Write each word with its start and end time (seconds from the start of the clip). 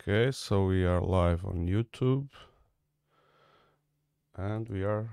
Okay, 0.00 0.30
so 0.30 0.64
we 0.64 0.86
are 0.86 1.02
live 1.02 1.44
on 1.44 1.66
YouTube. 1.66 2.28
And 4.34 4.66
we 4.70 4.82
are. 4.82 5.10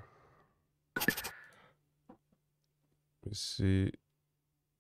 We 3.26 3.34
see 3.34 3.92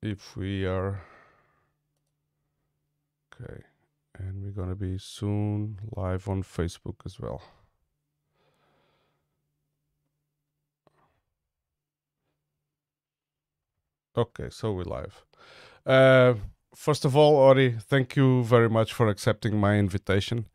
if 0.02 0.38
we 0.38 0.66
are. 0.66 1.02
Okay, 3.34 3.62
and 4.18 4.41
we're 4.41 4.52
gonna 4.52 4.76
be 4.76 4.98
soon 4.98 5.78
live 5.98 6.30
on 6.30 6.42
Facebook 6.42 7.05
as 7.05 7.20
well. 7.20 7.42
Okay, 14.16 14.50
so 14.52 14.72
we're 14.72 14.84
live. 14.84 15.26
Uh, 15.86 16.36
first 16.77 17.05
of 17.05 17.16
all, 17.16 17.36
Ori, 17.36 17.76
thank 17.80 18.16
you 18.16 18.44
very 18.44 18.70
much 18.70 18.94
for 18.94 19.09
accepting 19.09 19.59
my 19.59 19.77
invitation. 19.77 20.45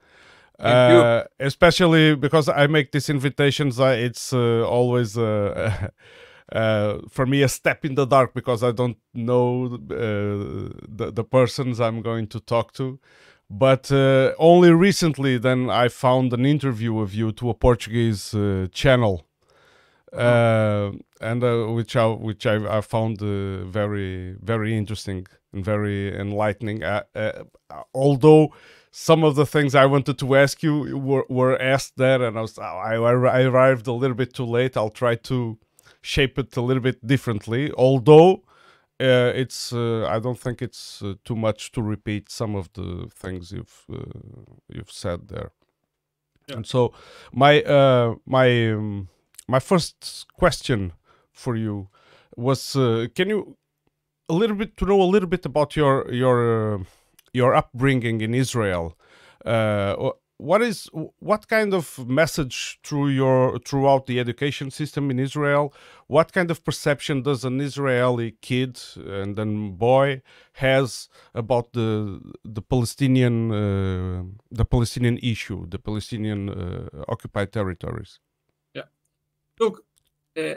Thank 0.58 0.92
you. 0.92 0.98
Uh, 0.98 1.24
especially 1.40 2.14
because 2.14 2.48
I 2.48 2.66
make 2.68 2.92
these 2.92 3.10
invitations, 3.10 3.80
uh, 3.80 3.96
it's 4.06 4.32
uh, 4.32 4.64
always 4.64 5.18
uh, 5.18 5.88
uh, 6.52 6.98
for 7.08 7.26
me 7.26 7.42
a 7.42 7.48
step 7.48 7.84
in 7.84 7.94
the 7.94 8.06
dark 8.06 8.32
because 8.34 8.62
I 8.62 8.72
don't 8.72 8.98
know 9.12 9.74
uh, 9.74 10.70
the 10.98 11.10
the 11.12 11.24
persons 11.24 11.80
I'm 11.80 12.00
going 12.02 12.28
to 12.28 12.40
talk 12.40 12.72
to. 12.74 12.98
But 13.50 13.92
uh, 13.92 14.32
only 14.38 14.70
recently, 14.70 15.36
then 15.38 15.68
I 15.68 15.88
found 15.88 16.32
an 16.32 16.46
interview 16.46 17.00
of 17.00 17.12
you 17.12 17.32
to 17.32 17.50
a 17.50 17.54
Portuguese 17.54 18.34
uh, 18.34 18.68
channel 18.72 19.26
uh, 20.12 20.92
and 21.20 21.42
uh, 21.42 21.66
which 21.66 21.96
I 21.96 22.06
which 22.06 22.46
I, 22.46 22.78
I 22.78 22.80
found 22.80 23.22
uh, 23.22 23.64
very 23.64 24.36
very 24.42 24.76
interesting 24.76 25.26
and 25.52 25.64
very 25.64 26.14
enlightening. 26.18 26.82
Uh, 26.82 27.02
uh, 27.14 27.44
although 27.94 28.54
some 28.90 29.24
of 29.24 29.34
the 29.34 29.46
things 29.46 29.74
I 29.74 29.86
wanted 29.86 30.18
to 30.18 30.36
ask 30.36 30.62
you 30.62 30.98
were, 30.98 31.24
were 31.28 31.60
asked 31.60 31.96
there, 31.96 32.22
and 32.22 32.38
I 32.38 32.42
was 32.42 32.58
I, 32.58 32.94
I 32.94 33.42
arrived 33.42 33.86
a 33.86 33.92
little 33.92 34.16
bit 34.16 34.34
too 34.34 34.44
late. 34.44 34.76
I'll 34.76 34.90
try 34.90 35.14
to 35.14 35.58
shape 36.02 36.38
it 36.38 36.56
a 36.56 36.60
little 36.60 36.82
bit 36.82 37.06
differently. 37.06 37.72
Although 37.72 38.42
uh, 39.00 39.32
it's 39.34 39.72
uh, 39.72 40.06
I 40.06 40.18
don't 40.18 40.38
think 40.38 40.62
it's 40.62 41.02
uh, 41.02 41.14
too 41.24 41.36
much 41.36 41.72
to 41.72 41.82
repeat 41.82 42.30
some 42.30 42.54
of 42.54 42.72
the 42.74 43.08
things 43.10 43.50
you've 43.50 43.84
uh, 43.92 44.52
you've 44.68 44.92
said 44.92 45.28
there. 45.28 45.50
Yeah. 46.48 46.56
And 46.56 46.66
so 46.66 46.92
my 47.32 47.62
uh, 47.62 48.16
my 48.26 48.72
um, 48.72 49.08
my 49.48 49.58
first 49.58 50.26
question 50.38 50.92
for 51.32 51.56
you 51.56 51.88
was 52.36 52.76
uh, 52.76 53.06
can 53.14 53.28
you 53.28 53.56
a 54.28 54.34
little 54.34 54.56
bit 54.56 54.76
to 54.76 54.84
know 54.84 55.00
a 55.00 55.10
little 55.14 55.28
bit 55.28 55.44
about 55.46 55.76
your 55.76 56.12
your 56.12 56.74
uh, 56.74 56.78
your 57.32 57.54
upbringing 57.54 58.20
in 58.20 58.34
Israel. 58.34 58.96
Uh, 59.44 60.12
what 60.42 60.60
is 60.60 60.88
what 61.20 61.48
kind 61.48 61.72
of 61.72 62.06
message 62.08 62.80
through 62.82 63.08
your 63.08 63.58
throughout 63.60 64.06
the 64.06 64.18
education 64.18 64.70
system 64.70 65.10
in 65.10 65.18
Israel 65.18 65.72
what 66.08 66.32
kind 66.32 66.50
of 66.50 66.64
perception 66.64 67.22
does 67.22 67.44
an 67.44 67.60
Israeli 67.60 68.32
kid 68.40 68.80
and 68.96 69.36
then 69.36 69.70
boy 69.76 70.20
has 70.54 71.08
about 71.34 71.72
the 71.72 72.20
the 72.44 72.62
Palestinian 72.62 73.36
uh, 73.52 74.22
the 74.50 74.64
Palestinian 74.64 75.18
issue 75.18 75.66
the 75.68 75.78
Palestinian 75.78 76.48
uh, 76.48 77.04
occupied 77.08 77.52
territories? 77.52 78.18
Yeah, 78.74 78.88
Look, 79.60 79.84
uh, 80.36 80.54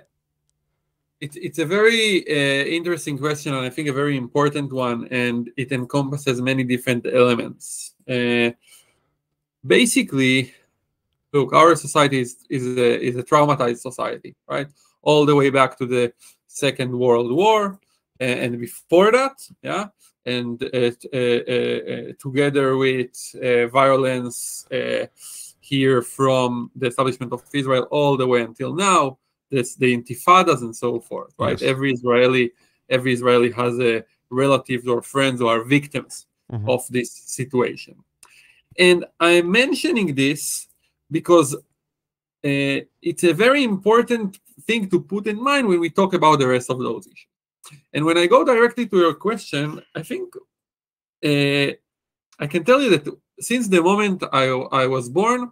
it's 1.25 1.37
it's 1.47 1.59
a 1.65 1.69
very 1.77 2.07
uh, 2.37 2.63
interesting 2.80 3.17
question, 3.25 3.49
and 3.55 3.65
I 3.65 3.71
think 3.73 3.87
a 3.87 3.99
very 4.03 4.15
important 4.25 4.69
one, 4.87 4.99
and 5.23 5.41
it 5.63 5.69
encompasses 5.80 6.37
many 6.52 6.63
different 6.73 7.03
elements. 7.21 7.65
Uh, 8.15 8.49
basically, 9.77 10.53
look, 11.33 11.49
our 11.61 11.75
society 11.85 12.19
is 12.25 12.31
is 12.58 12.64
a, 12.87 12.89
is 13.09 13.15
a 13.17 13.25
traumatized 13.31 13.81
society, 13.89 14.31
right? 14.53 14.69
All 15.08 15.23
the 15.25 15.35
way 15.41 15.49
back 15.59 15.71
to 15.80 15.85
the 15.95 16.14
Second 16.64 16.91
World 17.03 17.31
War, 17.41 17.61
uh, 18.21 18.37
and 18.43 18.52
before 18.67 19.09
that, 19.19 19.35
yeah, 19.69 19.85
and 20.35 20.55
uh, 20.61 20.67
uh, 20.67 21.41
uh, 21.55 21.81
uh, 21.93 22.08
together 22.25 22.67
with 22.85 23.15
uh, 23.41 23.67
violence. 23.81 24.67
Here 25.75 26.03
from 26.03 26.69
the 26.80 26.87
establishment 26.91 27.33
of 27.33 27.41
Israel 27.52 27.85
all 27.89 28.14
the 28.17 28.27
way 28.27 28.41
until 28.49 28.71
now, 28.75 29.17
this, 29.50 29.76
the 29.76 29.95
intifadas 29.98 30.61
and 30.61 30.76
so 30.76 31.00
forth, 31.00 31.33
right? 31.39 31.60
Yes. 31.61 31.70
Every 31.72 31.92
Israeli, 31.94 32.52
every 32.89 33.14
Israeli 33.14 33.52
has 33.52 33.80
a 33.80 34.04
relatives 34.30 34.88
or 34.88 35.02
friends 35.02 35.39
who 35.39 35.48
are 35.48 35.64
victims 35.64 36.26
Mhm. 36.52 36.70
of 36.70 36.82
this 36.89 37.11
situation. 37.11 37.95
And 38.78 39.06
I'm 39.20 39.50
mentioning 39.52 40.14
this 40.14 40.67
because 41.10 41.56
uh, 41.56 42.80
it's 43.02 43.23
a 43.23 43.33
very 43.33 43.64
important 43.64 44.39
thing 44.67 44.89
to 44.89 45.00
put 45.00 45.26
in 45.28 45.42
mind 45.42 45.67
when 45.67 45.80
we 45.80 45.89
talk 45.89 46.14
about 46.14 46.38
the 46.39 46.48
rest 46.48 46.70
of 46.70 46.77
those 46.80 47.08
issues. 47.08 47.33
And 47.94 48.06
when 48.06 48.17
I 48.17 48.27
go 48.27 48.44
directly 48.44 48.86
to 48.88 48.98
your 48.98 49.16
question, 49.16 49.82
I 49.95 50.04
think 50.04 50.36
uh, 51.23 51.72
I 52.44 52.48
can 52.48 52.64
tell 52.64 52.80
you 52.82 52.92
that 52.95 53.06
since 53.39 53.67
the 53.67 53.82
moment 53.82 54.23
I, 54.32 54.45
I 54.83 54.86
was 54.86 55.10
born, 55.10 55.52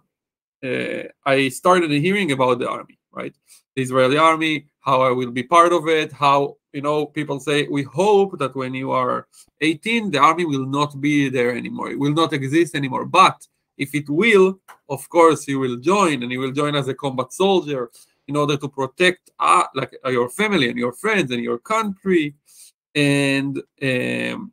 uh, 0.62 1.02
I 1.26 1.48
started 1.48 1.90
hearing 1.90 2.30
about 2.30 2.58
the 2.60 2.68
army, 2.68 2.98
right? 3.10 3.34
The 3.76 3.82
Israeli 3.82 4.16
army, 4.16 4.66
how 4.80 5.02
I 5.02 5.10
will 5.10 5.30
be 5.30 5.42
part 5.42 5.72
of 5.72 5.88
it, 5.88 6.12
how, 6.12 6.56
you 6.72 6.82
know, 6.82 7.06
people 7.06 7.40
say, 7.40 7.66
we 7.68 7.82
hope 7.82 8.38
that 8.38 8.54
when 8.54 8.74
you 8.74 8.92
are 8.92 9.26
18, 9.60 10.10
the 10.10 10.18
army 10.18 10.44
will 10.44 10.66
not 10.66 11.00
be 11.00 11.28
there 11.28 11.56
anymore. 11.56 11.90
It 11.90 11.98
will 11.98 12.12
not 12.12 12.32
exist 12.32 12.74
anymore. 12.74 13.04
But 13.04 13.46
if 13.76 13.94
it 13.94 14.08
will, 14.08 14.60
of 14.88 15.08
course, 15.08 15.48
you 15.48 15.58
will 15.58 15.76
join 15.76 16.22
and 16.22 16.30
you 16.30 16.40
will 16.40 16.52
join 16.52 16.76
as 16.76 16.88
a 16.88 16.94
combat 16.94 17.32
soldier 17.32 17.90
in 18.28 18.36
order 18.36 18.56
to 18.56 18.68
protect 18.68 19.30
uh, 19.38 19.64
like 19.74 19.96
uh, 20.04 20.10
your 20.10 20.28
family 20.30 20.68
and 20.68 20.78
your 20.78 20.92
friends 20.92 21.30
and 21.30 21.42
your 21.42 21.58
country. 21.58 22.34
And, 22.94 23.60
um, 23.82 24.52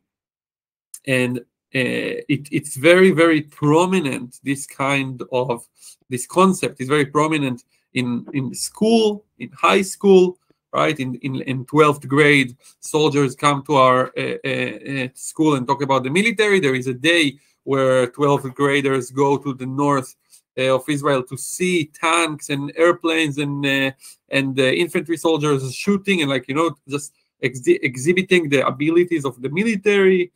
and 1.06 1.38
uh, 1.74 2.20
it, 2.28 2.48
it's 2.52 2.76
very 2.76 3.12
very 3.12 3.40
prominent 3.40 4.38
this 4.42 4.66
kind 4.66 5.22
of 5.32 5.66
this 6.10 6.26
concept 6.26 6.82
is 6.82 6.88
very 6.88 7.06
prominent 7.06 7.64
in 7.94 8.26
in 8.32 8.54
school 8.54 9.24
in 9.38 9.50
high 9.50 9.82
school 9.82 10.38
right? 10.72 10.98
In 10.98 11.14
in, 11.16 11.42
in 11.42 11.64
12th 11.66 12.08
grade 12.08 12.56
soldiers 12.80 13.34
come 13.34 13.62
to 13.64 13.76
our 13.76 14.12
uh, 14.16 14.36
uh, 14.44 15.04
uh, 15.04 15.08
school 15.14 15.54
and 15.54 15.66
talk 15.66 15.82
about 15.82 16.02
the 16.02 16.10
military. 16.10 16.60
There 16.60 16.74
is 16.74 16.86
a 16.86 16.94
day 16.94 17.38
where 17.64 18.08
12th 18.08 18.54
graders 18.54 19.10
go 19.10 19.38
to 19.38 19.54
the 19.54 19.66
north 19.66 20.14
uh, 20.58 20.74
of 20.74 20.88
Israel 20.88 21.22
to 21.24 21.36
see 21.36 21.86
tanks 21.86 22.50
and 22.50 22.72
airplanes 22.76 23.38
and 23.38 23.64
uh, 23.64 23.90
and 24.30 24.58
uh, 24.58 24.62
infantry 24.62 25.16
soldiers 25.16 25.74
shooting 25.74 26.22
and 26.22 26.30
like 26.30 26.48
you 26.48 26.54
know 26.54 26.74
just 26.88 27.12
ex- 27.42 27.60
exhibiting 27.66 28.48
the 28.48 28.66
abilities 28.66 29.24
of 29.24 29.40
the 29.40 29.50
military. 29.50 30.32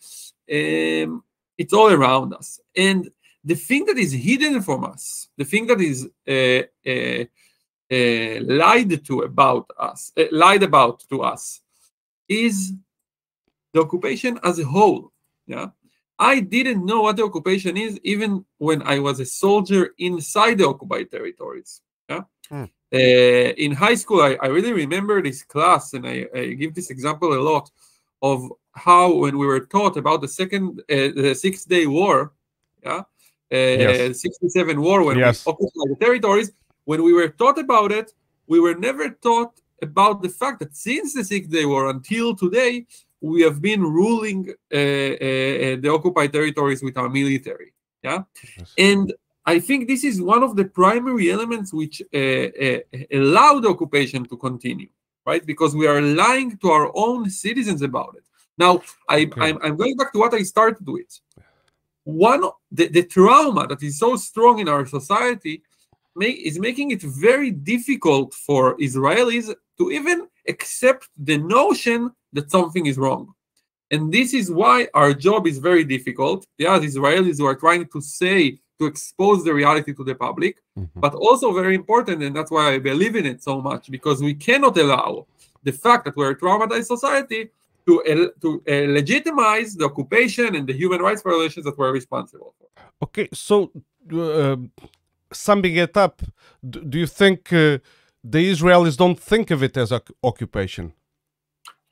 Um, 0.51 1.25
it's 1.59 1.73
all 1.73 1.91
around 1.91 2.35
us. 2.35 2.61
And 2.77 3.11
the 3.43 3.55
thing 3.55 3.87
that 3.87 3.97
is 3.97 4.13
hidden 4.13 4.61
from 4.61 4.85
us 4.85 5.29
the 5.39 5.45
thing 5.45 5.67
that 5.67 5.81
is 5.81 6.09
lied 7.91 9.05
to 9.05 9.21
about 9.23 9.71
us 9.79 10.13
uh, 10.17 10.25
lied 10.33 10.63
about 10.63 11.01
to 11.09 11.23
us 11.23 11.61
is 12.29 12.73
the 13.73 13.81
occupation 13.81 14.39
as 14.43 14.59
a 14.59 14.65
whole 14.65 15.13
yeah 15.47 15.67
i 16.19 16.41
didn't 16.41 16.85
know 16.85 17.03
what 17.03 17.17
the 17.17 17.23
occupation 17.23 17.77
is 17.77 18.01
even 18.03 18.45
when 18.59 18.83
i 18.83 18.99
was 18.99 19.21
a 19.21 19.27
soldier 19.27 19.91
inside 19.99 20.59
the 20.59 20.67
occupied 20.67 21.11
territories 21.11 21.81
yeah 22.09 22.23
Hmm. 22.49 22.65
uh, 22.95 23.51
in 23.65 23.73
high 23.73 23.97
school 23.97 24.23
I, 24.23 24.39
I 24.41 24.47
really 24.47 24.73
remember 24.73 25.21
this 25.21 25.43
class 25.43 25.95
and 25.95 26.07
I, 26.07 26.27
I 26.33 26.53
give 26.53 26.75
this 26.75 26.91
example 26.91 27.33
a 27.35 27.43
lot 27.43 27.69
of 28.23 28.49
how 28.71 29.13
when 29.13 29.37
we 29.37 29.47
were 29.47 29.67
taught 29.67 29.97
about 29.97 30.21
the 30.21 30.29
second 30.29 30.81
uh, 30.89 31.11
the 31.21 31.35
six 31.35 31.65
day 31.65 31.87
war 31.87 32.33
yeah 32.85 33.03
uh, 33.53 33.83
Yes. 33.85 34.21
67 34.21 34.81
war 34.81 35.03
when 35.03 35.19
Yes. 35.19 35.45
we 35.45 35.53
occupied 35.53 35.89
the 35.91 35.97
territories 36.05 36.53
when 36.87 37.03
we 37.03 37.13
were 37.13 37.29
taught 37.29 37.59
about 37.59 37.93
it 37.93 38.09
we 38.47 38.59
were 38.59 38.75
never 38.75 39.11
taught 39.11 39.53
about 39.83 40.23
the 40.23 40.33
fact 40.41 40.59
that 40.61 40.75
since 40.75 41.13
the 41.13 41.23
six 41.23 41.47
day 41.47 41.67
war 41.67 41.91
until 41.91 42.35
today 42.35 42.87
we 43.21 43.43
have 43.43 43.61
been 43.61 43.83
ruling 43.83 44.41
uh, 44.73 44.77
uh, 44.77 45.77
the 45.83 45.91
occupied 45.97 46.33
territories 46.33 46.83
with 46.83 46.97
our 46.97 47.11
military 47.11 47.71
yeah 48.03 48.21
Yes. 48.57 48.73
and 48.79 49.13
I 49.47 49.61
think 49.61 49.87
this 49.87 50.03
is 50.03 50.21
one 50.21 50.43
of 50.43 50.57
the 50.57 50.65
primary 50.65 51.31
elements 51.31 51.73
which 51.73 52.03
uh, 52.13 52.19
uh, 52.19 52.79
allow 53.13 53.61
the 53.61 53.69
occupation 53.69 54.25
to 54.25 54.37
continue, 54.37 54.89
right? 55.25 55.47
Because 55.47 55.73
we 55.77 55.87
are 55.87 56.03
lying 56.03 56.59
to 56.59 56.71
our 56.71 56.91
own 56.97 57.31
citizens 57.31 57.81
about 57.83 58.17
it. 58.17 58.25
Now, 58.59 58.83
I, 59.09 59.27
Okay. 59.27 59.55
I'm 59.63 59.77
going 59.77 59.97
back 59.97 60.13
to 60.15 60.19
what 60.19 60.35
I 60.35 60.43
started 60.43 60.87
with. 60.89 61.21
One, 62.03 62.43
the, 62.73 62.89
the 62.89 63.05
trauma 63.05 63.69
that 63.69 63.83
is 63.85 64.01
so 64.01 64.17
strong 64.17 64.59
in 64.59 64.69
our 64.69 64.85
society 64.85 65.63
make, 66.17 66.37
is 66.49 66.59
making 66.59 66.91
it 66.91 67.03
very 67.03 67.51
difficult 67.51 68.35
for 68.35 68.77
Israelis 68.79 69.55
to 69.79 69.85
even 69.91 70.19
accept 70.49 71.09
the 71.17 71.39
notion 71.39 72.11
that 72.33 72.51
something 72.51 72.87
is 72.87 72.97
wrong. 72.99 73.35
And 73.91 74.13
this 74.13 74.35
is 74.35 74.51
why 74.51 74.89
our 74.95 75.13
job 75.15 75.47
is 75.47 75.59
very 75.59 75.85
difficult. 75.85 76.45
Yeah, 76.59 76.79
the 76.79 76.89
Israelis 76.89 77.39
who 77.39 77.47
are 77.47 77.55
trying 77.55 77.87
to 77.95 78.01
say, 78.01 78.59
to 78.79 78.85
expose 78.85 79.43
the 79.43 79.55
reality 79.55 79.93
to 79.95 80.05
the 80.05 80.15
public, 80.27 80.55
Mhm. 80.79 81.01
but 81.05 81.15
also 81.15 81.47
very 81.63 81.75
important, 81.83 82.23
and 82.25 82.33
that's 82.37 82.51
why 82.57 82.65
I 82.75 82.79
believe 82.91 83.15
in 83.21 83.27
it 83.33 83.43
so 83.43 83.55
much, 83.71 83.85
because 83.97 84.19
we 84.29 84.35
cannot 84.35 84.75
allow 84.85 85.27
the 85.69 85.73
fact 85.85 86.05
that 86.05 86.15
we're 86.19 86.33
a 86.37 86.39
traumatized 86.45 86.89
society 86.97 87.43
to, 87.87 87.93
to 88.43 88.49
uh, 88.69 88.93
legitimize 88.99 89.71
the 89.79 89.87
occupation 89.91 90.49
and 90.57 90.65
the 90.71 90.77
human 90.83 91.01
rights 91.01 91.23
violations 91.23 91.65
that 91.67 91.77
we're 91.79 91.93
responsible 91.93 92.53
for. 92.59 92.69
Okay, 93.07 93.29
so 93.33 93.55
uh, 94.13 94.57
summing 95.33 95.77
it 95.77 95.97
up, 95.97 96.23
do, 96.69 96.85
do 96.85 96.99
you 96.99 97.07
think 97.07 97.53
uh, 97.53 97.79
the 98.25 98.51
Israelis 98.53 98.97
don't 98.97 99.19
think 99.19 99.51
of 99.51 99.63
it 99.63 99.77
as 99.77 99.93
oc- 99.93 100.11
occupation? 100.23 100.93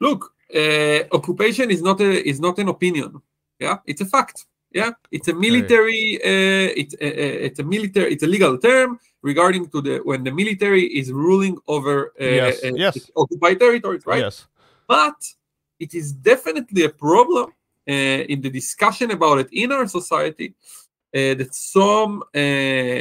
Look, 0.00 0.34
uh, 0.54 1.00
occupation 1.12 1.70
is 1.70 1.82
not 1.82 2.00
a 2.00 2.28
is 2.28 2.40
not 2.40 2.58
an 2.58 2.69
opinion. 2.69 3.20
Yeah, 3.58 3.78
it's 3.86 4.00
a 4.00 4.06
fact. 4.06 4.46
Yeah, 4.72 4.90
it's 5.12 5.28
a 5.28 5.34
military. 5.34 6.19
Uh, 6.25 6.72
it's 6.76 6.94
a, 7.00 7.06
a- 7.06 7.46
it's 7.46 7.60
a 7.60 7.62
military. 7.62 8.12
It's 8.12 8.25
a 8.25 8.26
legal 8.26 8.58
term 8.58 8.98
regarding 9.22 9.69
to 9.70 9.81
the 9.81 9.98
when 9.98 10.25
the 10.25 10.32
military 10.32 10.84
is 10.84 11.12
ruling 11.12 11.56
over 11.69 12.12
uh, 12.20 12.25
Yes, 12.25 12.64
uh, 12.64 12.72
yes. 12.75 13.10
occupied 13.16 13.60
territories, 13.60 14.04
right? 14.04 14.20
Yes. 14.20 14.46
But 14.88 15.14
it 15.78 15.94
is 15.94 16.12
definitely 16.12 16.84
a 16.84 16.90
problem 16.90 17.46
uh, 17.88 17.92
in 18.32 18.40
the 18.40 18.50
discussion 18.50 19.10
about 19.12 19.38
it 19.38 19.48
in 19.52 19.70
our 19.72 19.86
society. 19.86 20.54
Uh, 21.14 21.34
that 21.38 21.55
some, 21.55 22.25
uh, 22.34 22.38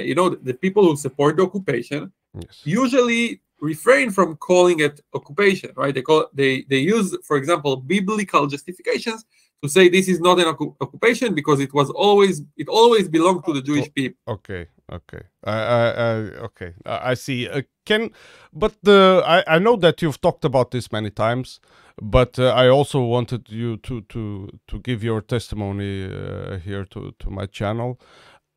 you 0.09 0.13
know, 0.13 0.29
the 0.29 0.53
people 0.53 0.83
who 0.85 0.95
support 0.95 1.35
the 1.37 1.43
occupation 1.43 2.11
Yes. 2.35 2.61
usually 2.65 3.41
refrain 3.61 4.09
from 4.11 4.35
calling 4.37 4.79
it 4.79 4.99
occupation 5.13 5.69
right 5.75 5.93
they 5.95 6.01
call 6.01 6.27
they 6.33 6.63
they 6.69 6.79
use 6.79 7.15
for 7.27 7.37
example 7.37 7.77
biblical 7.77 8.47
justifications 8.47 9.23
to 9.61 9.69
say 9.69 9.87
this 9.87 10.07
is 10.13 10.19
not 10.19 10.39
an 10.39 10.47
occu- 10.53 10.75
occupation 10.81 11.33
because 11.33 11.59
it 11.61 11.73
was 11.73 11.89
always 11.91 12.41
it 12.57 12.67
always 12.67 13.07
belonged 13.07 13.43
to 13.45 13.53
the 13.53 13.61
jewish 13.61 13.89
people 13.93 14.19
Okay, 14.27 14.67
okay, 14.91 15.23
I, 15.43 15.57
I, 15.79 15.83
I 16.07 16.11
okay, 16.47 16.71
I 16.85 17.11
I 17.11 17.13
see. 17.15 17.47
Uh, 17.47 17.61
can, 17.85 18.11
but 18.53 18.73
the 18.83 19.23
I, 19.25 19.55
I 19.55 19.59
know 19.59 19.75
that 19.77 20.01
you've 20.01 20.21
talked 20.21 20.45
about 20.45 20.71
this 20.71 20.91
many 20.91 21.09
times, 21.09 21.59
but 22.01 22.39
uh, 22.39 22.49
I 22.49 22.69
also 22.69 23.01
wanted 23.01 23.49
you 23.49 23.77
to 23.77 24.01
to 24.01 24.49
to 24.67 24.79
give 24.79 25.03
your 25.03 25.21
testimony 25.21 26.05
uh, 26.05 26.57
here 26.59 26.85
to 26.85 27.13
to 27.19 27.29
my 27.29 27.45
channel 27.47 27.99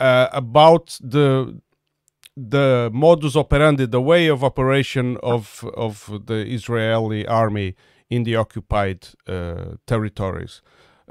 uh, 0.01 0.29
about 0.33 0.99
the 1.03 1.61
the 2.37 2.91
modus 2.93 3.37
operandi, 3.37 3.87
the 3.87 4.01
way 4.03 4.29
of 4.29 4.45
operation 4.45 5.17
of 5.23 5.65
of 5.75 6.27
the 6.27 6.47
Israeli 6.47 7.27
army 7.27 7.75
in 8.11 8.25
the 8.25 8.37
occupied 8.37 9.09
uh, 9.27 9.77
territories. 9.87 10.63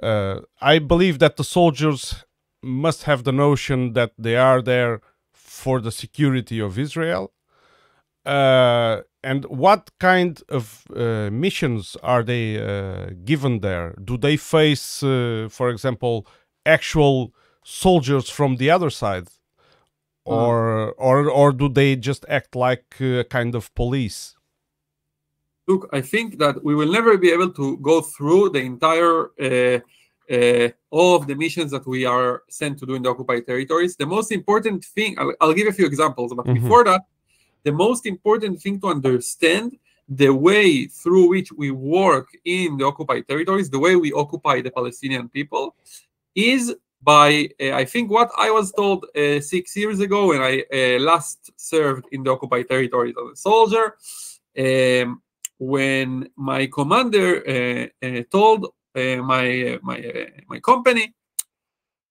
Uh, 0.01 0.41
I 0.62 0.79
believe 0.79 1.19
that 1.19 1.38
the 1.38 1.44
soldiers 1.44 2.25
must 2.62 3.03
have 3.03 3.23
the 3.23 3.31
notion 3.31 3.94
that 3.94 4.12
they 4.17 4.35
are 4.35 4.62
there 4.62 5.01
for 5.33 5.81
the 5.81 5.91
security 5.91 6.59
of 6.59 6.77
Israel. 6.77 7.31
Uh, 8.25 9.01
and 9.24 9.45
what 9.45 9.92
kind 10.00 10.42
of 10.50 10.83
uh, 10.95 11.30
missions 11.31 11.95
are 12.04 12.24
they 12.24 12.57
uh, 12.57 13.12
given 13.24 13.60
there? 13.60 13.95
Do 14.04 14.18
they 14.18 14.38
face, 14.38 15.04
uh, 15.04 15.48
for 15.50 15.69
example, 15.69 16.25
actual 16.66 17.33
soldiers 17.63 18.30
from 18.30 18.57
the 18.57 18.69
other 18.72 18.89
side, 18.89 19.27
or 20.25 20.92
or 20.94 21.30
or 21.30 21.51
do 21.51 21.69
they 21.69 21.95
just 21.95 22.25
act 22.30 22.56
like 22.56 22.95
a 23.00 23.24
kind 23.24 23.56
of 23.56 23.74
police? 23.75 24.36
look 25.68 25.89
i 25.94 26.01
think 26.01 26.38
that 26.38 26.63
we 26.63 26.75
will 26.75 26.92
never 26.92 27.18
be 27.18 27.31
able 27.31 27.50
to 27.50 27.77
go 27.77 28.01
through 28.01 28.50
the 28.50 28.60
entire 28.60 29.31
uh, 29.42 29.80
uh, 30.31 30.69
all 30.89 31.16
of 31.16 31.27
the 31.27 31.36
missions 31.36 31.72
that 31.72 31.86
we 31.88 32.06
are 32.06 32.44
sent 32.50 32.77
to 32.80 32.86
do 32.86 32.95
in 32.95 33.01
the 33.04 33.10
occupied 33.10 33.45
territories 33.45 33.95
the 33.95 34.06
most 34.06 34.31
important 34.31 34.83
thing 34.83 35.18
i'll, 35.19 35.33
I'll 35.42 35.54
give 35.54 35.68
a 35.68 35.74
few 35.74 35.86
examples 35.86 36.33
but 36.36 36.45
Mhm. 36.45 36.54
before 36.54 36.83
that 36.83 37.01
the 37.65 37.71
most 37.71 38.06
important 38.06 38.62
thing 38.62 38.79
to 38.79 38.88
understand 38.88 39.77
the 40.07 40.29
way 40.29 40.85
through 40.85 41.29
which 41.29 41.51
we 41.51 41.71
work 41.71 42.27
in 42.45 42.77
the 42.77 42.85
occupied 42.85 43.27
territories 43.27 43.69
the 43.69 43.79
way 43.79 43.95
we 43.95 44.13
occupy 44.13 44.62
the 44.62 44.69
palestinian 44.69 45.27
people 45.27 45.75
is 46.35 46.75
by 47.01 47.50
uh, 47.59 47.71
i 47.73 47.83
think 47.83 48.09
what 48.12 48.29
i 48.38 48.50
was 48.51 48.71
told 48.71 49.06
uh, 49.06 49.41
six 49.41 49.75
years 49.75 50.00
ago 50.00 50.27
when 50.27 50.41
i 50.41 50.63
uh, 50.71 51.00
last 51.00 51.51
served 51.57 52.06
in 52.12 52.23
the 52.23 52.31
occupied 52.31 52.67
territories 52.69 53.15
as 53.21 53.31
a 53.33 53.35
soldier 53.35 53.95
um, 54.63 55.21
when 55.57 56.29
my 56.35 56.67
commander 56.67 57.29
uh, 57.47 58.06
uh, 58.06 58.21
told 58.31 58.65
uh, 58.95 59.17
my 59.33 59.79
my 59.81 60.00
my 60.47 60.59
company 60.59 61.13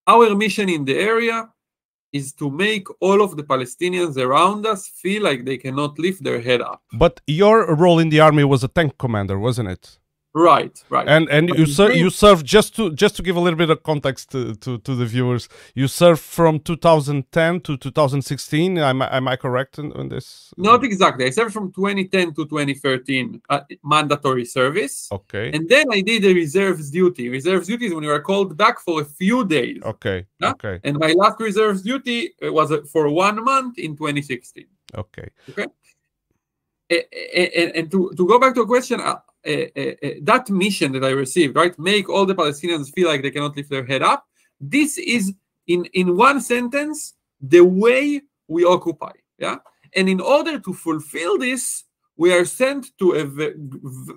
our 0.06 0.34
mission 0.34 0.68
in 0.68 0.84
the 0.84 0.98
area 0.98 1.48
is 2.18 2.32
to 2.40 2.46
make 2.64 2.86
all 3.06 3.20
of 3.26 3.30
the 3.38 3.46
palestinians 3.52 4.14
around 4.26 4.60
us 4.72 4.80
feel 5.02 5.20
like 5.28 5.40
they 5.44 5.58
cannot 5.64 5.92
lift 6.04 6.20
their 6.26 6.40
head 6.48 6.60
up 6.70 6.80
But 7.04 7.14
your 7.26 7.56
role 7.84 7.98
in 8.04 8.08
the 8.14 8.20
army 8.28 8.44
was 8.52 8.62
a 8.64 8.70
tank 8.76 8.92
commander, 9.04 9.36
wasn't 9.46 9.68
it? 9.76 9.84
Right 10.34 10.82
right. 10.90 11.08
And 11.08 11.28
and 11.30 11.48
But 11.48 11.58
you 11.58 11.64
in 11.64 11.70
ser- 11.70 11.92
you 11.92 12.10
served 12.10 12.44
just 12.44 12.74
to 12.76 12.90
just 12.92 13.14
to 13.16 13.22
give 13.22 13.36
a 13.36 13.40
little 13.40 13.56
bit 13.56 13.70
of 13.70 13.82
context 13.84 14.30
to, 14.32 14.54
to, 14.56 14.78
to 14.78 14.94
the 14.96 15.06
viewers 15.06 15.48
you 15.74 15.86
serve 15.88 16.18
from 16.20 16.58
2010 16.60 17.60
to 17.60 17.76
2016 17.76 18.78
am, 18.78 19.02
I- 19.02 19.16
am 19.16 19.28
i 19.28 19.36
correct 19.36 19.78
in, 19.78 19.92
in 19.92 20.08
this? 20.08 20.52
Not 20.56 20.82
exactly. 20.84 21.24
I 21.26 21.30
served 21.30 21.52
from 21.52 21.72
2010 21.72 22.34
to 22.34 22.44
2013 22.46 23.42
uh, 23.48 23.60
mandatory 23.84 24.44
service. 24.44 25.08
Okay. 25.12 25.50
And 25.54 25.68
then 25.68 25.86
i 25.92 26.00
did 26.00 26.24
a 26.24 26.34
reserves 26.34 26.90
duty. 26.90 27.28
Reserves 27.28 27.68
duty 27.68 27.86
is 27.86 27.94
when 27.94 28.02
you 28.04 28.10
are 28.10 28.20
called 28.20 28.56
back 28.56 28.80
for 28.80 29.00
a 29.02 29.04
few 29.04 29.44
days. 29.44 29.82
Okay 29.84 30.26
Yeah. 30.40 30.50
okay. 30.50 30.80
And 30.84 30.98
my 30.98 31.12
last 31.12 31.38
reserves 31.40 31.82
duty 31.82 32.32
uh, 32.44 32.52
was 32.52 32.72
uh, 32.72 32.82
for 32.92 33.08
one 33.08 33.42
month 33.44 33.78
in 33.78 33.96
2016 33.96 34.64
okay. 34.96 35.28
Okay. 35.50 35.66
a- 36.90 37.06
a- 37.60 37.78
and 37.78 37.90
to, 37.90 38.12
to 38.16 38.26
go 38.26 38.38
back 38.38 38.54
to 38.54 38.62
a 38.62 38.66
question, 38.66 39.00
uh, 39.00 39.16
that 39.44 40.44
mission 40.50 40.92
that 40.92 41.04
I 41.04 41.10
received, 41.10 41.56
right, 41.56 41.78
make 41.78 42.08
all 42.08 42.26
the 42.26 42.34
Palestinians 42.34 42.92
feel 42.94 43.08
like 43.08 43.22
they 43.22 43.30
cannot 43.30 43.56
lift 43.56 43.70
their 43.70 43.84
head 43.84 44.02
up. 44.02 44.26
This 44.60 44.98
is, 44.98 45.32
in 45.66 45.84
in 46.00 46.16
one 46.16 46.40
sentence, 46.40 47.14
the 47.40 47.60
way 47.64 48.22
we 48.48 48.64
occupy. 48.64 49.12
Yeah, 49.38 49.58
and 49.96 50.08
in 50.08 50.20
order 50.20 50.58
to 50.58 50.72
fulfill 50.72 51.38
this, 51.38 51.84
we 52.16 52.32
are 52.32 52.44
sent 52.44 52.96
to 52.98 53.06
a 53.12 53.24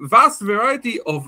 vast 0.08 0.42
variety 0.42 1.00
of 1.02 1.26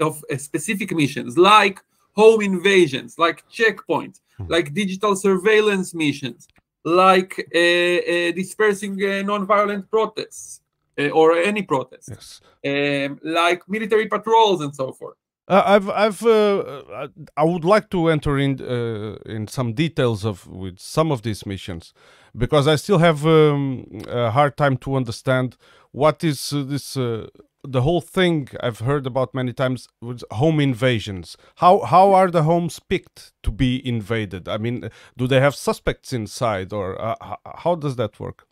of 0.00 0.22
uh, 0.30 0.36
specific 0.36 0.92
missions, 0.92 1.38
like 1.38 1.80
home 2.12 2.40
invasions, 2.42 3.10
like 3.18 3.38
checkpoints, 3.58 4.18
Mhm. 4.38 4.50
like 4.50 4.74
digital 4.74 5.14
surveillance 5.16 5.94
missions, 5.94 6.48
like 6.84 7.32
uh, 7.54 7.98
uh, 8.12 8.30
dispersing 8.40 8.94
uh, 9.02 9.22
non-violent 9.22 9.88
protests 9.90 10.60
uh, 10.98 11.08
or 11.10 11.32
any 11.32 11.62
protests, 11.62 12.08
yes 12.08 12.40
um, 12.66 13.20
like 13.22 13.62
military 13.68 14.06
patrols 14.08 14.60
and 14.60 14.74
so 14.74 14.92
forth. 14.92 15.16
uh, 15.48 15.62
I've 15.66 15.88
I've 15.90 16.22
uh, 16.22 16.58
uh, 16.58 17.08
I 17.36 17.44
would 17.44 17.64
like 17.64 17.90
to 17.90 18.08
enter 18.08 18.38
in 18.38 18.60
uh, 18.60 19.16
in 19.26 19.46
some 19.48 19.74
details 19.74 20.24
of 20.24 20.46
with 20.46 20.78
some 20.78 21.12
of 21.12 21.22
these 21.22 21.44
missions 21.46 21.92
because 22.36 22.66
I 22.66 22.76
still 22.76 22.98
have 22.98 23.26
um, 23.26 23.86
a 24.08 24.30
hard 24.30 24.56
time 24.56 24.76
to 24.78 24.94
understand 24.96 25.56
what 25.92 26.24
is 26.24 26.52
uh, 26.52 26.62
this 26.62 26.96
uh, 26.96 27.26
the 27.62 27.82
whole 27.82 28.00
thing 28.00 28.48
I've 28.60 28.80
heard 28.80 29.06
about 29.06 29.34
many 29.34 29.52
times 29.52 29.88
was 30.00 30.24
home 30.30 30.60
invasions. 30.60 31.36
How 31.56 31.80
how 31.80 32.14
are 32.14 32.30
the 32.30 32.42
homes 32.44 32.80
picked 32.80 33.32
to 33.42 33.50
be 33.50 33.86
invaded? 33.86 34.48
I 34.48 34.58
mean, 34.58 34.90
do 35.16 35.26
they 35.26 35.40
have 35.40 35.54
suspects 35.54 36.12
inside 36.12 36.72
or 36.72 37.00
uh, 37.00 37.36
how 37.56 37.74
does 37.74 37.96
that 37.96 38.18
work? 38.18 38.46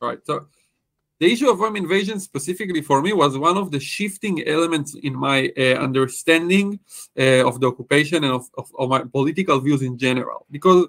Right. 0.00 0.20
So 0.24 0.46
the 1.20 1.32
issue 1.32 1.50
of 1.50 1.58
home 1.58 1.76
invasion 1.76 2.20
specifically 2.20 2.80
for 2.80 3.02
me 3.02 3.12
was 3.12 3.36
one 3.36 3.56
of 3.56 3.70
the 3.70 3.80
shifting 3.80 4.46
elements 4.46 4.94
in 4.94 5.14
my 5.16 5.52
uh, 5.58 5.74
understanding 5.74 6.78
uh, 7.18 7.46
of 7.46 7.60
the 7.60 7.66
occupation 7.66 8.22
and 8.24 8.32
of, 8.32 8.46
of, 8.56 8.70
of 8.78 8.88
my 8.88 9.02
political 9.02 9.58
views 9.58 9.82
in 9.82 9.98
general. 9.98 10.46
Because 10.50 10.86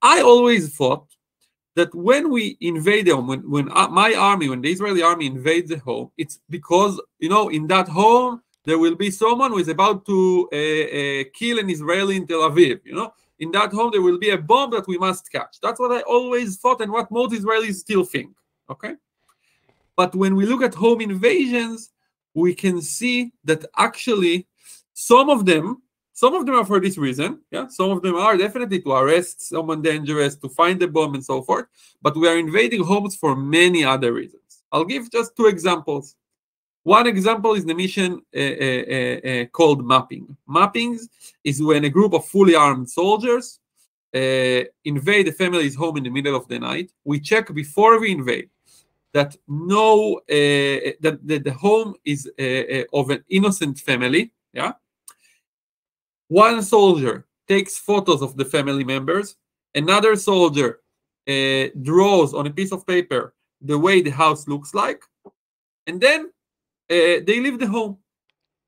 I 0.00 0.22
always 0.22 0.74
thought 0.74 1.06
that 1.74 1.94
when 1.94 2.30
we 2.30 2.56
invade 2.60 3.08
home, 3.08 3.26
when, 3.26 3.48
when 3.50 3.70
uh, 3.72 3.88
my 3.88 4.14
army, 4.14 4.48
when 4.48 4.62
the 4.62 4.70
Israeli 4.70 5.02
army 5.02 5.26
invades 5.26 5.70
a 5.70 5.78
home, 5.78 6.10
it's 6.16 6.40
because, 6.48 7.00
you 7.18 7.28
know, 7.28 7.48
in 7.50 7.66
that 7.66 7.88
home, 7.88 8.42
there 8.64 8.78
will 8.78 8.94
be 8.94 9.10
someone 9.10 9.50
who 9.50 9.58
is 9.58 9.68
about 9.68 10.04
to 10.06 10.48
uh, 10.52 10.56
uh, 10.56 11.24
kill 11.34 11.58
an 11.58 11.70
Israeli 11.70 12.16
in 12.16 12.26
Tel 12.26 12.40
Aviv, 12.50 12.80
you 12.84 12.94
know? 12.94 13.12
In 13.38 13.50
that 13.52 13.70
home, 13.72 13.90
there 13.92 14.02
will 14.02 14.18
be 14.18 14.30
a 14.30 14.38
bomb 14.38 14.70
that 14.72 14.88
we 14.88 14.98
must 14.98 15.30
catch. 15.30 15.58
That's 15.62 15.78
what 15.78 15.92
I 15.92 16.00
always 16.00 16.58
thought 16.58 16.80
and 16.80 16.90
what 16.90 17.10
most 17.10 17.32
Israelis 17.32 17.76
still 17.76 18.04
think, 18.04 18.34
okay? 18.68 18.94
But 19.98 20.14
when 20.14 20.36
we 20.36 20.46
look 20.46 20.62
at 20.62 20.74
home 20.74 21.00
invasions, 21.00 21.90
we 22.32 22.54
can 22.54 22.80
see 22.80 23.32
that 23.42 23.64
actually 23.76 24.46
some 24.94 25.28
of 25.28 25.44
them, 25.44 25.82
some 26.12 26.34
of 26.34 26.46
them 26.46 26.54
are 26.54 26.64
for 26.64 26.78
this 26.78 26.96
reason. 26.96 27.40
Yeah, 27.50 27.66
some 27.66 27.90
of 27.90 28.02
them 28.02 28.14
are 28.14 28.36
definitely 28.36 28.80
to 28.82 28.92
arrest 28.92 29.48
someone 29.48 29.82
dangerous, 29.82 30.36
to 30.36 30.48
find 30.50 30.78
the 30.78 30.86
bomb, 30.86 31.14
and 31.14 31.24
so 31.24 31.42
forth. 31.42 31.66
But 32.00 32.16
we 32.16 32.28
are 32.28 32.38
invading 32.38 32.84
homes 32.84 33.16
for 33.16 33.34
many 33.34 33.82
other 33.82 34.12
reasons. 34.12 34.62
I'll 34.70 34.84
give 34.84 35.10
just 35.10 35.36
two 35.36 35.46
examples. 35.46 36.14
One 36.84 37.08
example 37.08 37.54
is 37.54 37.64
the 37.64 37.74
mission 37.74 38.22
uh, 38.32 38.54
uh, 38.66 39.30
uh, 39.30 39.44
called 39.46 39.84
mapping. 39.84 40.36
Mappings 40.48 41.08
is 41.42 41.60
when 41.60 41.84
a 41.84 41.90
group 41.90 42.12
of 42.14 42.24
fully 42.24 42.54
armed 42.54 42.88
soldiers 42.88 43.58
invade 44.12 45.26
a 45.26 45.32
family's 45.32 45.74
home 45.74 45.96
in 45.96 46.04
the 46.04 46.10
middle 46.10 46.36
of 46.36 46.46
the 46.46 46.60
night. 46.60 46.92
We 47.04 47.18
check 47.18 47.52
before 47.52 47.98
we 47.98 48.12
invade 48.12 48.50
that 49.14 49.36
no 49.46 50.20
eh, 50.28 50.80
eh, 50.84 50.92
that, 51.00 51.26
that 51.26 51.44
the 51.44 51.52
home 51.52 51.94
is 52.04 52.30
eh, 52.38 52.84
of 52.92 53.10
an 53.10 53.24
innocent 53.28 53.78
family. 53.78 54.32
Yeah. 54.52 54.72
One 56.28 56.62
soldier 56.62 57.26
takes 57.46 57.78
photos 57.78 58.22
of 58.22 58.36
the 58.36 58.44
family 58.44 58.84
members. 58.84 59.36
Another 59.74 60.16
soldier 60.16 60.80
draws 61.82 62.32
on 62.32 62.46
a 62.46 62.50
piece 62.50 62.72
of 62.72 62.86
paper 62.86 63.34
the 63.60 63.78
way 63.78 64.00
the 64.00 64.10
house 64.10 64.48
looks 64.48 64.72
like, 64.72 65.02
and 65.86 66.00
then 66.00 66.30
they 66.88 67.40
leave 67.40 67.58
the 67.58 67.66
home. 67.66 67.98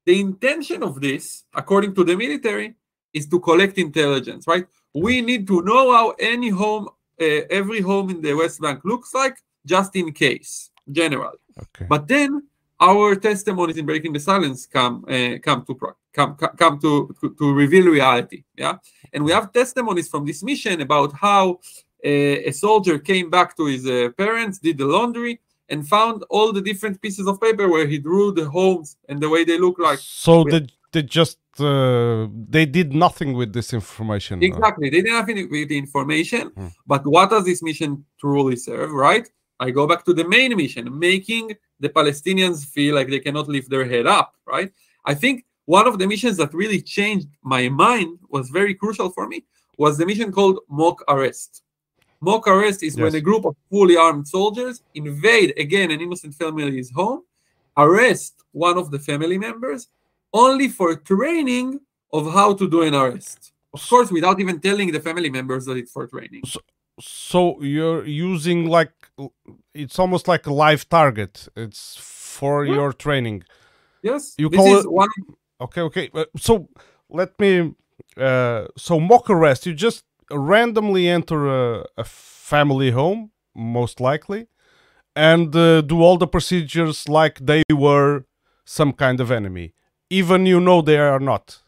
The 0.06 0.20
intention 0.20 0.82
of 0.82 1.00
this, 1.00 1.44
according 1.54 1.94
to 1.94 2.04
the 2.04 2.16
military, 2.16 2.74
is 3.12 3.26
to 3.28 3.40
collect 3.40 3.78
intelligence, 3.78 4.46
right? 4.46 4.66
We 4.94 5.20
need 5.20 5.46
to 5.48 5.62
know 5.62 5.92
how 5.92 6.10
any 6.18 6.48
home, 6.48 6.88
uh, 7.20 7.42
every 7.50 7.80
home 7.80 8.10
in 8.10 8.20
the 8.20 8.34
West 8.34 8.60
Bank 8.60 8.80
looks 8.84 9.14
like, 9.14 9.36
just 9.64 9.94
in 9.96 10.12
case, 10.12 10.70
generally. 10.90 11.38
Okay. 11.58 11.86
But 11.88 12.08
then 12.08 12.42
our 12.80 13.14
testimonies 13.14 13.76
in 13.76 13.86
breaking 13.86 14.12
the 14.12 14.20
silence 14.20 14.66
come 14.66 15.04
uh, 15.08 15.38
come 15.42 15.64
to 15.66 15.74
come 16.12 16.36
come 16.36 16.78
to, 16.80 17.14
to, 17.20 17.34
to 17.38 17.52
reveal 17.52 17.86
reality. 17.86 18.44
Yeah, 18.56 18.78
and 19.12 19.24
we 19.24 19.32
have 19.32 19.52
testimonies 19.52 20.08
from 20.08 20.24
this 20.26 20.42
mission 20.42 20.80
about 20.80 21.12
how 21.12 21.60
uh, 22.04 22.48
a 22.50 22.52
soldier 22.52 22.98
came 22.98 23.30
back 23.30 23.56
to 23.58 23.66
his 23.66 23.86
uh, 23.86 24.08
parents, 24.16 24.58
did 24.58 24.78
the 24.78 24.86
laundry, 24.86 25.40
and 25.68 25.86
found 25.86 26.24
all 26.30 26.52
the 26.52 26.62
different 26.62 27.00
pieces 27.02 27.26
of 27.26 27.40
paper 27.40 27.68
where 27.68 27.86
he 27.86 27.98
drew 27.98 28.32
the 28.32 28.48
homes 28.48 28.96
and 29.08 29.20
the 29.20 29.28
way 29.28 29.44
they 29.44 29.58
look 29.58 29.78
like. 29.78 29.98
So 29.98 30.44
they, 30.44 30.66
they 30.92 31.02
just 31.02 31.38
uh, 31.58 32.28
they 32.48 32.64
did 32.64 32.94
nothing 32.94 33.34
with 33.34 33.52
this 33.52 33.72
information. 33.72 34.42
Exactly, 34.42 34.88
they 34.88 35.02
did 35.02 35.12
nothing 35.12 35.48
with 35.50 35.68
the 35.68 35.78
information. 35.78 36.48
Hmm. 36.48 36.68
But 36.86 37.06
what 37.06 37.30
does 37.30 37.44
this 37.44 37.62
mission 37.62 38.04
truly 38.18 38.56
serve? 38.56 38.90
Right? 38.92 39.28
I 39.60 39.70
go 39.70 39.86
back 39.86 40.04
to 40.06 40.14
the 40.14 40.26
main 40.26 40.56
mission, 40.56 40.98
making 40.98 41.54
the 41.78 41.88
Palestinians 41.88 42.66
feel 42.66 42.94
like 42.96 43.08
they 43.08 43.20
cannot 43.20 43.48
lift 43.48 43.70
their 43.70 43.86
head 43.86 44.06
up. 44.06 44.34
Right? 44.46 44.72
I 45.04 45.14
think 45.14 45.44
one 45.66 45.86
of 45.86 45.98
the 45.98 46.06
missions 46.08 46.36
that 46.38 46.52
really 46.52 46.82
changed 46.82 47.28
my 47.42 47.68
mind 47.68 48.18
was 48.28 48.50
very 48.50 48.74
crucial 48.74 49.10
for 49.10 49.28
me 49.28 49.44
was 49.78 49.96
the 49.96 50.06
mission 50.06 50.32
called 50.32 50.58
mock 50.68 51.04
arrest 51.08 51.62
Mock 52.20 52.46
arrest 52.48 52.82
is 52.82 52.96
yes. 52.96 53.02
when 53.02 53.14
a 53.14 53.20
group 53.20 53.46
of 53.46 53.56
fully 53.70 53.96
armed 53.96 54.28
soldiers 54.28 54.82
invade 54.94 55.54
again 55.58 55.90
an 55.90 56.00
innocent 56.00 56.34
family's 56.34 56.90
home, 56.90 57.22
arrest 57.76 58.42
one 58.52 58.76
of 58.76 58.90
the 58.90 58.98
family 58.98 59.38
members, 59.38 59.88
only 60.34 60.68
for 60.68 60.94
training 60.96 61.80
of 62.12 62.30
how 62.32 62.52
to 62.52 62.68
do 62.68 62.82
an 62.82 62.94
arrest. 62.94 63.52
Of 63.72 63.88
course, 63.88 64.10
without 64.10 64.38
even 64.38 64.60
telling 64.60 64.92
the 64.92 65.00
family 65.00 65.30
members 65.30 65.64
that 65.64 65.78
it's 65.78 65.92
for 65.92 66.06
training. 66.06 66.42
So, 66.44 66.60
so 67.00 67.62
you're 67.62 68.04
using 68.04 68.66
like 68.66 68.92
it's 69.74 69.98
almost 69.98 70.28
like 70.28 70.46
a 70.46 70.52
live 70.52 70.88
target. 70.88 71.48
It's 71.56 71.96
for 71.96 72.64
yeah. 72.64 72.74
your 72.74 72.92
training. 72.92 73.44
Yes. 74.02 74.34
You 74.38 74.50
call 74.50 74.78
it 74.78 74.90
one. 74.90 75.08
Okay, 75.60 75.82
okay. 75.82 76.10
Uh, 76.14 76.24
so 76.36 76.68
let 77.08 77.38
me. 77.38 77.74
Uh, 78.16 78.66
so 78.76 78.98
mock 78.98 79.28
arrest. 79.28 79.66
You 79.66 79.74
just 79.74 80.04
randomly 80.30 81.08
enter 81.08 81.48
a, 81.48 81.86
a 81.98 82.04
family 82.04 82.90
home, 82.90 83.30
most 83.54 84.00
likely, 84.00 84.46
and 85.14 85.54
uh, 85.54 85.80
do 85.82 86.00
all 86.02 86.16
the 86.16 86.26
procedures 86.26 87.08
like 87.08 87.38
they 87.40 87.62
were 87.72 88.24
some 88.64 88.92
kind 88.92 89.20
of 89.20 89.30
enemy, 89.30 89.74
even 90.08 90.46
you 90.46 90.60
know 90.60 90.80
they 90.82 90.98
are 90.98 91.20
not. 91.20 91.60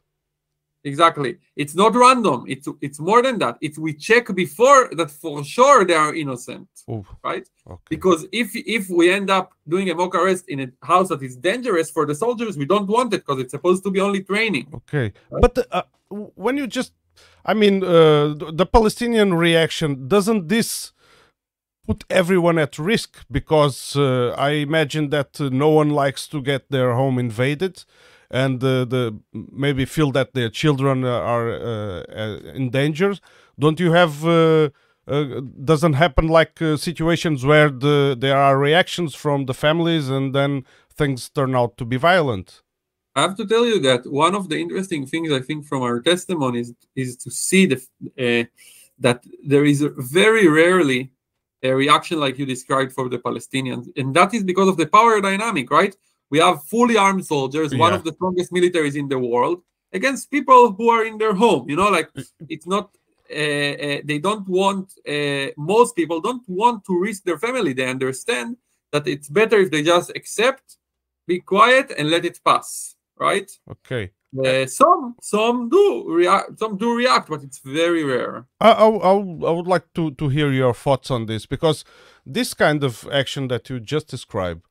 Exactly. 0.85 1.39
It's 1.55 1.75
not 1.75 1.95
random. 1.95 2.45
It's 2.49 2.67
it's 2.81 2.99
more 2.99 3.23
than 3.23 3.39
that. 3.39 3.57
It's 3.61 3.79
we 3.79 3.95
check 3.95 4.35
before 4.35 4.91
that 4.97 5.11
for 5.11 5.45
sure 5.45 5.85
they 5.85 5.95
are 5.95 6.13
innocent, 6.15 6.69
right? 7.23 7.49
Okay. 7.67 7.83
Because 7.89 8.27
if 8.33 8.51
if 8.55 8.89
we 8.89 9.13
end 9.13 9.31
up 9.31 9.53
doing 9.69 9.91
a 9.91 9.95
mock 9.95 10.15
arrest 10.15 10.45
in 10.49 10.59
a 10.61 10.69
house 10.85 11.09
that 11.11 11.23
is 11.23 11.37
dangerous 11.37 11.91
for 11.91 12.05
the 12.05 12.15
soldiers, 12.15 12.57
we 12.57 12.65
don't 12.65 12.89
want 12.89 13.15
it 13.15 13.25
because 13.25 13.41
it's 13.41 13.53
supposed 13.53 13.85
to 13.85 13.91
be 13.91 14.01
only 14.01 14.23
training. 14.25 14.67
Okay, 14.75 15.13
right? 15.31 15.41
but 15.43 15.67
uh, 15.71 15.83
when 16.09 16.57
you 16.57 16.67
just 16.67 16.93
I 17.45 17.55
mean, 17.55 17.83
uh, 17.83 18.35
the 18.53 18.67
Palestinian 18.67 19.35
reaction 19.35 20.09
doesn't 20.09 20.49
this 20.49 20.93
put 21.87 22.05
everyone 22.09 22.59
at 22.59 22.79
risk 22.79 23.25
because 23.31 23.97
uh, 23.97 24.35
I 24.39 24.51
imagine 24.51 25.11
that 25.11 25.41
uh, 25.41 25.49
no 25.53 25.71
one 25.71 25.91
likes 25.91 26.29
to 26.29 26.41
get 26.41 26.71
their 26.71 26.95
home 26.95 27.19
invaded 27.19 27.85
and 28.33 28.61
the 28.61 29.21
maybe 29.33 29.85
feel 29.85 30.11
that 30.13 30.33
their 30.33 30.49
children 30.49 31.05
are 31.05 31.51
uh, 31.51 32.03
uh, 32.09 32.39
in 32.55 32.71
danger. 32.71 33.15
Don't 33.59 33.79
you 33.79 33.93
have? 33.93 34.27
Uh, 34.27 34.71
doesn't 35.65 35.95
happen 35.95 36.29
like 36.29 36.57
situations 36.77 37.45
where 37.45 37.71
the 37.71 38.17
there 38.19 38.39
are 38.39 38.57
reactions 38.57 39.17
from 39.17 39.47
the 39.47 39.55
families 39.55 40.09
and 40.09 40.33
then 40.33 40.65
things 40.95 41.29
turn 41.29 41.57
out 41.57 41.77
to 41.77 41.85
be 41.85 41.97
violent. 41.97 42.63
I 43.15 43.23
have 43.23 43.37
to 43.37 43.47
tell 43.47 43.67
you 43.67 43.79
that 43.81 44.07
one 44.07 44.35
of 44.35 44.49
the 44.49 44.59
interesting 44.59 45.07
things 45.07 45.31
I 45.33 45.41
think 45.41 45.67
from 45.67 45.83
our 45.83 46.01
testimonies 46.01 46.73
is 46.95 47.17
to 47.19 47.31
see 47.31 47.67
the, 47.67 47.77
uh, 48.19 48.45
that 48.99 49.25
there 49.45 49.65
is 49.65 49.85
very 49.99 50.47
rarely 50.49 51.11
a 51.63 51.73
reaction 51.75 52.19
like 52.19 52.39
you 52.39 52.47
described 52.47 52.93
for 52.93 53.09
the 53.09 53.19
Palestinians, 53.19 53.89
and 53.97 54.15
that 54.15 54.33
is 54.35 54.43
because 54.45 54.69
of 54.69 54.77
the 54.77 54.87
power 54.87 55.21
dynamic, 55.21 55.71
right? 55.71 55.95
We 56.33 56.39
have 56.47 56.57
fully 56.65 56.97
armed 56.97 57.25
soldiers, 57.35 57.69
yeah. 57.73 57.79
one 57.87 57.95
of 57.99 58.03
the 58.07 58.13
strongest 58.19 58.51
militaries 58.59 58.97
in 59.03 59.07
the 59.09 59.21
world, 59.33 59.59
against 59.93 60.31
people 60.37 60.73
who 60.77 60.87
are 60.95 61.05
in 61.11 61.17
their 61.19 61.35
home. 61.45 61.65
You 61.71 61.77
know, 61.77 61.91
like 61.99 62.11
it's 62.55 62.67
not. 62.67 62.87
Uh, 63.31 63.75
uh, 63.87 64.01
they 64.11 64.19
don't 64.27 64.47
want. 64.49 64.87
Uh, 65.17 65.49
most 65.57 65.95
people 65.95 66.19
don't 66.21 66.47
want 66.49 66.85
to 66.87 66.95
risk 66.99 67.21
their 67.25 67.39
family. 67.47 67.73
They 67.73 67.89
understand 67.97 68.57
that 68.93 69.07
it's 69.07 69.29
better 69.29 69.59
if 69.65 69.71
they 69.71 69.83
just 69.83 70.11
accept, 70.21 70.77
be 71.27 71.39
quiet, 71.41 71.87
and 71.97 72.11
let 72.11 72.25
it 72.25 72.41
pass 72.45 72.97
right? 73.23 73.51
Okay. 73.71 74.13
Uh, 74.47 74.65
some 74.67 75.15
some 75.21 75.69
do 75.69 76.07
react 76.09 76.59
some 76.59 76.79
do 76.79 76.97
react 76.97 77.29
but 77.29 77.43
it's 77.43 77.59
very 77.59 78.03
rare 78.03 78.47
I, 78.61 78.71
I, 78.71 78.87
I 78.87 79.53
would 79.57 79.67
like 79.67 79.93
to 79.93 80.13
to 80.13 80.31
hear 80.31 80.51
your 80.51 80.73
thoughts 80.73 81.11
on 81.11 81.27
this 81.27 81.45
because 81.45 81.85
this 82.25 82.55
kind 82.55 82.83
of 82.83 83.07
action 83.13 83.49
that 83.49 83.69
you 83.69 83.79
just 83.79 84.09
described 84.09 84.63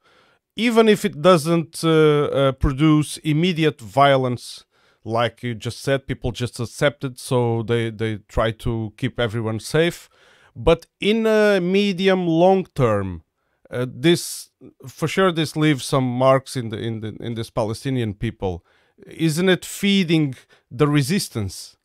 even 0.67 0.85
if 0.87 1.05
it 1.05 1.21
doesn't 1.21 1.83
uh, 1.83 1.89
uh, 1.89 2.51
produce 2.53 3.17
immediate 3.33 3.79
violence 3.81 4.65
like 5.03 5.41
you 5.43 5.53
just 5.55 5.79
said 5.81 6.07
people 6.07 6.31
just 6.31 6.59
accept 6.59 7.03
it 7.03 7.15
so 7.19 7.63
they 7.63 7.89
they 8.01 8.11
try 8.35 8.49
to 8.51 8.93
keep 8.97 9.19
everyone 9.19 9.59
safe 9.59 10.09
but 10.55 10.85
in 10.99 11.25
a 11.25 11.59
medium 11.59 12.27
long 12.27 12.65
term 12.75 13.23
uh, 13.71 13.85
this 13.89 14.49
for 14.85 15.07
sure 15.07 15.31
this 15.31 15.55
leaves 15.55 15.85
some 15.85 16.03
marks 16.03 16.55
in 16.55 16.69
the 16.69 16.77
in 16.77 16.99
the 16.99 17.15
in 17.19 17.35
this 17.35 17.49
Palestinian 17.49 18.13
people. 18.13 18.65
Isn't 19.07 19.49
it 19.49 19.65
feeding 19.65 20.35
the 20.69 20.87
resistance? 20.87 21.77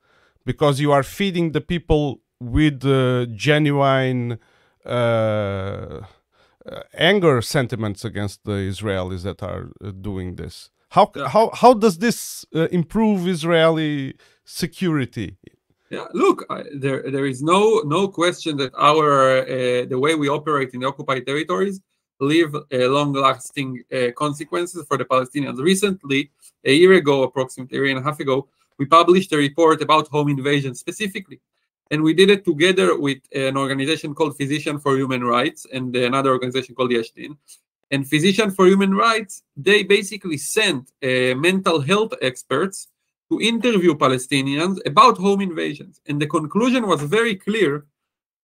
Because 0.45 0.80
you 0.80 0.92
are 0.92 1.02
feeding 1.02 1.52
the 1.52 1.61
people 1.61 2.21
with 2.40 2.85
uh, 2.85 3.26
genuine 3.35 4.38
uh, 4.85 6.00
uh, 6.71 6.83
anger 6.95 7.41
sentiments 7.43 8.05
against 8.05 8.45
the 8.45 8.59
Israelis 8.73 9.23
that 9.23 9.43
are 9.43 9.71
uh, 9.85 9.91
doing 9.91 10.37
this. 10.37 10.71
How 10.91 11.11
yeah. 11.15 11.29
how 11.29 11.51
how 11.53 11.75
does 11.75 11.99
this 11.99 12.45
uh, 12.55 12.69
improve 12.71 13.27
Israeli 13.29 14.15
security? 14.45 15.37
Yeah, 15.91 16.07
look, 16.15 16.45
there 16.75 17.03
there 17.15 17.27
is 17.27 17.43
no 17.43 17.83
no 17.97 18.09
question 18.09 18.57
that 18.57 18.73
our 18.77 19.41
uh, 19.41 19.87
the 19.93 19.99
way 19.99 20.15
we 20.15 20.29
operate 20.29 20.71
in 20.75 20.81
the 20.81 20.89
occupied 20.89 21.27
territories 21.27 21.81
leave 22.19 22.57
long-lasting 22.73 23.85
uh, 23.93 24.11
consequences 24.17 24.85
for 24.89 24.97
the 24.97 25.05
Palestinians. 25.05 25.59
Recently, 25.59 26.31
a 26.65 26.73
year 26.73 26.95
ago, 26.95 27.23
approximately 27.25 27.77
a 27.79 27.81
year 27.83 27.91
and 27.91 27.99
a 27.99 28.03
half 28.03 28.19
ago, 28.21 28.49
we 28.79 28.87
published 28.87 29.33
a 29.33 29.37
report 29.37 29.83
about 29.83 30.09
home 30.09 30.29
invasion 30.29 30.75
specifically. 30.75 31.41
And 31.90 32.02
we 32.02 32.14
did 32.14 32.31
it 32.31 32.45
together 32.45 32.99
with 32.99 33.19
an 33.33 33.57
organization 33.57 34.14
called 34.14 34.37
Physician 34.37 34.78
for 34.78 34.97
Human 34.97 35.23
Rights 35.23 35.66
and 35.73 35.95
another 35.95 36.31
organization 36.31 36.75
called 36.75 36.90
Yesh 36.90 37.11
Din. 37.11 37.37
And 37.90 38.09
Physician 38.09 38.50
for 38.50 38.66
Human 38.66 38.95
Rights, 38.95 39.45
they 39.57 39.85
basically 39.85 40.38
sent 40.38 40.90
uh, 41.02 41.35
mental 41.37 41.81
health 41.81 42.12
experts 42.21 42.88
to 43.31 43.40
interview 43.40 43.95
Palestinians 43.95 44.78
about 44.87 45.16
home 45.19 45.40
invasions. 45.40 46.00
And 46.07 46.21
the 46.21 46.26
conclusion 46.26 46.87
was 46.87 47.02
very 47.02 47.37
clear 47.37 47.87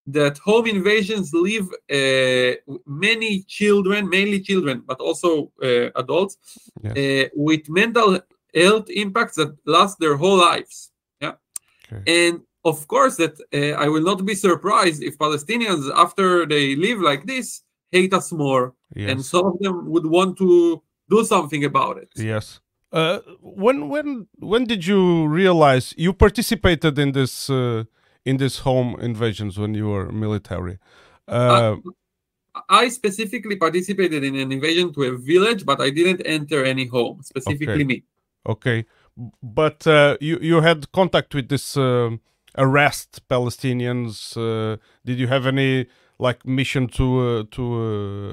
that 0.07 0.39
home 0.39 0.67
invasions 0.67 1.33
leave 1.33 1.69
uh, 1.91 2.57
many 2.87 3.43
children, 3.43 4.09
mainly 4.09 4.41
children, 4.41 4.83
but 4.87 4.99
also 5.01 5.53
uh, 5.63 5.91
adults, 5.97 6.39
yes. 6.83 6.97
uh, 6.97 7.29
with 7.35 7.69
mental 7.69 8.21
health 8.55 8.91
impacts 8.91 9.37
that 9.37 9.57
last 9.65 9.99
their 10.01 10.17
whole 10.17 10.37
lives. 10.37 10.91
Yeah, 11.21 11.35
okay. 11.93 12.29
and 12.29 12.41
of 12.65 12.87
course, 12.89 13.17
that 13.17 13.35
uh, 13.53 13.81
I 13.81 13.89
will 13.89 14.03
not 14.03 14.25
be 14.25 14.35
surprised 14.35 15.03
if 15.03 15.19
Palestinians, 15.19 15.91
after 15.95 16.47
they 16.47 16.77
live 16.77 17.01
like 17.01 17.27
this, 17.27 17.63
hate 17.91 18.15
us 18.15 18.33
more, 18.33 18.75
yes. 18.95 19.11
and 19.11 19.25
some 19.25 19.47
of 19.47 19.59
them 19.59 19.91
would 19.91 20.07
want 20.07 20.39
to 20.39 20.83
do 21.11 21.25
something 21.25 21.65
about 21.65 21.99
it. 21.99 22.11
Yes. 22.17 22.61
Uh, 22.93 23.21
when 23.41 23.89
when 23.89 24.27
when 24.39 24.65
did 24.67 24.87
you 24.87 25.27
realize 25.27 25.95
you 25.97 26.13
participated 26.13 26.99
in 26.99 27.13
this 27.13 27.49
uh, 27.49 27.85
in 28.25 28.37
this 28.37 28.59
home 28.61 28.97
invasions 29.01 29.59
when 29.59 29.75
you 29.75 29.89
were 29.89 30.13
military? 30.13 30.79
Uh, 31.27 31.77
I 32.69 32.89
specifically 32.89 33.57
participated 33.57 34.25
in 34.25 34.37
an 34.37 34.53
invasion 34.53 34.93
to 34.93 35.05
a 35.05 35.17
village, 35.17 35.65
but 35.65 35.81
I 35.81 35.89
didn't 35.89 36.21
enter 36.27 36.65
any 36.65 36.87
home. 36.87 37.23
Specifically, 37.23 37.75
Okay. 37.75 37.85
me. 37.85 38.03
okay, 38.47 38.85
but 39.43 39.87
uh, 39.87 40.19
you 40.21 40.39
you 40.41 40.61
had 40.61 40.93
contact 40.93 41.35
with 41.35 41.49
this 41.49 41.77
uh, 41.79 42.11
arrest 42.57 43.21
Palestinians. 43.29 44.37
Uh, 44.37 44.77
did 45.05 45.19
you 45.19 45.29
have 45.29 45.47
any 45.47 45.87
like 46.19 46.47
mission 46.47 46.87
to 46.87 47.21
uh, 47.21 47.45
to 47.51 47.63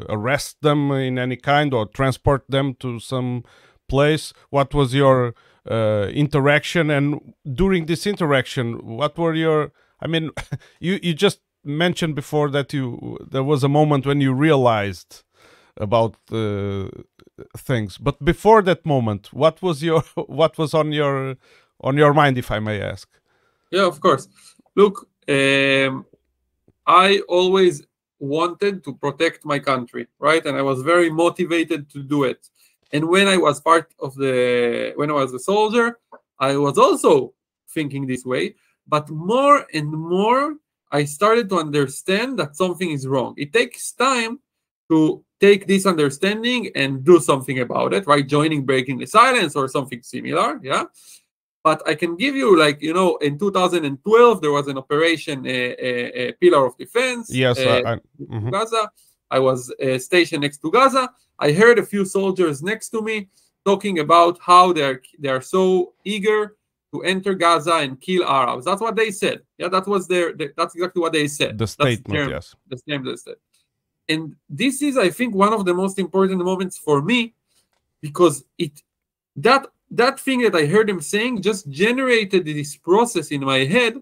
uh, 0.09 0.13
arrest 0.13 0.61
them 0.61 0.91
in 0.91 1.17
any 1.17 1.35
kind 1.35 1.73
or 1.73 1.85
transport 1.85 2.43
them 2.49 2.75
to 2.75 2.99
some 2.99 3.43
place? 3.87 4.33
What 4.49 4.73
was 4.73 4.93
your 4.93 5.33
uh, 5.69 6.07
interaction? 6.13 6.89
And 6.89 7.33
during 7.51 7.85
this 7.85 8.05
interaction, 8.05 8.85
what 8.85 9.17
were 9.17 9.33
your? 9.33 9.71
I 10.01 10.07
mean, 10.07 10.31
you 10.79 10.99
you 11.01 11.13
just 11.13 11.39
mentioned 11.63 12.15
before 12.15 12.49
that 12.49 12.73
you 12.73 13.17
there 13.29 13.43
was 13.43 13.63
a 13.63 13.69
moment 13.69 14.05
when 14.05 14.21
you 14.21 14.33
realized 14.33 15.23
about 15.77 16.15
uh, 16.31 16.87
things 17.57 17.97
but 17.97 18.23
before 18.23 18.61
that 18.61 18.85
moment 18.85 19.33
what 19.33 19.61
was 19.61 19.83
your 19.83 20.01
what 20.15 20.57
was 20.57 20.73
on 20.73 20.91
your 20.91 21.35
on 21.81 21.97
your 21.97 22.13
mind 22.13 22.37
if 22.37 22.49
i 22.49 22.59
may 22.59 22.81
ask 22.81 23.18
Yeah, 23.71 23.85
of 23.85 23.99
course. 23.99 24.27
Look, 24.75 25.07
um, 25.27 26.05
I 26.85 27.21
always 27.27 27.85
wanted 28.19 28.83
to 28.83 28.93
protect 28.95 29.45
my 29.45 29.59
country, 29.59 30.07
right? 30.19 30.45
And 30.45 30.57
I 30.57 30.61
was 30.61 30.81
very 30.81 31.09
motivated 31.09 31.89
to 31.91 32.03
do 32.03 32.23
it. 32.23 32.49
And 32.91 33.07
when 33.07 33.27
I 33.27 33.37
was 33.37 33.61
part 33.61 33.93
of 33.99 34.15
the, 34.15 34.93
when 34.95 35.09
I 35.09 35.13
was 35.13 35.33
a 35.33 35.39
soldier, 35.39 35.99
I 36.39 36.57
was 36.57 36.77
also 36.77 37.33
thinking 37.69 38.07
this 38.07 38.25
way. 38.25 38.55
But 38.87 39.09
more 39.09 39.67
and 39.73 39.91
more, 39.91 40.55
I 40.91 41.05
started 41.05 41.49
to 41.49 41.59
understand 41.59 42.39
that 42.39 42.55
something 42.55 42.89
is 42.89 43.05
wrong. 43.05 43.35
It 43.37 43.53
takes 43.53 43.91
time 43.91 44.39
to 44.89 45.23
take 45.39 45.67
this 45.67 45.85
understanding 45.85 46.71
and 46.75 47.03
do 47.05 47.19
something 47.19 47.59
about 47.59 47.93
it, 47.93 48.07
right? 48.07 48.27
Joining 48.27 48.65
Breaking 48.65 48.97
the 48.97 49.05
Silence 49.05 49.55
or 49.55 49.67
something 49.67 50.01
similar, 50.01 50.59
yeah 50.63 50.85
but 51.69 51.79
I 51.91 51.95
can 52.01 52.13
give 52.23 52.35
you 52.41 52.49
like 52.65 52.77
you 52.87 52.93
know 52.97 53.09
in 53.27 53.33
2012 53.37 54.41
there 54.43 54.53
was 54.59 54.67
an 54.73 54.77
operation 54.83 55.37
uh, 55.45 55.51
uh, 55.87 56.09
uh, 56.19 56.31
Pillar 56.41 56.61
of 56.69 56.73
Defense. 56.83 57.25
yes 57.43 57.55
uh, 57.59 57.81
I, 57.85 57.93
I, 57.93 57.95
mhm. 58.37 58.51
Gaza. 58.55 58.83
I 59.37 59.39
was 59.47 59.59
uh, 59.71 59.99
stationed 60.09 60.41
next 60.45 60.59
to 60.63 60.67
Gaza. 60.77 61.03
I 61.47 61.49
heard 61.61 61.77
a 61.79 61.85
few 61.93 62.03
soldiers 62.17 62.55
next 62.71 62.87
to 62.93 62.99
me 63.09 63.15
talking 63.69 63.95
about 64.05 64.35
how 64.49 64.63
they're 64.77 64.99
they 65.23 65.31
are 65.37 65.45
so 65.55 65.63
eager 66.15 66.39
to 66.91 66.97
enter 67.13 67.33
Gaza 67.45 67.75
and 67.85 67.91
kill 68.07 68.23
Arabs. 68.39 68.63
That's 68.67 68.83
what 68.85 68.95
they 69.01 69.11
said. 69.23 69.37
Yeah, 69.61 69.69
that 69.75 69.85
was 69.93 70.03
their. 70.11 70.27
their- 70.37 70.55
that's 70.57 70.73
exactly 70.77 71.01
what 71.05 71.13
they 71.17 71.27
said. 71.39 71.51
the 71.63 71.67
statement 71.77 72.15
term 72.15 72.29
yes 72.35 72.45
the 72.73 72.79
same 72.87 73.01
they 73.07 73.17
said. 73.27 73.37
And 74.11 74.21
this 74.61 74.75
is, 74.87 74.93
I 75.07 75.09
think, 75.17 75.31
one 75.45 75.53
of 75.57 75.61
the 75.69 75.75
most 75.83 75.95
important 76.05 76.39
moments 76.51 76.75
for 76.85 76.97
me 77.11 77.19
because 78.05 78.35
it 78.65 78.73
that 79.47 79.63
that 79.91 80.19
thing 80.19 80.41
that 80.41 80.55
I 80.55 80.65
heard 80.65 80.89
him 80.89 81.01
saying 81.01 81.41
just 81.41 81.69
generated 81.69 82.45
this 82.45 82.75
process 82.77 83.31
in 83.31 83.41
my 83.41 83.59
head, 83.65 83.95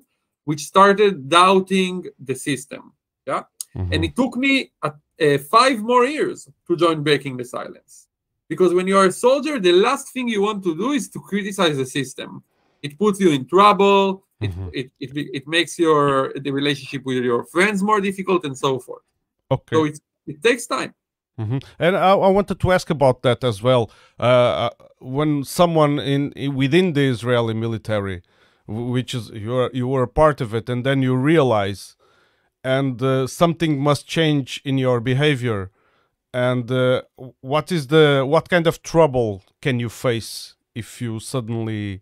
which 0.45 0.61
started 0.65 1.29
doubting 1.29 2.05
the 2.19 2.35
system. 2.35 2.93
Yeah, 3.25 3.43
Mhm. 3.75 3.93
and 3.93 4.03
it 4.05 4.15
took 4.15 4.35
me 4.37 4.71
uh, 4.81 4.91
uh, 5.21 5.37
five 5.37 5.81
more 5.81 6.05
years 6.05 6.47
to 6.67 6.75
join 6.75 7.03
Breaking 7.03 7.37
the 7.37 7.45
Silence. 7.45 8.07
Because 8.49 8.73
when 8.73 8.87
you 8.87 8.97
are 8.97 9.07
a 9.07 9.11
soldier, 9.11 9.59
the 9.59 9.73
last 9.73 10.13
thing 10.13 10.29
you 10.29 10.41
want 10.41 10.63
to 10.63 10.73
do 10.75 10.91
is 10.91 11.09
to 11.09 11.19
criticize 11.19 11.75
the 11.77 11.85
system. 11.85 12.43
It 12.81 12.97
puts 12.97 13.19
you 13.19 13.31
in 13.31 13.45
trouble. 13.45 14.23
It, 14.39 14.51
Mhm. 14.51 14.69
it, 14.79 14.91
it, 14.99 15.09
it 15.39 15.47
makes 15.47 15.77
your 15.79 16.31
the 16.45 16.51
relationship 16.51 17.03
with 17.03 17.23
your 17.23 17.43
friends 17.45 17.81
more 17.83 17.99
difficult 17.99 18.45
and 18.45 18.55
so 18.57 18.79
forth. 18.79 19.03
okay 19.51 19.75
So 19.75 19.85
it, 19.85 19.99
it 20.31 20.37
takes 20.43 20.67
time. 20.67 20.93
Mhm. 21.39 21.63
And 21.79 21.95
I, 21.95 22.11
I 22.13 22.29
wanted 22.29 22.59
to 22.59 22.71
ask 22.71 22.89
about 22.89 23.21
that 23.21 23.43
as 23.43 23.61
well. 23.61 23.91
Uh, 24.19 24.23
uh, 24.23 24.69
when 24.99 25.43
someone 25.43 25.99
in, 25.99 26.31
in 26.31 26.55
within 26.55 26.93
the 26.93 27.05
Israeli 27.15 27.53
military, 27.53 28.21
which 28.67 29.13
is 29.13 29.29
you 29.29 29.55
are 29.55 29.69
you 29.73 29.87
were 29.87 30.03
a 30.03 30.07
part 30.07 30.41
of 30.41 30.53
it, 30.53 30.69
and 30.69 30.83
then 30.83 31.01
you 31.03 31.15
realize, 31.15 31.95
and 32.63 33.01
uh, 33.01 33.27
something 33.27 33.79
must 33.79 34.07
change 34.07 34.61
in 34.65 34.77
your 34.79 34.99
behavior, 34.99 35.69
and 36.33 36.71
uh, 36.71 37.01
what 37.41 37.71
is 37.71 37.87
the 37.87 38.25
what 38.27 38.49
kind 38.49 38.67
of 38.67 38.81
trouble 38.81 39.43
can 39.61 39.79
you 39.79 39.89
face 39.89 40.55
if 40.75 41.01
you 41.01 41.19
suddenly 41.19 42.01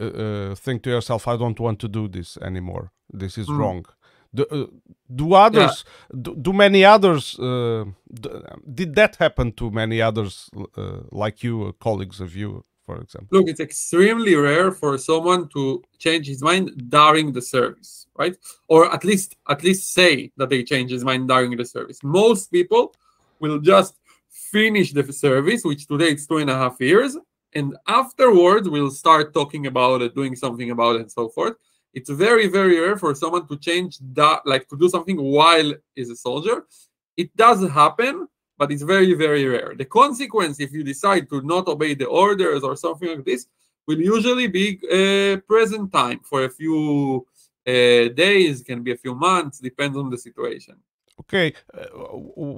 uh, 0.00 0.04
uh, 0.04 0.54
think 0.54 0.82
to 0.82 0.90
yourself, 0.90 1.28
I 1.28 1.36
don't 1.36 1.60
want 1.60 1.78
to 1.80 1.88
do 1.88 2.08
this 2.08 2.36
anymore. 2.38 2.90
This 3.12 3.36
is 3.38 3.48
Mm. 3.48 3.58
wrong. 3.58 3.86
Do, 4.34 4.46
uh, 4.50 4.66
do 5.14 5.34
others 5.34 5.84
do, 6.22 6.34
do 6.34 6.52
many 6.54 6.86
others 6.86 7.38
uh, 7.38 7.84
d- 8.10 8.30
did 8.74 8.94
that 8.94 9.16
happen 9.16 9.52
to 9.52 9.70
many 9.70 10.00
others 10.00 10.48
uh, 10.76 11.00
like 11.10 11.42
you 11.42 11.64
uh, 11.64 11.72
colleagues 11.72 12.18
of 12.18 12.34
you 12.34 12.64
for 12.86 12.96
example 12.96 13.28
Look, 13.30 13.48
it's 13.48 13.60
extremely 13.60 14.34
rare 14.34 14.72
for 14.72 14.98
someone 14.98 15.48
to 15.50 15.82
change 15.98 16.26
his 16.26 16.42
mind 16.42 16.90
during 16.90 17.32
the 17.32 17.42
service, 17.42 18.06
right? 18.16 18.36
Or 18.68 18.92
at 18.92 19.04
least 19.04 19.36
at 19.48 19.62
least 19.62 19.92
say 19.92 20.32
that 20.36 20.50
they 20.50 20.62
change 20.64 20.90
his 20.90 21.04
mind 21.04 21.28
during 21.28 21.56
the 21.56 21.64
service. 21.64 21.98
Most 22.02 22.50
people 22.50 22.94
will 23.38 23.58
just 23.58 23.98
finish 24.28 24.92
the 24.92 25.12
service, 25.12 25.64
which 25.64 25.86
today 25.86 26.10
it's 26.10 26.26
two 26.26 26.38
and 26.38 26.50
a 26.50 26.56
half 26.56 26.80
years, 26.80 27.16
and 27.54 27.76
afterwards 27.86 28.68
we'll 28.68 28.90
start 28.90 29.32
talking 29.32 29.66
about 29.66 30.02
it, 30.02 30.14
doing 30.14 30.34
something 30.36 30.70
about 30.70 30.96
it, 30.96 31.02
and 31.02 31.12
so 31.12 31.28
forth. 31.28 31.56
It's 31.94 32.10
very, 32.10 32.48
very 32.48 32.80
rare 32.80 32.96
for 32.96 33.14
someone 33.14 33.46
to 33.48 33.56
change 33.58 33.98
that, 34.14 34.40
like 34.46 34.68
to 34.68 34.76
do 34.76 34.88
something 34.88 35.20
while 35.20 35.74
is 35.94 36.10
a 36.10 36.16
soldier. 36.16 36.66
It 37.16 37.36
does 37.36 37.68
happen, 37.70 38.28
but 38.56 38.72
it's 38.72 38.82
very, 38.82 39.12
very 39.14 39.44
rare. 39.44 39.74
The 39.76 39.84
consequence, 39.84 40.58
if 40.60 40.72
you 40.72 40.82
decide 40.82 41.28
to 41.30 41.42
not 41.42 41.68
obey 41.68 41.94
the 41.94 42.06
orders 42.06 42.62
or 42.62 42.76
something 42.76 43.08
like 43.08 43.24
this, 43.24 43.46
will 43.86 44.00
usually 44.00 44.46
be 44.46 44.78
uh, 44.90 45.40
present 45.46 45.92
time 45.92 46.20
for 46.24 46.44
a 46.44 46.48
few 46.50 47.26
uh, 47.66 48.08
days, 48.24 48.62
can 48.62 48.82
be 48.82 48.92
a 48.92 48.96
few 48.96 49.14
months, 49.14 49.58
depends 49.58 49.96
on 49.96 50.08
the 50.10 50.18
situation. 50.18 50.76
okay 51.20 51.52
uh, 51.74 51.84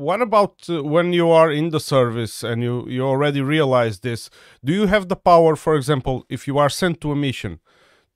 what 0.09 0.20
about 0.23 0.55
uh, 0.68 0.83
when 0.83 1.12
you 1.12 1.29
are 1.31 1.51
in 1.51 1.70
the 1.70 1.81
service 1.81 2.42
and 2.42 2.62
you 2.62 2.75
you 2.88 3.03
already 3.03 3.40
realize 3.40 4.01
this 4.01 4.31
do 4.62 4.73
you 4.73 4.87
have 4.87 5.09
the 5.09 5.16
power 5.16 5.57
for 5.57 5.75
example 5.77 6.25
if 6.29 6.47
you 6.49 6.57
are 6.57 6.70
sent 6.70 7.01
to 7.01 7.11
a 7.12 7.16
mission 7.16 7.59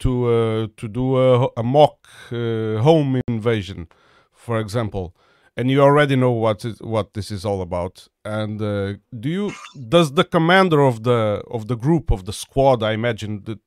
to 0.01 0.27
uh, 0.27 0.67
to 0.77 0.89
do 0.89 1.17
a, 1.17 1.49
a 1.57 1.63
mock 1.63 2.09
uh, 2.33 2.79
home 2.83 3.21
invasion 3.29 3.89
for 4.33 4.59
example. 4.61 5.15
And 5.57 5.71
you 5.73 5.83
already 5.83 6.15
know 6.15 6.31
what 6.31 6.65
is 6.65 6.81
what 6.81 7.15
this 7.15 7.31
is 7.31 7.45
all 7.45 7.61
about. 7.61 8.07
And 8.25 8.63
uh, 8.63 8.95
do 9.19 9.29
you 9.29 9.53
does 9.89 10.13
the 10.13 10.25
commander 10.25 10.81
of 10.81 11.03
the 11.03 11.43
of 11.51 11.67
the 11.67 11.77
group 11.77 12.11
of 12.11 12.25
the 12.27 12.33
squad 12.33 12.83
i 12.83 12.93
imagine 12.93 13.43
that 13.45 13.61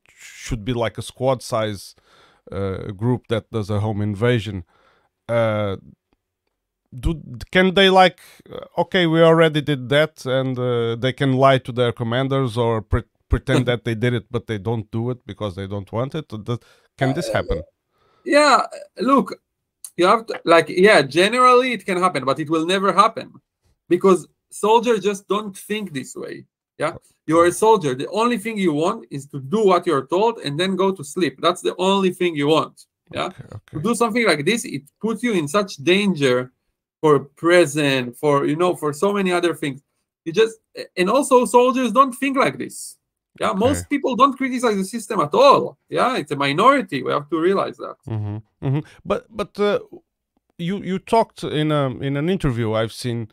should 0.44 0.64
be 0.64 0.72
like 0.72 0.96
a 0.98 1.02
squad 1.02 1.42
size 1.42 1.94
group 2.96 3.28
that 3.28 3.50
does 3.50 3.70
a 3.70 3.80
home 3.80 4.02
invasion 4.02 4.64
do 6.94 7.20
can 7.50 7.74
they 7.74 7.88
like 7.88 8.20
okay 8.76 9.06
we 9.06 9.22
already 9.22 9.60
did 9.60 9.88
that 9.88 10.24
and 10.26 10.58
uh, 10.58 10.94
they 10.96 11.12
can 11.12 11.32
lie 11.32 11.58
to 11.58 11.72
their 11.72 11.92
commanders 11.92 12.56
or 12.56 12.82
pre- 12.82 13.02
pretend 13.34 13.62
that 13.70 13.82
they 13.86 13.96
did 14.04 14.12
it 14.18 14.26
but 14.34 14.44
they 14.50 14.58
don't 14.68 14.86
do 14.98 15.02
it 15.12 15.20
because 15.30 15.52
they 15.58 15.66
don't 15.74 15.90
want 15.98 16.12
it 16.20 16.26
can 16.98 17.10
this 17.18 17.30
uh, 17.30 17.36
happen 17.38 17.60
Yeah, 18.24 18.66
look, 19.00 19.40
you 19.96 20.06
have 20.06 20.26
to, 20.26 20.40
like, 20.44 20.68
yeah, 20.68 21.02
generally 21.02 21.72
it 21.72 21.84
can 21.84 21.98
happen, 22.00 22.24
but 22.24 22.38
it 22.38 22.48
will 22.48 22.66
never 22.66 22.92
happen 22.92 23.32
because 23.88 24.28
soldiers 24.50 25.00
just 25.00 25.28
don't 25.28 25.56
think 25.56 25.92
this 25.92 26.14
way. 26.14 26.44
Yeah, 26.78 26.94
you're 27.26 27.46
a 27.46 27.52
soldier. 27.52 27.94
The 27.94 28.08
only 28.08 28.38
thing 28.38 28.56
you 28.56 28.72
want 28.72 29.06
is 29.10 29.26
to 29.28 29.40
do 29.40 29.66
what 29.66 29.86
you're 29.86 30.06
told 30.06 30.38
and 30.38 30.58
then 30.58 30.74
go 30.74 30.90
to 30.92 31.04
sleep. 31.04 31.38
That's 31.40 31.60
the 31.60 31.74
only 31.78 32.10
thing 32.12 32.34
you 32.34 32.48
want. 32.48 32.86
Yeah. 33.12 33.26
okay, 33.26 33.76
to 33.76 33.82
do 33.82 33.94
something 33.94 34.24
like 34.26 34.46
this 34.46 34.64
it 34.64 34.84
puts 34.98 35.22
you 35.22 35.32
in 35.34 35.46
such 35.46 35.76
danger 35.76 36.50
for 37.02 37.18
prison, 37.36 38.14
for 38.14 38.46
you 38.46 38.56
know 38.56 38.74
for 38.74 38.94
so 38.94 39.12
many 39.12 39.30
other 39.30 39.54
things 39.54 39.82
you 40.24 40.32
just 40.32 40.60
and 40.96 41.10
also 41.10 41.44
soldiers 41.44 41.92
don't 41.92 42.12
think 42.12 42.38
like 42.38 42.56
this 42.56 42.96
yeah 43.40 43.50
Okay. 43.50 43.58
most 43.58 43.88
people 43.88 44.16
don't 44.16 44.36
criticize 44.36 44.76
the 44.76 44.84
system 44.84 45.20
at 45.20 45.34
all 45.34 45.76
yeah 45.88 46.16
it's 46.16 46.32
a 46.32 46.36
minority 46.36 47.02
we 47.02 47.12
have 47.12 47.28
to 47.28 47.40
realize 47.40 47.76
that 47.76 47.96
hmm 48.06 48.38
hmm 48.60 48.80
But 49.04 49.26
but 49.30 49.58
uh, 49.58 49.78
you 50.58 50.82
you 50.82 50.98
talked 50.98 51.42
in 51.44 51.72
a 51.72 51.88
in 52.00 52.16
an 52.16 52.28
interview 52.28 52.72
I've 52.74 52.92
seen 52.92 53.28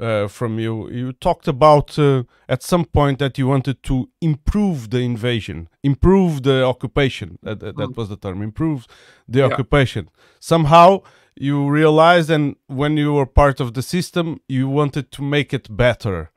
uh, 0.00 0.26
from 0.28 0.58
you. 0.58 0.90
You 0.90 1.12
talked 1.12 1.48
about 1.48 1.98
uh, 1.98 2.22
at 2.48 2.62
some 2.62 2.84
point 2.84 3.18
that 3.18 3.38
you 3.38 3.46
wanted 3.46 3.82
to 3.82 4.08
improve 4.20 4.90
the 4.90 4.98
invasion, 4.98 5.68
improve 5.82 6.42
the 6.42 6.64
occupation. 6.64 7.38
That 7.42 7.60
that, 7.60 7.76
that 7.76 7.90
Mm. 7.90 7.96
was 7.96 8.08
the 8.08 8.16
term. 8.16 8.42
Improve 8.42 8.86
the 9.28 9.40
Yeah. 9.40 9.46
occupation. 9.52 10.08
Somehow 10.40 11.02
you 11.40 11.70
realized, 11.70 12.30
and 12.30 12.56
when 12.66 12.96
you 12.96 13.12
were 13.14 13.26
part 13.26 13.60
of 13.60 13.72
the 13.74 13.82
system, 13.82 14.40
you 14.48 14.68
wanted 14.68 15.10
to 15.12 15.22
make 15.22 15.54
it 15.56 15.68
better. 15.76 16.30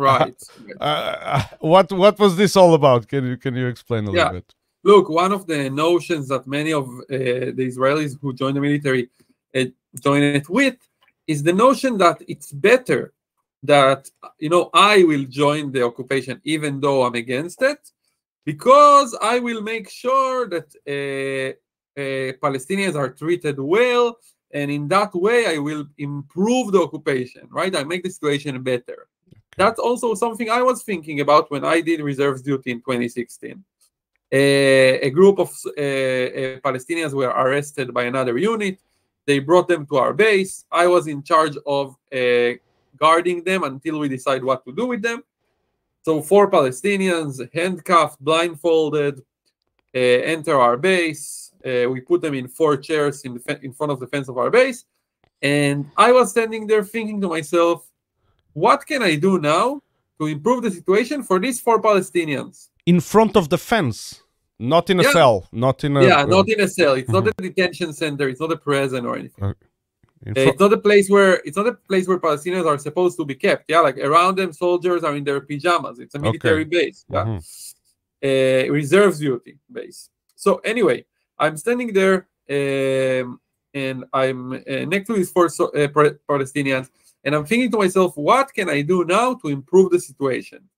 Right. 0.00 0.42
Uh, 0.80 1.16
uh, 1.34 1.42
what 1.74 1.92
what 1.92 2.18
was 2.18 2.32
this 2.36 2.56
all 2.56 2.72
about? 2.80 3.06
Can 3.06 3.22
you 3.30 3.36
can 3.36 3.54
you 3.54 3.66
explain 3.74 4.02
a 4.06 4.12
Yeah. 4.12 4.16
little 4.24 4.38
bit? 4.40 4.48
Look, 4.90 5.06
one 5.10 5.32
of 5.38 5.42
the 5.46 5.68
notions 5.68 6.24
that 6.32 6.46
many 6.46 6.72
of 6.72 6.86
uh, 6.88 7.04
the 7.58 7.64
Israelis 7.72 8.12
who 8.20 8.32
join 8.32 8.54
the 8.54 8.62
military 8.68 9.02
uh, 9.54 9.66
join 10.06 10.22
it 10.22 10.48
with 10.48 10.78
is 11.32 11.42
the 11.42 11.52
notion 11.52 11.92
that 12.04 12.18
it's 12.32 12.50
better 12.68 13.02
that 13.74 14.08
you 14.44 14.48
know 14.48 14.64
I 14.92 14.94
will 15.10 15.24
join 15.42 15.62
the 15.74 15.82
occupation 15.90 16.40
even 16.54 16.72
though 16.80 17.02
I'm 17.06 17.16
against 17.24 17.60
it 17.72 17.82
because 18.50 19.10
I 19.34 19.36
will 19.46 19.60
make 19.72 19.86
sure 19.90 20.38
that 20.54 20.68
uh, 20.96 21.50
uh, 22.00 22.32
Palestinians 22.46 22.96
are 23.02 23.10
treated 23.22 23.56
well 23.76 24.06
and 24.58 24.70
in 24.70 24.88
that 24.94 25.12
way 25.26 25.40
I 25.54 25.58
will 25.58 25.84
improve 25.98 26.66
the 26.72 26.82
occupation 26.86 27.42
right 27.60 27.74
I 27.80 27.84
make 27.84 28.02
the 28.04 28.10
situation 28.18 28.54
better 28.72 28.98
that's 29.56 29.80
also 29.80 30.14
something 30.14 30.48
I 30.50 30.62
was 30.62 30.82
thinking 30.82 31.20
about 31.20 31.50
when 31.50 31.64
I 31.64 31.80
did 31.80 32.00
reserves 32.00 32.42
duty 32.42 32.70
in 32.70 32.78
2016 32.78 33.64
a, 34.32 35.00
a 35.00 35.10
group 35.10 35.38
of 35.38 35.48
uh, 35.66 35.70
uh, 35.70 36.60
Palestinians 36.60 37.12
were 37.12 37.28
arrested 37.28 37.92
by 37.92 38.04
another 38.04 38.38
unit. 38.38 38.78
They 39.26 39.38
brought 39.38 39.68
them 39.68 39.86
to 39.86 39.96
our 39.96 40.12
base. 40.12 40.64
I 40.70 40.86
was 40.86 41.06
in 41.06 41.22
charge 41.22 41.56
of 41.66 41.96
uh, 42.12 42.52
guarding 42.96 43.42
them 43.44 43.64
until 43.64 43.98
we 43.98 44.08
decide 44.08 44.44
what 44.44 44.64
to 44.64 44.72
do 44.72 44.86
with 44.86 45.02
them. 45.02 45.22
So 46.02 46.22
four 46.22 46.50
Palestinians, 46.50 47.48
handcuffed, 47.52 48.20
blindfolded, 48.20 49.22
enter 49.92 50.58
our 50.58 50.76
base. 50.76 51.52
We 51.62 52.00
put 52.00 52.22
them 52.22 52.34
in 52.34 52.48
four 52.48 52.76
chairs 52.78 53.22
in, 53.22 53.38
in 53.62 53.72
front 53.72 53.92
of 53.92 54.00
the 54.00 54.06
fence 54.06 54.28
of 54.28 54.38
our 54.38 54.50
base. 54.50 54.86
And 55.42 55.90
I 55.96 56.12
was 56.12 56.30
standing 56.30 56.66
there 56.66 56.84
thinking 56.84 57.20
to 57.20 57.28
myself, 57.28 57.89
what 58.54 58.86
can 58.86 59.02
I 59.02 59.16
do 59.16 59.38
now 59.38 59.80
to 60.18 60.26
improve 60.26 60.62
the 60.62 60.70
situation 60.70 61.22
for 61.22 61.38
these 61.38 61.60
four 61.60 61.80
Palestinians? 61.80 62.68
In 62.86 63.00
front 63.00 63.36
of 63.36 63.48
the 63.48 63.58
fence, 63.58 64.22
not 64.58 64.90
in 64.90 65.00
a 65.00 65.02
Yeah. 65.02 65.12
cell, 65.12 65.48
not 65.52 65.84
in 65.84 65.96
a 65.96 66.04
yeah, 66.04 66.20
uh, 66.22 66.26
not 66.26 66.48
in 66.48 66.60
a 66.60 66.68
cell. 66.68 66.94
It's 66.94 67.08
not 67.08 67.26
a 67.26 67.32
detention 67.32 67.92
center. 67.92 68.28
It's 68.28 68.40
not 68.40 68.52
a 68.52 68.56
prison 68.56 69.06
or 69.06 69.16
anything. 69.16 69.44
in 70.26 70.32
Uh, 70.36 70.50
It's 70.50 70.60
not 70.60 70.72
a 70.72 70.76
place 70.78 71.08
where 71.08 71.40
it's 71.46 71.56
not 71.56 71.66
a 71.66 71.72
place 71.88 72.06
where 72.06 72.18
Palestinians 72.18 72.66
are 72.66 72.78
supposed 72.78 73.16
to 73.16 73.24
be 73.24 73.34
kept. 73.34 73.64
Yeah, 73.68 73.80
like 73.80 73.96
around 73.98 74.36
them, 74.36 74.52
soldiers 74.52 75.02
are 75.02 75.16
in 75.16 75.24
their 75.24 75.40
pajamas. 75.40 75.98
It's 75.98 76.14
a 76.14 76.18
military 76.18 76.64
base. 76.64 77.06
Yeah, 77.08 77.24
Mhm. 77.24 77.40
uh, 78.28 78.72
reserves 78.72 79.18
duty 79.18 79.58
base. 79.72 80.10
So 80.36 80.50
anyway, 80.72 81.04
I'm 81.38 81.56
standing 81.56 81.92
there 81.94 82.26
um, 82.50 83.40
and 83.72 84.04
I'm 84.12 84.40
uh, 84.52 84.84
next 84.92 85.06
to 85.08 85.14
these 85.14 85.30
four 85.30 85.48
so, 85.48 85.64
uh, 85.68 85.88
Pa- 85.88 86.16
Palestinians, 86.28 86.90
and 87.24 87.34
I'm 87.34 87.44
thinking 87.44 87.70
to 87.72 87.78
myself, 87.78 88.16
what 88.16 88.52
can 88.52 88.68
I 88.70 88.82
do 88.82 89.04
now 89.04 89.34
to 89.34 89.48
improve 89.48 89.90
the 89.90 90.00
situation? 90.00 90.68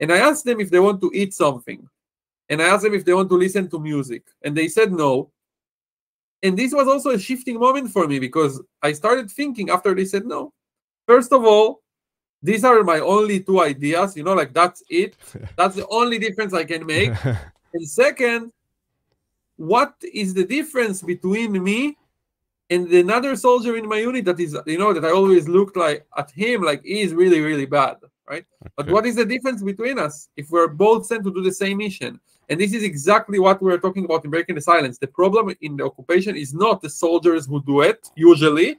And 0.00 0.12
I 0.12 0.18
asked 0.18 0.44
them 0.44 0.60
if 0.60 0.70
they 0.70 0.78
want 0.78 1.00
to 1.00 1.10
eat 1.14 1.34
something, 1.34 1.88
and 2.48 2.62
I 2.62 2.66
asked 2.66 2.84
them 2.84 2.94
if 2.94 3.04
they 3.04 3.14
want 3.14 3.28
to 3.30 3.36
listen 3.36 3.68
to 3.70 3.80
music, 3.80 4.24
and 4.42 4.56
they 4.56 4.68
said 4.68 4.92
no. 4.92 5.30
And 6.42 6.56
this 6.56 6.72
was 6.72 6.86
also 6.86 7.10
a 7.10 7.18
shifting 7.18 7.58
moment 7.58 7.90
for 7.90 8.06
me 8.06 8.18
because 8.18 8.62
I 8.80 8.92
started 8.92 9.30
thinking 9.30 9.70
after 9.70 9.94
they 9.94 10.04
said 10.04 10.24
no. 10.24 10.52
First 11.06 11.32
of 11.32 11.44
all, 11.44 11.82
these 12.42 12.62
are 12.62 12.84
my 12.84 13.00
only 13.00 13.40
two 13.40 13.60
ideas, 13.60 14.16
you 14.16 14.22
know, 14.22 14.34
like 14.34 14.54
that's 14.54 14.82
it. 14.88 15.16
That's 15.56 15.74
the 15.74 15.88
only 15.88 16.18
difference 16.18 16.54
I 16.54 16.64
can 16.64 16.86
make. 16.86 17.12
And 17.74 17.86
second, 17.86 18.50
what 19.56 19.94
is 20.14 20.32
the 20.32 20.44
difference 20.44 21.02
between 21.02 21.62
me 21.62 21.98
and 22.70 22.92
another 22.92 23.34
soldier 23.36 23.76
in 23.76 23.88
my 23.88 23.98
unit 23.98 24.24
that 24.26 24.38
is, 24.38 24.56
you 24.66 24.78
know, 24.78 24.92
that 24.92 25.04
I 25.04 25.10
always 25.10 25.48
looked 25.48 25.76
like 25.76 26.06
at 26.16 26.30
him 26.30 26.62
like 26.62 26.82
he 26.84 27.00
is 27.00 27.14
really, 27.14 27.40
really 27.40 27.66
bad, 27.66 27.96
right? 28.28 28.44
But 28.76 28.88
what 28.90 29.06
is 29.06 29.16
the 29.16 29.24
difference 29.24 29.62
between 29.62 29.98
us 29.98 30.28
if 30.36 30.50
we're 30.50 30.68
both 30.68 31.06
sent 31.06 31.24
to 31.24 31.32
do 31.32 31.42
the 31.42 31.52
same 31.52 31.78
mission? 31.78 32.20
And 32.50 32.60
this 32.60 32.72
is 32.72 32.82
exactly 32.82 33.38
what 33.38 33.62
we're 33.62 33.78
talking 33.78 34.04
about 34.04 34.24
in 34.24 34.30
Breaking 34.30 34.54
the 34.54 34.60
Silence. 34.60 34.98
The 34.98 35.06
problem 35.06 35.54
in 35.60 35.76
the 35.76 35.84
occupation 35.84 36.36
is 36.36 36.54
not 36.54 36.80
the 36.82 36.90
soldiers 36.90 37.46
who 37.46 37.62
do 37.62 37.80
it, 37.82 38.10
usually, 38.16 38.78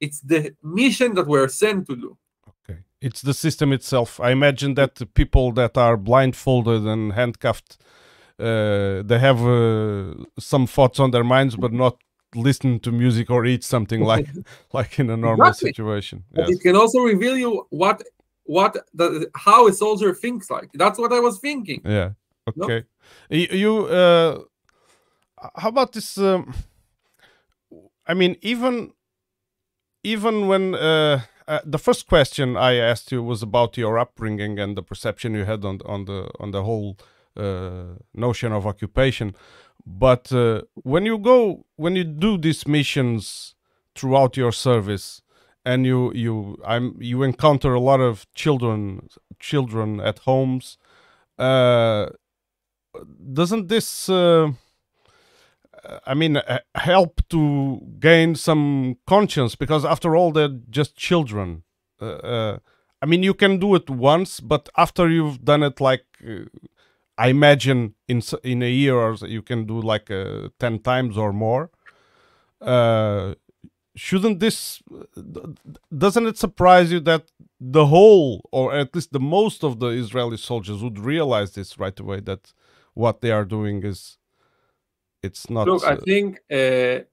it's 0.00 0.20
the 0.20 0.54
mission 0.62 1.14
that 1.14 1.26
we're 1.26 1.48
sent 1.48 1.86
to 1.88 1.96
do. 1.96 2.16
Okay. 2.48 2.80
It's 3.00 3.22
the 3.22 3.34
system 3.34 3.72
itself. 3.72 4.20
I 4.20 4.30
imagine 4.30 4.74
that 4.74 4.94
the 4.96 5.06
people 5.06 5.52
that 5.52 5.76
are 5.76 5.96
blindfolded 5.96 6.86
and 6.86 7.12
handcuffed, 7.12 7.78
uh, 8.38 9.02
they 9.02 9.18
have 9.18 9.44
uh, 9.44 10.14
some 10.38 10.66
thoughts 10.66 11.00
on 11.00 11.10
their 11.10 11.24
minds, 11.24 11.56
but 11.56 11.72
not 11.72 11.98
listen 12.34 12.78
to 12.80 12.92
music 12.92 13.30
or 13.30 13.44
eat 13.46 13.64
something 13.64 14.02
like 14.02 14.28
like 14.72 14.98
in 14.98 15.10
a 15.10 15.16
normal 15.16 15.48
Exactly. 15.48 15.70
situation. 15.70 16.24
Yes. 16.36 16.50
it 16.50 16.60
can 16.60 16.76
also 16.76 17.00
reveal 17.00 17.36
you 17.36 17.66
what 17.70 18.02
what 18.44 18.76
the, 18.94 19.30
how 19.34 19.68
a 19.68 19.72
soldier 19.72 20.14
thinks 20.14 20.50
like. 20.50 20.70
That's 20.72 20.98
what 20.98 21.12
I 21.12 21.20
was 21.20 21.38
thinking. 21.38 21.82
Yeah. 21.84 22.12
Okay. 22.48 22.84
You, 23.28 23.46
you 23.50 23.86
uh, 23.86 24.38
how 25.56 25.68
about 25.68 25.92
this? 25.92 26.16
Um, 26.16 26.54
I 28.06 28.14
mean, 28.14 28.36
even 28.40 28.92
even 30.02 30.48
when 30.48 30.74
uh, 30.74 31.20
uh, 31.46 31.60
the 31.64 31.78
first 31.78 32.06
question 32.06 32.56
I 32.56 32.74
asked 32.76 33.12
you 33.12 33.22
was 33.22 33.42
about 33.42 33.76
your 33.76 33.98
upbringing 33.98 34.58
and 34.58 34.76
the 34.76 34.82
perception 34.82 35.34
you 35.34 35.44
had 35.44 35.64
on 35.64 35.80
on 35.84 36.04
the 36.06 36.30
on 36.40 36.50
the 36.50 36.62
whole 36.62 36.96
uh, 37.36 37.96
notion 38.14 38.52
of 38.52 38.66
occupation, 38.66 39.34
but 39.88 40.32
uh, 40.32 40.62
when 40.74 41.06
you 41.06 41.18
go 41.18 41.64
when 41.76 41.96
you 41.96 42.04
do 42.04 42.36
these 42.38 42.66
missions 42.68 43.54
throughout 43.94 44.36
your 44.36 44.52
service 44.52 45.22
and 45.64 45.86
you 45.86 46.12
you 46.14 46.58
I'm 46.64 46.96
you 47.00 47.22
encounter 47.22 47.74
a 47.74 47.80
lot 47.80 48.00
of 48.00 48.26
children 48.34 49.08
children 49.40 50.00
at 50.00 50.18
homes 50.20 50.76
uh 51.38 52.06
doesn't 53.32 53.68
this 53.68 54.08
uh, 54.08 54.50
i 56.06 56.14
mean 56.14 56.36
uh, 56.36 56.58
help 56.74 57.20
to 57.30 57.80
gain 58.00 58.34
some 58.34 58.96
conscience? 59.06 59.54
Because 59.54 59.84
after 59.84 60.16
all 60.16 60.32
they're 60.32 60.58
just 60.70 60.96
children. 60.96 61.62
Uh, 62.00 62.06
uh, 62.06 62.58
i 63.02 63.06
mean 63.06 63.22
you 63.24 63.34
can 63.34 63.58
do 63.58 63.74
it 63.74 63.90
once 63.90 64.38
but 64.40 64.68
after 64.76 65.08
you've 65.08 65.44
done 65.44 65.64
it 65.64 65.80
like 65.80 66.04
uh, 66.24 66.44
i 67.18 67.28
imagine 67.28 67.94
in 68.08 68.22
in 68.42 68.62
a 68.62 68.70
year 68.70 68.94
or 68.94 69.16
so 69.16 69.26
you 69.26 69.42
can 69.42 69.66
do 69.66 69.80
like 69.80 70.10
uh, 70.10 70.48
10 70.58 70.78
times 70.80 71.18
or 71.18 71.32
more 71.32 71.70
uh 72.60 73.34
shouldn't 73.94 74.38
this 74.40 74.82
d- 75.14 75.40
doesn't 75.96 76.26
it 76.26 76.38
surprise 76.38 76.90
you 76.92 77.00
that 77.00 77.24
the 77.60 77.86
whole 77.86 78.48
or 78.52 78.74
at 78.74 78.94
least 78.94 79.12
the 79.12 79.20
most 79.20 79.64
of 79.64 79.80
the 79.80 79.88
israeli 79.88 80.36
soldiers 80.36 80.82
would 80.82 80.98
realize 80.98 81.52
this 81.52 81.78
right 81.78 81.98
away 82.00 82.20
that 82.20 82.52
what 82.94 83.20
they 83.20 83.30
are 83.30 83.44
doing 83.44 83.84
is 83.84 84.18
it's 85.22 85.50
not 85.50 85.66
Look, 85.66 85.84
I 85.84 85.94
uh, 85.94 85.96
think 85.96 86.38
uh, 86.50 87.04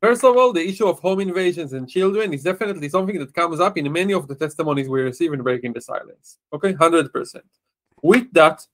first 0.00 0.24
of 0.24 0.36
all, 0.36 0.52
the 0.52 0.66
issue 0.66 0.86
of 0.86 0.98
home 1.00 1.20
invasions 1.20 1.72
and 1.72 1.88
children 1.88 2.32
is 2.32 2.42
definitely 2.42 2.88
something 2.88 3.18
that 3.18 3.34
comes 3.34 3.60
up 3.60 3.76
in 3.76 3.90
many 3.92 4.12
of 4.12 4.28
the 4.28 4.34
testimonies 4.34 4.88
we 4.88 5.02
receive 5.02 5.32
in 5.32 5.42
Breaking 5.42 5.72
the 5.72 5.80
Silence. 5.80 6.38
Okay, 6.52 6.72
hundred 6.72 7.12
percent. 7.12 7.44
With 8.02 8.32
that, 8.32 8.66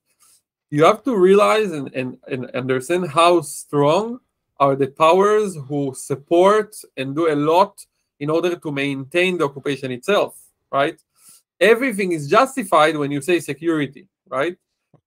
you 0.71 0.85
have 0.85 1.03
to 1.03 1.15
realize 1.15 1.71
and, 1.71 1.93
and, 1.93 2.17
and 2.27 2.49
understand 2.51 3.09
how 3.09 3.41
strong 3.41 4.19
are 4.57 4.75
the 4.75 4.87
powers 4.87 5.57
who 5.67 5.93
support 5.93 6.75
and 6.95 7.13
do 7.13 7.31
a 7.31 7.35
lot 7.35 7.85
in 8.19 8.29
order 8.29 8.55
to 8.55 8.71
maintain 8.71 9.37
the 9.37 9.43
occupation 9.43 9.91
itself, 9.91 10.39
right? 10.71 10.99
Everything 11.59 12.13
is 12.13 12.29
justified 12.29 12.95
when 12.95 13.11
you 13.11 13.21
say 13.21 13.39
security, 13.39 14.07
right? 14.29 14.55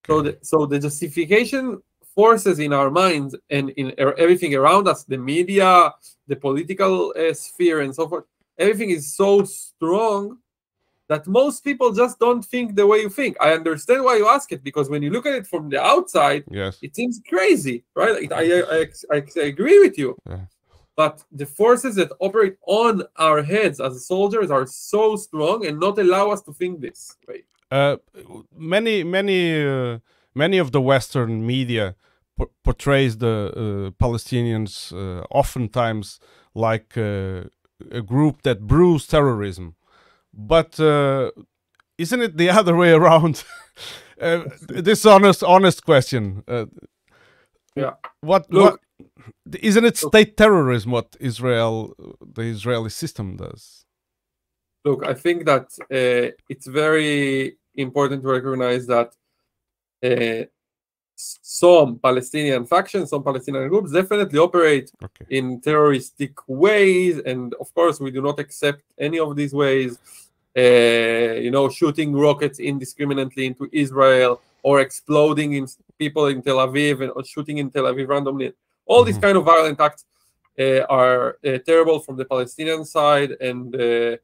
So 0.06 0.20
the, 0.20 0.38
so 0.42 0.66
the 0.66 0.78
justification 0.78 1.82
forces 2.14 2.58
in 2.58 2.72
our 2.72 2.90
minds 2.90 3.34
and 3.48 3.70
in 3.70 3.94
er- 3.98 4.14
everything 4.18 4.54
around 4.54 4.86
us, 4.86 5.04
the 5.04 5.16
media, 5.16 5.92
the 6.26 6.36
political 6.36 7.14
uh, 7.16 7.32
sphere, 7.32 7.80
and 7.80 7.94
so 7.94 8.06
forth, 8.06 8.24
everything 8.58 8.90
is 8.90 9.16
so 9.16 9.44
strong 9.44 10.38
that 11.08 11.26
most 11.26 11.64
people 11.64 11.92
just 11.92 12.18
don't 12.18 12.44
think 12.44 12.74
the 12.74 12.86
way 12.86 12.98
you 12.98 13.10
think. 13.10 13.36
I 13.40 13.52
understand 13.52 14.04
why 14.04 14.16
you 14.16 14.26
ask 14.28 14.50
it 14.52 14.62
because 14.64 14.88
when 14.88 15.02
you 15.02 15.10
look 15.10 15.26
at 15.26 15.34
it 15.34 15.46
from 15.46 15.68
the 15.68 15.80
outside, 15.82 16.44
yes 16.50 16.78
it 16.82 16.94
seems 16.96 17.20
crazy, 17.28 17.84
right? 17.94 18.32
I, 18.32 18.42
I, 18.60 18.86
I, 19.12 19.22
I 19.36 19.46
agree 19.54 19.78
with 19.80 19.98
you. 19.98 20.16
Yeah. 20.28 20.46
But 20.96 21.24
the 21.32 21.46
forces 21.46 21.96
that 21.96 22.10
operate 22.20 22.56
on 22.66 23.02
our 23.16 23.42
heads 23.42 23.80
as 23.80 24.06
soldiers 24.06 24.50
are 24.50 24.66
so 24.66 25.16
strong 25.16 25.66
and 25.66 25.80
not 25.80 25.98
allow 25.98 26.30
us 26.30 26.40
to 26.42 26.52
think 26.52 26.80
this 26.80 27.16
way. 27.28 27.42
uh, 27.70 27.96
many 28.74 29.02
many 29.04 29.40
uh, 29.74 29.98
many 30.34 30.58
of 30.64 30.68
the 30.70 30.80
western 30.80 31.32
media 31.54 31.94
p- 32.38 32.52
portrays 32.62 33.12
the 33.18 33.36
uh, 33.52 33.90
palestinians 34.04 34.72
uh, 34.92 35.22
oftentimes 35.40 36.06
like 36.66 36.90
uh, 36.96 37.44
a 38.00 38.02
group 38.12 38.42
that 38.42 38.58
brews 38.72 39.06
terrorism 39.06 39.74
but 40.36 40.78
uh, 40.80 41.30
isn't 41.98 42.22
it 42.22 42.36
the 42.36 42.50
other 42.58 42.76
way 42.76 42.92
around 42.92 43.44
uh, 44.20 44.44
this 44.68 45.06
honest 45.06 45.42
honest 45.42 45.84
question 45.84 46.42
uh, 46.48 46.66
Yeah. 47.76 47.94
what 48.20 48.50
Look- 48.52 48.80
what 49.44 49.60
isn't 49.62 49.84
it 49.84 50.02
Look. 50.02 50.12
state 50.12 50.36
terrorism 50.36 50.90
what 50.92 51.16
israel 51.20 51.94
the 52.34 52.42
israeli 52.42 52.90
system 52.90 53.36
does 53.36 53.84
look, 54.86 55.02
I 55.06 55.14
think 55.14 55.46
that 55.46 55.66
uh, 55.90 56.30
it's 56.52 56.66
very 56.66 57.56
important 57.74 58.22
to 58.22 58.28
recognize 58.28 58.86
that 58.86 59.08
uh, 60.08 60.44
some 61.16 61.98
Palestinian 62.02 62.66
factions, 62.66 63.10
some 63.10 63.22
Palestinian 63.22 63.68
groups 63.68 63.92
definitely 63.92 64.38
operate 64.38 64.90
Okay. 65.02 65.24
in 65.38 65.60
terroristic 65.60 66.32
ways, 66.48 67.18
and 67.30 67.54
of 67.62 67.72
course, 67.74 67.98
we 68.00 68.10
do 68.10 68.20
not 68.20 68.38
accept 68.38 68.82
any 68.98 69.18
of 69.18 69.36
these 69.36 69.54
ways. 69.54 69.98
Uh, 70.56 71.34
you 71.44 71.50
know, 71.50 71.68
shooting 71.68 72.10
rockets 72.14 72.58
indiscriminately 72.60 73.44
into 73.46 73.68
Israel 73.72 74.40
or 74.62 74.80
exploding 74.80 75.54
in 75.54 75.66
people 75.98 76.26
in 76.26 76.42
Tel 76.42 76.58
Aviv 76.66 77.00
and 77.02 77.10
or 77.16 77.24
shooting 77.24 77.58
in 77.58 77.70
Tel 77.70 77.84
Aviv 77.84 78.06
randomly. 78.08 78.52
All 78.86 79.02
these 79.04 79.18
Mhm. 79.18 79.22
kind 79.26 79.36
of 79.38 79.44
violent 79.44 79.80
acts 79.80 80.04
uh, 80.58 80.82
are 81.00 81.22
uh, 81.44 81.58
terrible 81.70 81.98
from 81.98 82.16
the 82.16 82.24
Palestinian 82.24 82.84
side, 82.84 83.30
and 83.48 83.74
uh, 83.74 84.16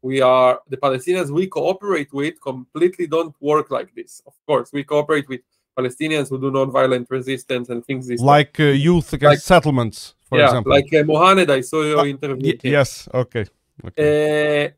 we 0.00 0.16
are 0.22 0.52
the 0.72 0.78
Palestinians 0.86 1.28
we 1.30 1.46
cooperate 1.46 2.10
with 2.20 2.34
completely 2.40 3.06
don't 3.06 3.34
work 3.40 3.66
like 3.70 3.90
this. 3.94 4.22
Of 4.30 4.34
course, 4.48 4.68
we 4.72 4.82
cooperate 4.84 5.28
with 5.28 5.42
Palestinians 5.78 6.26
who 6.30 6.38
do 6.44 6.50
non-violent 6.50 7.06
resistance 7.10 7.68
and 7.72 7.84
things 7.84 8.06
this. 8.08 8.20
Like 8.22 8.58
uh, 8.58 8.64
youth 8.88 9.12
against 9.12 9.32
Like- 9.32 9.40
settlements, 9.54 10.14
for 10.28 10.38
yeah, 10.38 10.46
example. 10.46 10.72
like 10.72 10.90
uh, 10.94 11.04
Mohamed, 11.12 11.50
I 11.50 11.60
saw 11.60 11.82
your 11.82 12.00
Ah, 12.00 12.04
interview. 12.14 12.52
Y- 12.64 12.70
yes. 12.78 12.90
Okay. 13.12 13.44
Okay. 13.86 14.72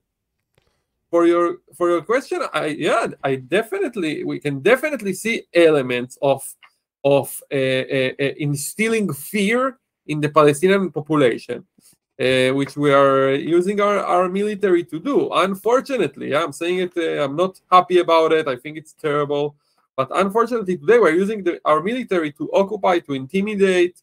For 1.16 1.24
your 1.24 1.46
for 1.79 1.88
your 1.88 2.02
question, 2.02 2.40
I 2.52 2.66
yeah, 2.66 3.07
I 3.24 3.37
definitely 3.37 4.22
we 4.22 4.38
can 4.38 4.61
definitely 4.61 5.14
see 5.14 5.44
elements 5.55 6.18
of 6.20 6.42
of 7.02 7.26
uh, 7.50 7.57
uh, 7.57 8.12
uh, 8.20 8.35
instilling 8.37 9.11
fear 9.14 9.79
in 10.07 10.20
the 10.20 10.29
Palestinian 10.29 10.92
population, 10.92 11.64
uh, 12.20 12.50
which 12.59 12.76
we 12.76 12.92
are 12.92 13.33
using 13.33 13.81
our, 13.81 13.98
our 14.05 14.29
military 14.29 14.85
to 14.85 15.00
do. 15.00 15.33
Unfortunately, 15.33 16.37
I'm 16.37 16.52
saying 16.52 16.79
it. 16.87 16.92
Uh, 16.94 17.24
I'm 17.24 17.35
not 17.35 17.62
happy 17.72 17.98
about 18.00 18.33
it. 18.33 18.46
I 18.46 18.57
think 18.57 18.76
it's 18.76 18.92
terrible. 18.92 19.57
But 19.96 20.09
unfortunately, 20.12 20.76
today 20.76 20.98
we're 20.98 21.20
using 21.24 21.42
the, 21.42 21.59
our 21.64 21.81
military 21.83 22.31
to 22.33 22.44
occupy, 22.52 22.98
to 22.98 23.14
intimidate, 23.14 23.96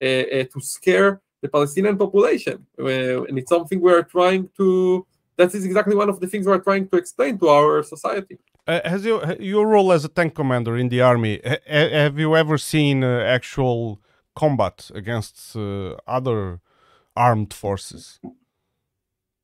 uh, 0.00 0.46
to 0.52 0.58
scare 0.60 1.20
the 1.42 1.48
Palestinian 1.48 1.96
population, 1.98 2.64
and 2.78 3.36
it's 3.40 3.50
something 3.50 3.80
we 3.80 3.92
are 3.92 4.04
trying 4.04 4.48
to. 4.58 5.04
That 5.40 5.54
is 5.54 5.64
exactly 5.64 5.96
one 5.96 6.10
of 6.10 6.20
the 6.20 6.26
things 6.26 6.46
we're 6.46 6.58
trying 6.58 6.86
to 6.88 6.96
explain 6.98 7.38
to 7.38 7.48
our 7.48 7.82
society. 7.82 8.36
Uh, 8.66 8.80
has 8.84 9.06
your 9.06 9.20
your 9.40 9.66
role 9.66 9.90
as 9.90 10.04
a 10.04 10.12
tank 10.18 10.34
commander 10.34 10.76
in 10.76 10.90
the 10.90 11.00
army? 11.00 11.40
ha- 11.42 11.64
ha- 11.76 11.94
have 12.04 12.18
you 12.18 12.36
ever 12.36 12.58
seen 12.58 13.02
uh, 13.02 13.36
actual 13.36 14.02
combat 14.34 14.90
against 14.94 15.56
uh, 15.56 15.96
other 16.06 16.60
armed 17.16 17.54
forces? 17.54 18.20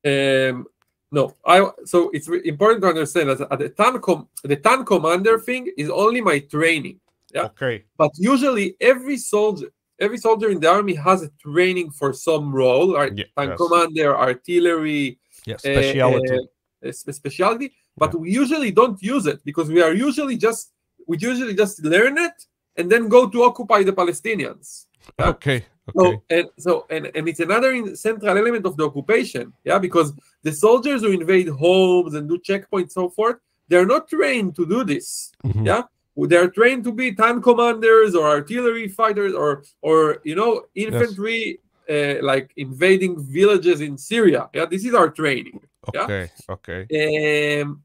Um, 0.04 0.66
no, 1.10 1.34
I. 1.46 1.56
So 1.86 2.10
it's 2.12 2.28
important 2.28 2.82
to 2.82 2.88
understand 2.88 3.30
that 3.30 3.58
the 3.58 3.70
tank 3.70 4.02
com- 4.02 4.28
the 4.44 4.56
tank 4.56 4.86
commander 4.86 5.38
thing 5.38 5.72
is 5.78 5.88
only 5.88 6.20
my 6.20 6.40
training. 6.40 7.00
Yeah. 7.34 7.46
Okay. 7.50 7.84
But 7.96 8.10
usually, 8.18 8.76
every 8.82 9.16
soldier, 9.16 9.68
every 9.98 10.18
soldier 10.18 10.50
in 10.50 10.60
the 10.60 10.70
army 10.70 10.94
has 10.94 11.22
a 11.22 11.30
training 11.40 11.90
for 11.90 12.12
some 12.12 12.52
role, 12.52 12.88
right? 13.00 13.16
Yeah, 13.16 13.28
tank 13.34 13.52
yes. 13.52 13.58
commander, 13.62 14.14
artillery, 14.14 15.18
Yeah. 15.46 15.54
uh, 15.54 15.58
Speciality. 15.58 16.38
uh, 16.86 16.92
spe- 16.92 17.12
specialty. 17.12 17.72
But 17.96 18.14
we 18.20 18.30
usually 18.30 18.70
don't 18.72 19.00
use 19.02 19.24
it 19.26 19.40
because 19.44 19.68
we 19.68 19.80
are 19.86 19.94
usually 19.94 20.36
just 20.36 20.72
we 21.06 21.16
usually 21.18 21.54
just 21.54 21.82
learn 21.84 22.18
it 22.18 22.36
and 22.76 22.90
then 22.92 23.08
go 23.08 23.28
to 23.28 23.38
occupy 23.44 23.82
the 23.84 23.92
Palestinians. 23.92 24.86
yeah. 25.18 25.28
okay. 25.34 25.64
So 25.96 26.04
and 26.36 26.46
so 26.58 26.72
and, 26.90 27.04
and 27.16 27.28
it's 27.28 27.38
another 27.48 27.70
in- 27.72 27.94
central 27.96 28.36
element 28.36 28.66
of 28.66 28.76
the 28.76 28.84
occupation, 28.90 29.52
yeah, 29.64 29.78
because 29.78 30.08
the 30.42 30.52
soldiers 30.52 31.00
who 31.02 31.10
invade 31.12 31.48
homes 31.48 32.12
and 32.14 32.28
do 32.28 32.36
checkpoints 32.38 32.90
so 32.90 33.08
forth, 33.08 33.36
they're 33.68 33.86
not 33.86 34.08
trained 34.08 34.56
to 34.56 34.66
do 34.66 34.82
this. 34.92 35.30
Mhm. 35.44 35.64
Yeah, 35.70 35.82
they're 36.30 36.50
trained 36.50 36.82
to 36.88 36.92
be 36.92 37.14
tank 37.14 37.44
commanders 37.44 38.16
or 38.16 38.26
artillery 38.38 38.88
fighters 38.88 39.32
or 39.32 39.62
or 39.80 39.98
you 40.24 40.34
know 40.34 40.52
infantry, 40.74 41.60
uh, 41.90 42.14
like 42.22 42.52
invading 42.56 43.22
villages 43.22 43.80
in 43.80 43.96
Syria. 43.98 44.48
Yeah, 44.52 44.66
this 44.66 44.84
is 44.84 44.94
our 44.94 45.10
training. 45.10 45.60
yeah. 45.94 46.02
Okay. 46.02 46.30
Okay. 46.48 47.60
Um, 47.60 47.82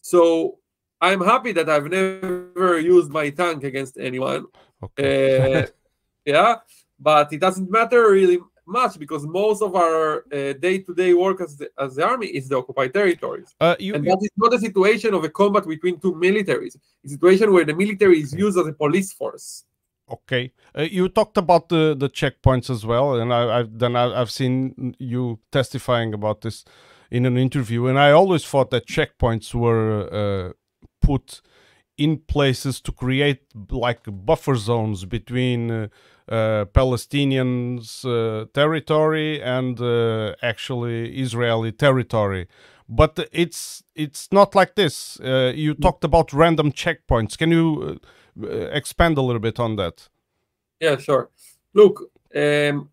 so 0.00 0.58
I'm 1.00 1.20
happy 1.20 1.52
that 1.52 1.68
I've 1.68 1.90
never 1.90 2.78
used 2.78 3.10
my 3.10 3.30
tank 3.30 3.64
against 3.64 3.98
anyone. 3.98 4.46
Okay. 4.82 5.62
Uh, 5.62 5.66
yeah, 6.24 6.56
but 6.98 7.32
it 7.32 7.40
doesn't 7.40 7.70
matter 7.70 8.10
really 8.10 8.38
much 8.66 8.98
because 8.98 9.26
most 9.26 9.62
of 9.62 9.74
our 9.74 10.24
uh, 10.32 10.52
day-to-day 10.52 11.12
work 11.12 11.40
as 11.40 11.56
the, 11.56 11.68
as 11.78 11.96
the 11.96 12.04
army 12.04 12.28
is 12.28 12.48
the 12.48 12.56
occupied 12.56 12.94
territories, 12.94 13.54
uh, 13.60 13.74
you, 13.78 13.94
and 13.94 14.06
that 14.06 14.18
is 14.20 14.30
not 14.36 14.54
a 14.54 14.58
situation 14.58 15.12
of 15.12 15.24
a 15.24 15.28
combat 15.28 15.66
between 15.66 15.98
two 15.98 16.12
militaries. 16.12 16.76
It's 17.02 17.12
a 17.12 17.16
situation 17.16 17.52
where 17.52 17.64
the 17.64 17.74
military 17.74 18.20
is 18.20 18.32
used 18.32 18.58
as 18.58 18.66
a 18.66 18.72
police 18.72 19.12
force. 19.12 19.64
Okay, 20.10 20.52
uh, 20.76 20.82
you 20.82 21.08
talked 21.08 21.36
about 21.38 21.68
the 21.68 21.94
the 21.96 22.08
checkpoints 22.08 22.68
as 22.68 22.84
well, 22.84 23.14
and 23.14 23.32
I, 23.32 23.60
I've 23.60 23.78
then 23.78 23.94
I, 23.94 24.20
I've 24.20 24.30
seen 24.30 24.96
you 24.98 25.38
testifying 25.52 26.12
about 26.14 26.40
this 26.40 26.64
in 27.10 27.26
an 27.26 27.36
interview, 27.36 27.86
and 27.86 27.98
I 27.98 28.10
always 28.10 28.44
thought 28.44 28.70
that 28.70 28.86
checkpoints 28.86 29.54
were 29.54 30.08
uh, 30.12 30.52
put 31.00 31.42
in 31.96 32.18
places 32.18 32.80
to 32.80 32.92
create 32.92 33.42
like 33.70 34.00
buffer 34.06 34.56
zones 34.56 35.04
between 35.04 35.70
uh, 35.70 35.88
uh, 36.28 36.64
Palestinians' 36.66 38.04
uh, 38.04 38.46
territory 38.52 39.40
and 39.42 39.80
uh, 39.80 40.34
actually 40.42 41.18
Israeli 41.20 41.72
territory. 41.72 42.48
But 42.88 43.28
it's 43.32 43.84
it's 43.94 44.28
not 44.32 44.54
like 44.56 44.74
this. 44.74 45.20
Uh, 45.20 45.52
you 45.54 45.74
talked 45.74 46.04
about 46.04 46.32
random 46.32 46.72
checkpoints. 46.72 47.38
Can 47.38 47.50
you 47.52 48.00
expand 48.72 49.18
a 49.18 49.22
little 49.22 49.40
bit 49.40 49.58
on 49.60 49.76
that? 49.76 50.08
Yeah, 50.80 50.96
sure. 50.96 51.30
Look, 51.74 52.10
um, 52.34 52.90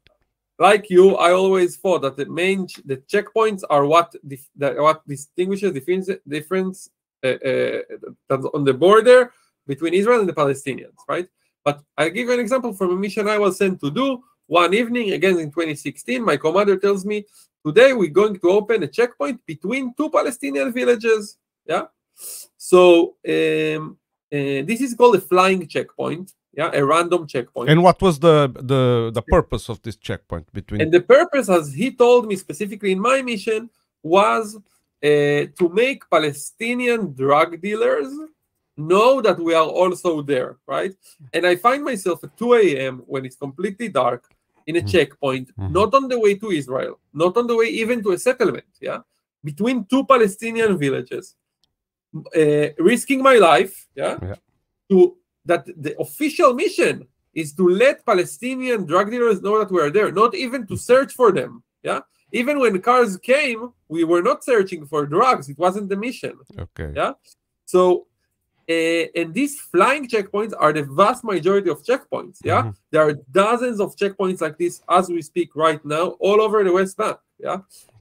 like 0.59 0.89
you, 0.89 1.15
I 1.15 1.31
always 1.31 1.77
thought 1.77 2.01
that 2.01 2.17
the 2.17 2.25
main 2.25 2.67
the 2.85 2.97
checkpoints 2.97 3.63
are 3.69 3.85
what 3.85 4.15
dif- 4.27 4.49
that 4.55 4.77
what 4.77 5.07
distinguishes 5.07 5.73
difference 5.73 6.09
difference 6.27 6.89
uh, 7.23 7.37
uh, 7.49 8.37
on 8.53 8.63
the 8.63 8.73
border 8.73 9.31
between 9.67 9.93
Israel 9.93 10.19
and 10.19 10.29
the 10.29 10.33
Palestinians, 10.33 10.97
right? 11.07 11.27
But 11.63 11.81
I'll 11.97 12.09
give 12.09 12.27
you 12.27 12.33
an 12.33 12.39
example 12.39 12.73
from 12.73 12.91
a 12.91 12.95
mission 12.95 13.27
I 13.27 13.37
was 13.37 13.57
sent 13.57 13.79
to 13.81 13.91
do 13.91 14.23
one 14.47 14.73
evening, 14.73 15.11
again 15.11 15.37
in 15.39 15.51
2016. 15.51 16.23
My 16.23 16.37
commander 16.37 16.77
tells 16.77 17.05
me, 17.05 17.25
Today 17.67 17.91
we're 17.91 18.09
going 18.09 18.39
to 18.39 18.49
open 18.49 18.83
a 18.83 18.87
checkpoint 18.87 19.45
between 19.45 19.93
two 19.93 20.09
Palestinian 20.09 20.71
villages. 20.71 21.37
Yeah. 21.65 21.87
So 22.55 23.15
um, 23.27 23.97
uh, 24.33 24.61
this 24.69 24.81
is 24.81 24.93
called 24.93 25.15
a 25.15 25.21
flying 25.21 25.67
checkpoint. 25.67 26.33
Yeah, 26.53 26.71
a 26.73 26.83
random 26.83 27.27
checkpoint. 27.27 27.69
And 27.69 27.83
what 27.83 28.01
was 28.01 28.17
the 28.19 28.49
the 28.71 29.11
the 29.13 29.21
purpose 29.21 29.69
of 29.69 29.81
this 29.83 29.95
checkpoint 29.95 30.51
between? 30.53 30.81
And 30.81 30.91
the 30.91 31.01
purpose, 31.01 31.49
as 31.49 31.71
he 31.71 31.91
told 31.91 32.27
me 32.27 32.35
specifically 32.35 32.91
in 32.91 32.99
my 32.99 33.21
mission, 33.21 33.69
was 34.01 34.55
uh, 34.55 34.59
to 35.59 35.69
make 35.71 36.09
Palestinian 36.09 37.13
drug 37.13 37.61
dealers 37.61 38.11
know 38.75 39.21
that 39.21 39.39
we 39.39 39.53
are 39.53 39.67
also 39.67 40.21
there, 40.23 40.57
right? 40.67 40.95
And 41.33 41.45
I 41.45 41.55
find 41.55 41.83
myself 41.83 42.23
at 42.23 42.35
2 42.37 42.53
a.m. 42.55 43.03
when 43.05 43.25
it's 43.25 43.35
completely 43.35 43.89
dark 43.89 44.23
in 44.67 44.75
a 44.77 44.81
Mhm. 44.81 44.91
checkpoint, 44.91 45.47
Mhm. 45.57 45.71
not 45.71 45.93
on 45.93 46.07
the 46.07 46.19
way 46.19 46.33
to 46.35 46.49
Israel, 46.51 46.99
not 47.13 47.37
on 47.37 47.45
the 47.47 47.55
way 47.55 47.67
even 47.67 48.01
to 48.03 48.11
a 48.11 48.19
settlement, 48.19 48.71
yeah, 48.81 48.99
between 49.43 49.85
two 49.85 50.03
Palestinian 50.05 50.77
villages, 50.77 51.35
uh, 52.35 52.67
risking 52.91 53.21
my 53.21 53.35
life, 53.51 53.73
yeah, 53.95 54.15
Yeah. 54.21 54.35
to 54.89 54.97
that 55.49 55.63
the 55.85 55.93
official 56.05 56.53
mission 56.53 57.07
is 57.33 57.53
to 57.53 57.65
let 57.83 58.05
Palestinian 58.05 58.79
drug 58.85 59.07
dealers 59.11 59.41
know 59.41 59.55
that 59.59 59.71
we 59.71 59.79
are 59.85 59.91
there, 59.97 60.11
not 60.11 60.33
even 60.35 60.65
to 60.67 60.75
search 60.75 61.11
for 61.13 61.31
them. 61.31 61.51
Yeah. 61.83 62.01
Even 62.31 62.59
when 62.59 62.73
cars 62.81 63.15
came, 63.33 63.61
we 63.87 64.03
were 64.03 64.21
not 64.29 64.43
searching 64.43 64.85
for 64.91 65.05
drugs. 65.05 65.47
It 65.53 65.57
wasn't 65.57 65.87
the 65.89 65.95
mission. 66.07 66.33
okay. 66.65 66.91
Yeah. 66.95 67.13
So, 67.65 68.07
uh, 68.69 69.03
and 69.19 69.33
these 69.33 69.53
flying 69.73 70.05
checkpoints 70.13 70.53
are 70.63 70.73
the 70.73 70.83
vast 70.83 71.23
majority 71.23 71.69
of 71.69 71.83
checkpoints. 71.89 72.37
Yeah. 72.43 72.63
Mhm. 72.63 72.73
There 72.91 73.03
are 73.07 73.13
dozens 73.31 73.79
of 73.79 73.95
checkpoints 74.01 74.41
like 74.41 74.57
this 74.57 74.81
as 74.89 75.07
we 75.15 75.21
speak 75.21 75.49
right 75.55 75.83
now, 75.85 76.05
all 76.25 76.39
over 76.41 76.57
the 76.65 76.73
West 76.79 76.97
Bank. 76.97 77.17
Yeah. 77.39 77.59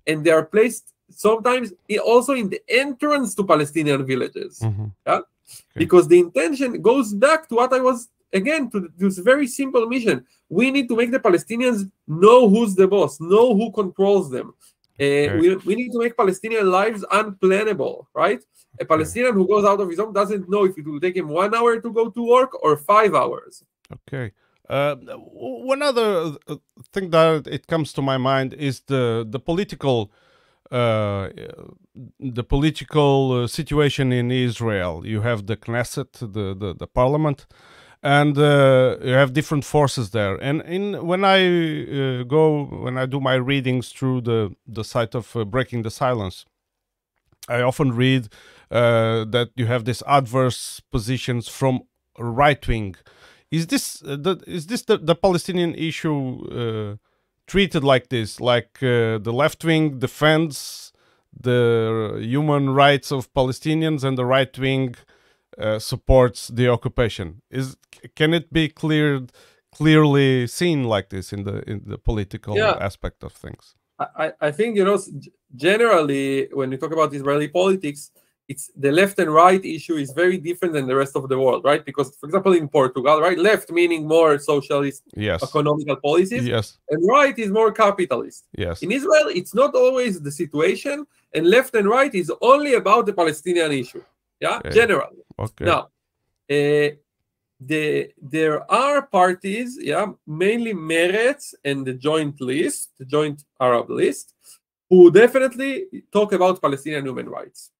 And 0.08 0.24
they 0.24 0.32
are 0.38 0.46
placed 0.56 0.84
sometimes 1.10 1.72
also 2.04 2.32
in 2.34 2.48
the 2.48 2.60
entrance 2.68 3.34
to 3.34 3.44
Palestinian 3.44 4.04
villages 4.06 4.60
Mhm. 4.60 4.92
Okay. 5.06 5.22
because 5.82 6.08
the 6.08 6.18
intention 6.18 6.80
goes 6.82 7.12
back 7.14 7.48
to 7.48 7.54
what 7.54 7.72
I 7.72 7.80
was 7.80 8.08
again 8.32 8.70
to 8.70 8.88
this 8.98 9.18
very 9.18 9.46
simple 9.46 9.86
mission. 9.86 10.24
We 10.48 10.70
need 10.70 10.88
to 10.88 10.96
make 10.96 11.10
the 11.12 11.20
Palestinians 11.20 11.90
know 12.06 12.48
who's 12.48 12.74
the 12.74 12.88
boss, 12.88 13.20
know 13.20 13.54
who 13.58 13.70
controls 13.72 14.30
them. 14.30 14.54
Uh, 14.98 15.36
we, 15.40 15.56
we 15.68 15.74
need 15.74 15.92
to 15.92 15.98
make 15.98 16.16
Palestinian 16.16 16.66
lives 16.70 17.04
unplannable, 17.12 18.06
right? 18.14 18.40
A 18.80 18.84
Palestinian 18.84 19.34
who 19.34 19.46
goes 19.46 19.64
out 19.64 19.80
of 19.80 19.88
his 19.90 19.98
home 19.98 20.12
doesn't 20.12 20.48
know 20.48 20.64
if 20.64 20.76
it 20.78 20.86
will 20.86 21.00
take 21.00 21.16
him 21.16 21.28
one 21.28 21.54
hour 21.54 21.78
to 21.80 21.90
go 21.92 22.08
to 22.10 22.22
work 22.36 22.50
or 22.64 22.76
five 22.76 23.14
hours. 23.14 23.62
Okay. 23.92 24.32
Uh, 24.68 24.96
one 25.68 25.80
other 25.82 26.10
uh, 26.48 26.56
thing 26.92 27.10
that 27.10 27.46
it 27.46 27.66
comes 27.68 27.92
to 27.92 28.02
my 28.02 28.16
mind 28.18 28.52
is 28.54 28.80
the 28.92 29.24
the 29.34 29.38
political 29.38 30.10
uh, 30.70 31.28
the 32.18 32.42
political 32.42 33.32
uh, 33.32 33.46
situation 33.46 34.12
in 34.12 34.30
Israel. 34.30 35.06
You 35.06 35.20
have 35.22 35.46
the 35.46 35.56
Knesset, 35.56 36.12
the 36.12 36.54
the, 36.54 36.74
the 36.74 36.86
parliament, 36.86 37.46
and 38.02 38.36
uh, 38.36 38.96
you 39.02 39.12
have 39.12 39.32
different 39.32 39.64
forces 39.64 40.10
there. 40.10 40.36
And 40.36 40.62
in 40.62 41.06
when 41.06 41.24
I 41.24 41.38
uh, 41.40 42.22
go 42.24 42.64
when 42.64 42.98
I 42.98 43.06
do 43.06 43.20
my 43.20 43.34
readings 43.34 43.90
through 43.90 44.22
the 44.22 44.54
the 44.66 44.84
site 44.84 45.14
of 45.14 45.36
uh, 45.36 45.44
Breaking 45.44 45.82
the 45.82 45.90
Silence, 45.90 46.44
I 47.48 47.62
often 47.62 47.92
read 47.92 48.28
that 48.70 49.50
you 49.54 49.66
have 49.66 49.84
these 49.84 50.02
adverse 50.06 50.80
positions 50.90 51.48
from 51.48 51.82
right 52.18 52.66
wing. 52.66 52.96
Is 53.50 53.68
this 53.68 54.00
the 54.00 54.42
is 54.46 54.66
this 54.66 54.82
the, 54.82 54.98
the 54.98 55.14
Palestinian 55.14 55.74
issue? 55.74 56.98
Treated 57.46 57.84
like 57.84 58.08
this, 58.08 58.40
like 58.40 58.82
uh, 58.82 59.18
the 59.18 59.32
left 59.32 59.64
wing 59.64 59.98
defends 59.98 60.92
the 61.38 62.18
human 62.20 62.70
rights 62.70 63.12
of 63.12 63.32
Palestinians 63.34 64.04
and 64.04 64.16
the 64.16 64.24
right 64.24 64.58
wing 64.58 64.94
uh, 65.58 65.78
supports 65.78 66.48
the 66.48 66.68
occupation. 66.68 67.42
Is 67.50 67.76
can 68.14 68.34
it 68.34 68.52
be 68.52 68.68
cleared 68.68 69.32
clearly 69.72 70.46
seen 70.46 70.84
like 70.84 71.10
this 71.10 71.32
in 71.32 71.44
the 71.44 71.62
in 71.70 71.82
the 71.86 71.98
political 71.98 72.56
yeah. 72.56 72.76
aspect 72.80 73.22
of 73.22 73.32
things? 73.32 73.74
I, 73.98 74.32
I 74.40 74.50
think 74.50 74.76
you 74.76 74.84
know 74.84 74.98
generally 75.54 76.48
when 76.52 76.72
you 76.72 76.78
talk 76.78 76.92
about 76.92 77.14
Israeli 77.14 77.48
politics, 77.48 78.10
it's 78.48 78.70
the 78.76 78.92
left 78.92 79.18
and 79.18 79.32
right 79.32 79.64
issue 79.64 79.94
is 79.94 80.12
very 80.12 80.38
different 80.38 80.72
than 80.74 80.86
the 80.86 80.94
rest 80.94 81.16
of 81.16 81.28
the 81.28 81.38
world, 81.38 81.64
right? 81.64 81.84
Because, 81.84 82.16
for 82.16 82.26
example, 82.26 82.52
in 82.52 82.68
Portugal, 82.68 83.20
right, 83.20 83.38
left 83.38 83.70
meaning 83.70 84.06
more 84.06 84.38
socialist 84.38 85.02
yes. 85.16 85.42
economical 85.42 85.96
policies, 85.96 86.46
yes, 86.46 86.78
and 86.90 87.06
right 87.08 87.36
is 87.38 87.50
more 87.50 87.72
capitalist. 87.72 88.46
Yes. 88.56 88.82
In 88.82 88.92
Israel, 88.92 89.28
it's 89.28 89.54
not 89.54 89.74
always 89.74 90.20
the 90.20 90.30
situation, 90.30 91.06
and 91.34 91.48
left 91.48 91.74
and 91.74 91.88
right 91.88 92.14
is 92.14 92.32
only 92.40 92.74
about 92.74 93.06
the 93.06 93.12
Palestinian 93.12 93.72
issue. 93.72 94.02
Yeah, 94.40 94.58
okay. 94.58 94.70
generally. 94.70 95.22
Okay. 95.38 95.64
Now, 95.64 95.80
uh, 96.50 96.90
the 97.58 98.10
there 98.20 98.70
are 98.70 99.02
parties, 99.02 99.78
yeah, 99.80 100.06
mainly 100.26 100.72
Meretz 100.72 101.54
and 101.64 101.84
the 101.84 101.94
Joint 101.94 102.40
List, 102.40 102.92
the 102.98 103.06
Joint 103.06 103.42
Arab 103.60 103.90
List, 103.90 104.34
who 104.88 105.10
definitely 105.10 105.86
talk 106.12 106.32
about 106.32 106.60
Palestinian 106.60 107.04
human 107.04 107.28
rights 107.28 107.72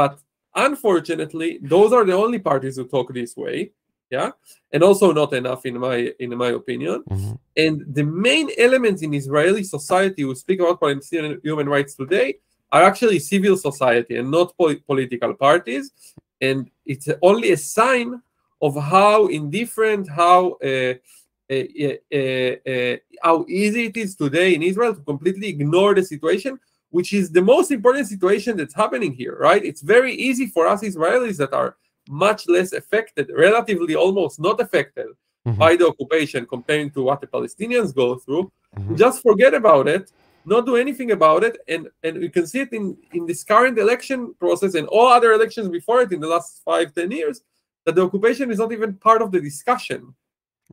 but 0.00 0.18
unfortunately, 0.54 1.50
those 1.74 1.90
are 1.96 2.04
the 2.10 2.18
only 2.24 2.40
parties 2.50 2.76
who 2.76 2.84
talk 2.96 3.06
this 3.12 3.32
way. 3.44 3.58
Yeah, 4.16 4.30
and 4.72 4.82
also 4.88 5.06
not 5.12 5.30
enough 5.40 5.62
in 5.70 5.76
my 5.86 5.98
in 6.24 6.30
my 6.44 6.50
opinion. 6.60 6.98
Mm-hmm. 7.10 7.34
And 7.64 7.74
the 7.98 8.06
main 8.28 8.46
elements 8.66 9.00
in 9.06 9.10
Israeli 9.22 9.64
society 9.76 10.22
who 10.22 10.34
speak 10.44 10.58
about 10.60 10.80
Palestinian 10.84 11.34
human 11.48 11.68
rights 11.76 11.92
today 12.02 12.28
are 12.74 12.84
actually 12.90 13.18
civil 13.32 13.56
society 13.68 14.14
and 14.20 14.28
not 14.38 14.48
po- 14.58 14.82
political 14.92 15.32
parties. 15.46 15.84
And 16.48 16.58
it's 16.92 17.08
only 17.30 17.48
a 17.52 17.60
sign 17.78 18.08
of 18.66 18.72
how 18.94 19.16
indifferent, 19.40 20.04
how 20.22 20.40
uh, 20.70 20.94
uh, 21.56 21.96
uh, 22.20 22.54
uh, 22.72 22.96
how 23.26 23.36
easy 23.62 23.82
it 23.90 23.96
is 24.04 24.10
today 24.24 24.48
in 24.56 24.62
Israel 24.70 24.94
to 24.96 25.02
completely 25.12 25.48
ignore 25.54 25.92
the 25.94 26.04
situation 26.14 26.54
which 26.90 27.12
is 27.12 27.30
the 27.30 27.42
most 27.42 27.70
important 27.70 28.06
situation 28.06 28.56
that's 28.56 28.74
happening 28.74 29.12
here, 29.12 29.36
right? 29.38 29.64
It's 29.64 29.80
very 29.80 30.12
easy 30.14 30.46
for 30.46 30.66
us 30.66 30.82
Israelis 30.82 31.36
that 31.38 31.52
are 31.52 31.76
much 32.08 32.48
less 32.48 32.72
affected, 32.72 33.30
relatively 33.34 33.94
almost 33.94 34.40
not 34.40 34.60
affected 34.60 35.06
mm-hmm. 35.46 35.58
by 35.58 35.76
the 35.76 35.86
occupation 35.86 36.46
comparing 36.46 36.90
to 36.90 37.02
what 37.02 37.20
the 37.20 37.26
Palestinians 37.26 37.94
go 37.94 38.16
through. 38.16 38.50
Mm-hmm. 38.76 38.96
Just 38.96 39.22
forget 39.22 39.54
about 39.54 39.86
it, 39.86 40.10
not 40.44 40.66
do 40.66 40.76
anything 40.76 41.12
about 41.12 41.44
it, 41.44 41.58
and 41.68 41.88
and 42.02 42.18
we 42.18 42.28
can 42.28 42.46
see 42.46 42.60
it 42.60 42.72
in 42.72 42.96
in 43.12 43.26
this 43.26 43.44
current 43.44 43.78
election 43.78 44.34
process 44.38 44.74
and 44.74 44.88
all 44.88 45.08
other 45.08 45.32
elections 45.32 45.68
before 45.68 46.02
it 46.02 46.12
in 46.12 46.20
the 46.20 46.28
last 46.28 46.62
five 46.64 46.92
ten 46.94 47.10
years 47.10 47.42
that 47.84 47.94
the 47.94 48.02
occupation 48.02 48.50
is 48.50 48.58
not 48.58 48.72
even 48.72 48.94
part 48.94 49.22
of 49.22 49.30
the 49.32 49.40
discussion. 49.40 50.14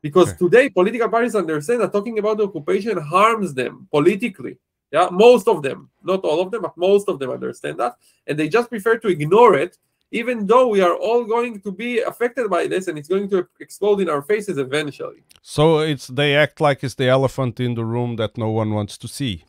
Because 0.02 0.30
okay. 0.30 0.38
today, 0.38 0.70
political 0.70 1.10
parties 1.10 1.34
understand 1.34 1.82
that 1.82 1.92
talking 1.92 2.20
about 2.20 2.38
the 2.38 2.44
occupation 2.44 2.98
harms 2.98 3.54
them 3.56 3.88
politically 3.92 4.60
yeah, 4.91 5.10
most 5.12 5.47
of 5.47 5.62
them, 5.62 5.89
not 6.04 6.21
all 6.23 6.41
of 6.41 6.52
them, 6.52 6.62
but 6.62 6.78
most 6.78 7.10
of 7.10 7.19
them 7.19 7.32
understand 7.32 7.80
that, 7.80 7.97
and 8.26 8.38
they 8.38 8.50
just 8.50 8.69
prefer 8.69 8.97
to 8.97 9.08
ignore 9.08 9.56
it, 9.56 9.78
even 10.12 10.45
though 10.45 10.67
we 10.67 10.82
are 10.82 10.95
all 10.95 11.26
going 11.26 11.60
to 11.62 11.71
be 11.71 12.00
affected 12.00 12.50
by 12.50 12.67
this, 12.67 12.88
and 12.88 12.97
it's 12.97 13.10
going 13.10 13.30
to 13.30 13.47
explode 13.60 14.00
in 14.00 14.10
our 14.10 14.21
faces 14.21 14.58
eventually. 14.58 15.23
So 15.41 15.80
it's 15.80 16.08
they 16.08 16.36
act 16.36 16.62
like 16.62 16.84
it's 16.84 16.95
the 16.95 17.10
elephant 17.10 17.60
in 17.60 17.76
the 17.76 17.86
room 17.86 18.15
that 18.15 18.38
no 18.38 18.50
one 18.50 18.73
wants 18.73 18.97
to 19.00 19.08
see. 19.08 19.45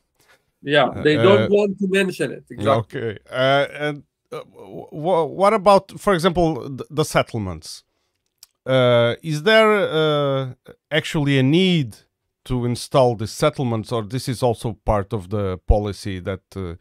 Yeah, 0.63 0.91
they 1.05 1.17
uh, 1.17 1.23
don't 1.23 1.51
want 1.51 1.79
to 1.79 1.89
mention 1.89 2.33
it. 2.33 2.45
Exactly. 2.51 3.01
Okay, 3.01 3.19
uh, 3.31 3.67
and 3.73 4.03
uh, 4.33 4.41
what 4.41 5.55
about, 5.55 5.99
for 6.01 6.15
example, 6.15 6.69
the 6.91 7.05
settlements? 7.05 7.85
Uh, 8.67 9.15
is 9.23 9.45
there 9.45 9.73
uh, 9.73 10.53
actually 10.91 11.39
a 11.39 11.43
need? 11.43 11.97
To 12.49 12.65
install 12.65 13.15
the 13.15 13.27
settlements, 13.27 13.93
or 13.93 14.03
this 14.03 14.29
is 14.29 14.43
also 14.43 14.79
part 14.85 15.13
of 15.13 15.31
the 15.31 15.59
policy 15.67 16.19
that 16.21 16.41
uh, 16.57 16.75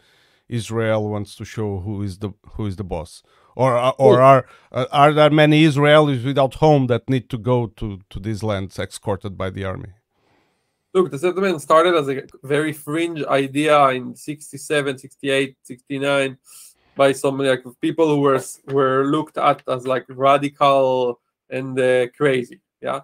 Israel 0.50 1.10
wants 1.10 1.36
to 1.36 1.46
show 1.46 1.80
who 1.80 2.02
is 2.04 2.20
the 2.20 2.32
who 2.54 2.66
is 2.66 2.76
the 2.78 2.84
boss, 2.84 3.22
or 3.56 3.78
uh, 3.78 3.92
or 3.98 4.22
are 4.22 4.46
uh, 4.72 4.86
are 4.92 5.14
there 5.14 5.30
many 5.30 5.66
Israelis 5.66 6.24
without 6.24 6.56
home 6.56 6.88
that 6.88 7.10
need 7.10 7.30
to 7.30 7.38
go 7.38 7.68
to 7.80 8.00
to 8.10 8.20
these 8.20 8.44
lands 8.44 8.80
escorted 8.80 9.38
by 9.38 9.50
the 9.50 9.66
army? 9.66 9.92
Look, 10.94 11.12
the 11.12 11.20
settlement 11.20 11.62
started 11.62 11.94
as 11.96 12.08
a 12.10 12.24
very 12.44 12.74
fringe 12.74 13.22
idea 13.24 13.78
in 13.90 14.16
67, 14.16 14.98
68, 14.98 15.56
69 15.62 16.38
by 16.96 17.12
some 17.12 17.38
like 17.38 17.64
people 17.82 18.08
who 18.08 18.22
were 18.22 18.42
were 18.68 19.06
looked 19.06 19.38
at 19.38 19.62
as 19.68 19.86
like 19.86 20.06
radical 20.10 21.20
and 21.50 21.80
uh, 21.80 22.08
crazy. 22.18 22.62
Yeah, 22.82 23.02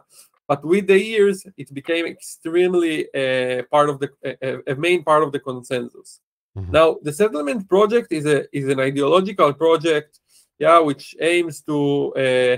but 0.48 0.64
with 0.64 0.88
the 0.88 1.00
years 1.00 1.46
it 1.58 1.74
became 1.74 2.06
extremely 2.06 3.08
uh, 3.14 3.64
part 3.72 3.90
of 3.90 4.00
the 4.00 4.10
uh, 4.26 4.72
a 4.72 4.76
main 4.76 5.04
part 5.04 5.24
of 5.24 5.32
the 5.32 5.40
consensus. 5.40 6.20
Mm-hmm. 6.58 6.72
now 6.72 6.98
the 7.02 7.14
settlement 7.14 7.68
project 7.68 8.12
is 8.12 8.26
a 8.26 8.46
is 8.56 8.68
an 8.68 8.80
ideological 8.80 9.52
project 9.54 10.20
yeah 10.60 10.78
which 10.78 11.16
aims 11.20 11.62
to 11.62 12.14
uh, 12.16 12.58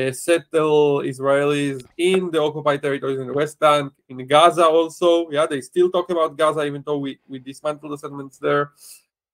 uh, 0.00 0.12
settle 0.12 1.00
israelis 1.00 1.84
in 1.98 2.30
the 2.30 2.40
occupied 2.40 2.80
territories 2.80 3.18
in 3.18 3.26
the 3.26 3.32
west 3.32 3.58
bank 3.58 3.92
in 4.08 4.26
gaza 4.26 4.64
also. 4.64 5.28
Yeah 5.30 5.46
they 5.46 5.60
still 5.60 5.90
talk 5.90 6.08
about 6.10 6.36
gaza 6.36 6.64
even 6.64 6.82
though 6.86 6.98
we 6.98 7.18
we 7.28 7.38
dismantle 7.38 7.90
the 7.90 7.98
settlements 7.98 8.38
there. 8.38 8.70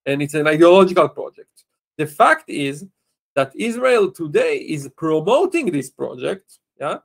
And 0.05 0.21
it's 0.21 0.33
an 0.33 0.47
ideological 0.47 1.09
project. 1.09 1.65
The 1.97 2.07
fact 2.07 2.49
is 2.49 2.85
that 3.35 3.51
israel 3.55 4.11
today 4.11 4.57
is 4.57 4.89
promoting 4.97 5.71
this 5.71 5.89
project 5.89 6.59
yeah 6.79 6.97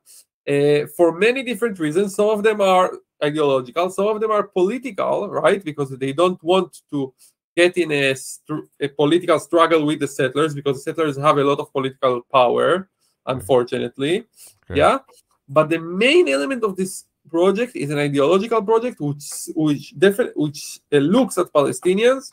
uh, 0.47 0.87
for 0.95 1.17
many 1.17 1.43
different 1.43 1.79
reasons. 1.79 2.15
Some 2.15 2.29
of 2.29 2.43
them 2.43 2.61
are 2.61 2.91
ideological, 3.23 3.89
some 3.89 4.07
of 4.07 4.21
them 4.21 4.31
are 4.31 4.43
political, 4.43 5.29
right? 5.29 5.63
Because 5.63 5.89
they 5.97 6.13
don't 6.13 6.41
want 6.43 6.81
to 6.91 7.13
get 7.55 7.77
in 7.77 7.91
a, 7.91 8.15
a 8.81 8.87
political 8.89 9.39
struggle 9.39 9.85
with 9.85 9.99
the 9.99 10.07
settlers 10.07 10.53
because 10.53 10.77
the 10.77 10.91
settlers 10.91 11.17
have 11.17 11.37
a 11.37 11.43
lot 11.43 11.59
of 11.59 11.71
political 11.71 12.21
power, 12.31 12.89
unfortunately. 13.25 14.25
Okay. 14.69 14.79
Yeah. 14.79 14.99
But 15.47 15.69
the 15.69 15.79
main 15.79 16.27
element 16.27 16.63
of 16.63 16.75
this 16.75 17.05
project 17.29 17.75
is 17.75 17.89
an 17.89 17.97
ideological 17.97 18.61
project 18.61 18.99
which 18.99 19.49
which 19.55 19.93
which 20.35 20.79
uh, 20.93 20.97
looks 20.97 21.37
at 21.37 21.51
Palestinians 21.53 22.29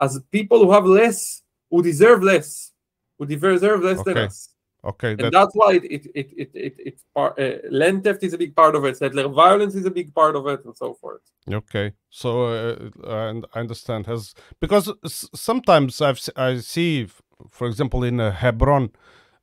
as 0.00 0.18
people 0.30 0.64
who 0.64 0.72
have 0.72 0.86
less, 0.86 1.42
who 1.70 1.82
deserve 1.82 2.22
less, 2.22 2.72
who 3.18 3.26
deserve 3.26 3.82
less 3.82 3.98
okay. 3.98 4.14
than 4.14 4.24
us. 4.24 4.48
Okay, 4.82 5.12
and 5.12 5.30
that's 5.30 5.54
why 5.54 5.74
it 5.74 5.84
it 5.84 6.06
it 6.14 6.28
it, 6.36 6.50
it 6.54 6.74
it's 6.78 7.04
part 7.14 7.38
uh, 7.38 7.58
land 7.70 8.02
theft 8.02 8.22
is 8.22 8.32
a 8.32 8.38
big 8.38 8.56
part 8.56 8.74
of 8.74 8.84
it. 8.86 8.96
Settler 8.96 9.28
violence 9.28 9.74
is 9.74 9.84
a 9.84 9.90
big 9.90 10.14
part 10.14 10.36
of 10.36 10.46
it, 10.46 10.64
and 10.64 10.74
so 10.74 10.94
forth. 10.94 11.20
Okay, 11.50 11.92
so 12.08 12.46
uh, 12.46 13.40
I 13.54 13.58
understand 13.58 14.06
has 14.06 14.34
because 14.58 14.90
sometimes 15.34 16.00
I've 16.00 16.20
I 16.34 16.58
see, 16.58 17.08
for 17.50 17.66
example, 17.66 18.02
in 18.04 18.20
uh, 18.20 18.32
Hebron, 18.32 18.84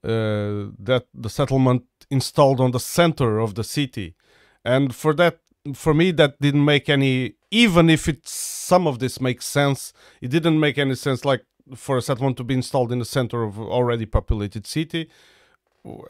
uh, 0.03 0.73
that 0.79 1.05
the 1.13 1.29
settlement 1.29 1.83
installed 2.09 2.59
on 2.59 2.71
the 2.71 2.79
center 2.79 3.37
of 3.37 3.53
the 3.53 3.63
city, 3.63 4.15
and 4.65 4.95
for 4.95 5.13
that 5.13 5.39
for 5.73 5.93
me 5.93 6.11
that 6.11 6.39
didn't 6.41 6.65
make 6.65 6.89
any 6.89 7.33
even 7.51 7.89
if 7.89 8.07
it 8.07 8.27
some 8.27 8.87
of 8.87 8.99
this 8.99 9.19
makes 9.19 9.45
sense 9.45 9.93
it 10.21 10.29
didn't 10.29 10.59
make 10.59 10.77
any 10.77 10.95
sense 10.95 11.25
like 11.25 11.43
for 11.75 11.97
a 11.97 12.01
settlement 12.01 12.37
to 12.37 12.43
be 12.43 12.53
installed 12.53 12.91
in 12.91 12.99
the 12.99 13.05
center 13.05 13.43
of 13.43 13.59
already 13.59 14.05
populated 14.05 14.65
city 14.65 15.09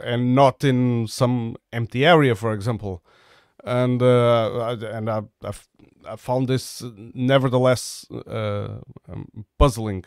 and 0.03 0.35
not 0.35 0.63
in 0.63 1.07
some 1.07 1.55
empty 1.71 2.05
area, 2.05 2.35
for 2.35 2.53
example. 2.53 3.03
And 3.63 4.01
uh, 4.01 4.77
and 4.93 5.09
I, 5.09 5.21
I, 6.05 6.15
found 6.15 6.47
this 6.47 6.83
nevertheless 7.13 8.05
uh, 8.11 8.79
um, 9.09 9.45
puzzling. 9.57 10.05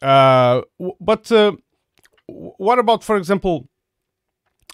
Uh, 0.00 0.62
but 1.00 1.32
uh, 1.32 1.52
what 2.26 2.78
about, 2.78 3.02
for 3.02 3.16
example, 3.16 3.68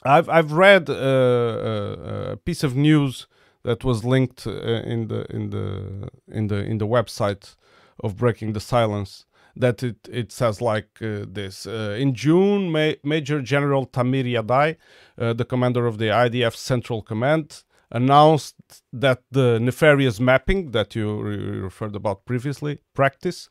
I've 0.03 0.29
I've 0.29 0.53
read 0.53 0.91
uh, 0.91 0.95
uh, 0.95 2.33
a 2.33 2.37
piece 2.37 2.63
of 2.63 2.77
news 2.77 3.27
that 3.63 3.85
was 3.85 4.05
linked 4.05 4.47
in 4.47 5.09
the 5.09 5.27
in 5.31 5.51
the 5.51 6.09
in 6.29 6.49
the 6.49 6.57
in 6.57 6.79
the 6.79 6.87
website 6.87 7.57
of 8.03 8.17
breaking 8.17 8.53
the 8.55 8.61
silence 8.61 9.25
that 9.57 9.83
it, 9.83 10.09
it 10.11 10.33
says 10.33 10.61
like 10.61 10.89
uh, 11.03 11.25
this 11.29 11.67
uh, 11.67 11.97
in 11.99 12.15
june 12.15 12.71
Ma- 12.71 12.93
major 13.05 13.41
general 13.41 13.87
tamir 13.87 14.25
yadai 14.25 14.77
uh, 15.19 15.33
the 15.33 15.45
commander 15.45 15.87
of 15.87 15.99
the 15.99 16.07
idf 16.07 16.55
central 16.55 17.03
command 17.03 17.65
announced 17.93 18.55
that 18.93 19.23
the 19.31 19.59
nefarious 19.61 20.21
mapping 20.21 20.71
that 20.71 20.95
you 20.95 21.21
re- 21.21 21.37
referred 21.61 21.97
about 21.97 22.25
previously 22.25 22.79
practice 22.95 23.49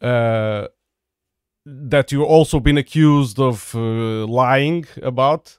uh, 0.00 0.66
that 1.64 2.12
you 2.12 2.22
also 2.22 2.60
been 2.60 2.78
accused 2.78 3.40
of 3.40 3.74
uh, 3.74 3.78
lying 4.26 4.86
about 5.02 5.58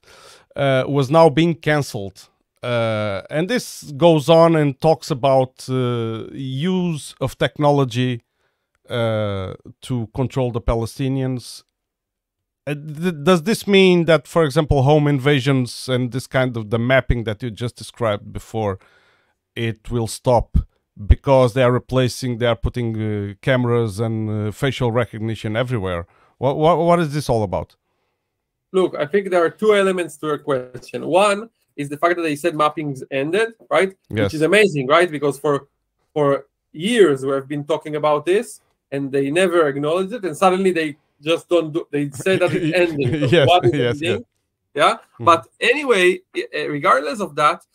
uh, 0.55 0.86
was 0.88 1.11
now 1.11 1.30
being 1.30 1.53
cancelled. 1.53 2.30
And 2.63 3.49
this 3.49 3.91
goes 3.97 4.30
on 4.30 4.55
and 4.55 4.80
talks 4.80 5.11
about 5.11 5.68
use 5.68 7.15
of 7.22 7.38
technology 7.38 8.22
uh, 8.89 9.53
to 9.81 10.07
control 10.15 10.51
the 10.51 10.61
Palestinians. 10.61 11.63
Uh, 12.65 12.75
th- 12.75 13.15
does 13.23 13.43
this 13.43 13.65
mean 13.67 14.05
that, 14.05 14.27
for 14.27 14.43
example, 14.43 14.83
home 14.83 15.07
invasions 15.07 15.88
and 15.88 16.11
this 16.11 16.27
kind 16.27 16.57
of 16.57 16.69
the 16.69 16.79
mapping 16.79 17.23
that 17.23 17.41
you 17.41 17.49
just 17.49 17.75
described 17.75 18.33
before, 18.33 18.77
it 19.55 19.89
will 19.89 20.07
stop 20.07 20.57
because 21.05 21.53
they 21.53 21.63
are 21.63 21.71
replacing, 21.71 22.38
they 22.38 22.45
are 22.45 22.55
putting 22.55 22.89
uh, 23.01 23.33
cameras 23.41 23.99
and 23.99 24.29
uh, 24.29 24.51
facial 24.51 24.91
recognition 24.91 25.55
everywhere? 25.55 26.07
What, 26.38 26.57
what 26.57 26.77
what 26.77 26.99
is 26.99 27.13
this 27.13 27.29
all 27.29 27.43
about? 27.43 27.75
Look, 28.71 28.95
I 28.95 29.05
think 29.05 29.29
there 29.29 29.43
are 29.43 29.49
two 29.49 29.73
elements 29.73 30.17
to 30.17 30.27
your 30.27 30.38
question. 30.38 31.05
One 31.07 31.49
is 31.75 31.89
the 31.89 31.97
fact 31.97 32.17
that 32.17 32.23
they 32.23 32.35
said 32.35 32.53
mappings 32.53 33.01
ended, 33.11 33.53
right? 33.69 33.95
Yes. 34.09 34.25
Which 34.25 34.33
is 34.35 34.41
amazing, 34.41 34.88
right? 34.88 35.09
Because 35.09 35.39
for 35.39 35.67
for 36.13 36.45
years 36.73 37.25
we 37.25 37.31
have 37.31 37.47
been 37.47 37.63
talking 37.63 37.95
about 37.95 38.25
this 38.25 38.61
and 38.91 39.11
they 39.11 39.29
never 39.31 39.67
acknowledge 39.67 40.11
it, 40.13 40.23
and 40.25 40.35
suddenly 40.35 40.71
they 40.71 40.97
just 41.21 41.49
don't 41.49 41.71
do 41.73 41.88
they 41.91 42.09
say 42.11 42.38
that 42.38 42.53
it 42.53 42.73
ended. 42.83 43.29
So 43.29 43.35
Yes, 43.35 43.47
what 43.47 43.65
is 43.65 43.73
yes, 43.73 43.95
ending? 44.01 44.25
Yeah. 44.75 44.97
Mhm. 45.19 45.25
But 45.25 45.47
anyway, 45.59 46.21
uh, 46.38 46.67
regardless 46.69 47.19
of 47.19 47.35
that, 47.35 47.65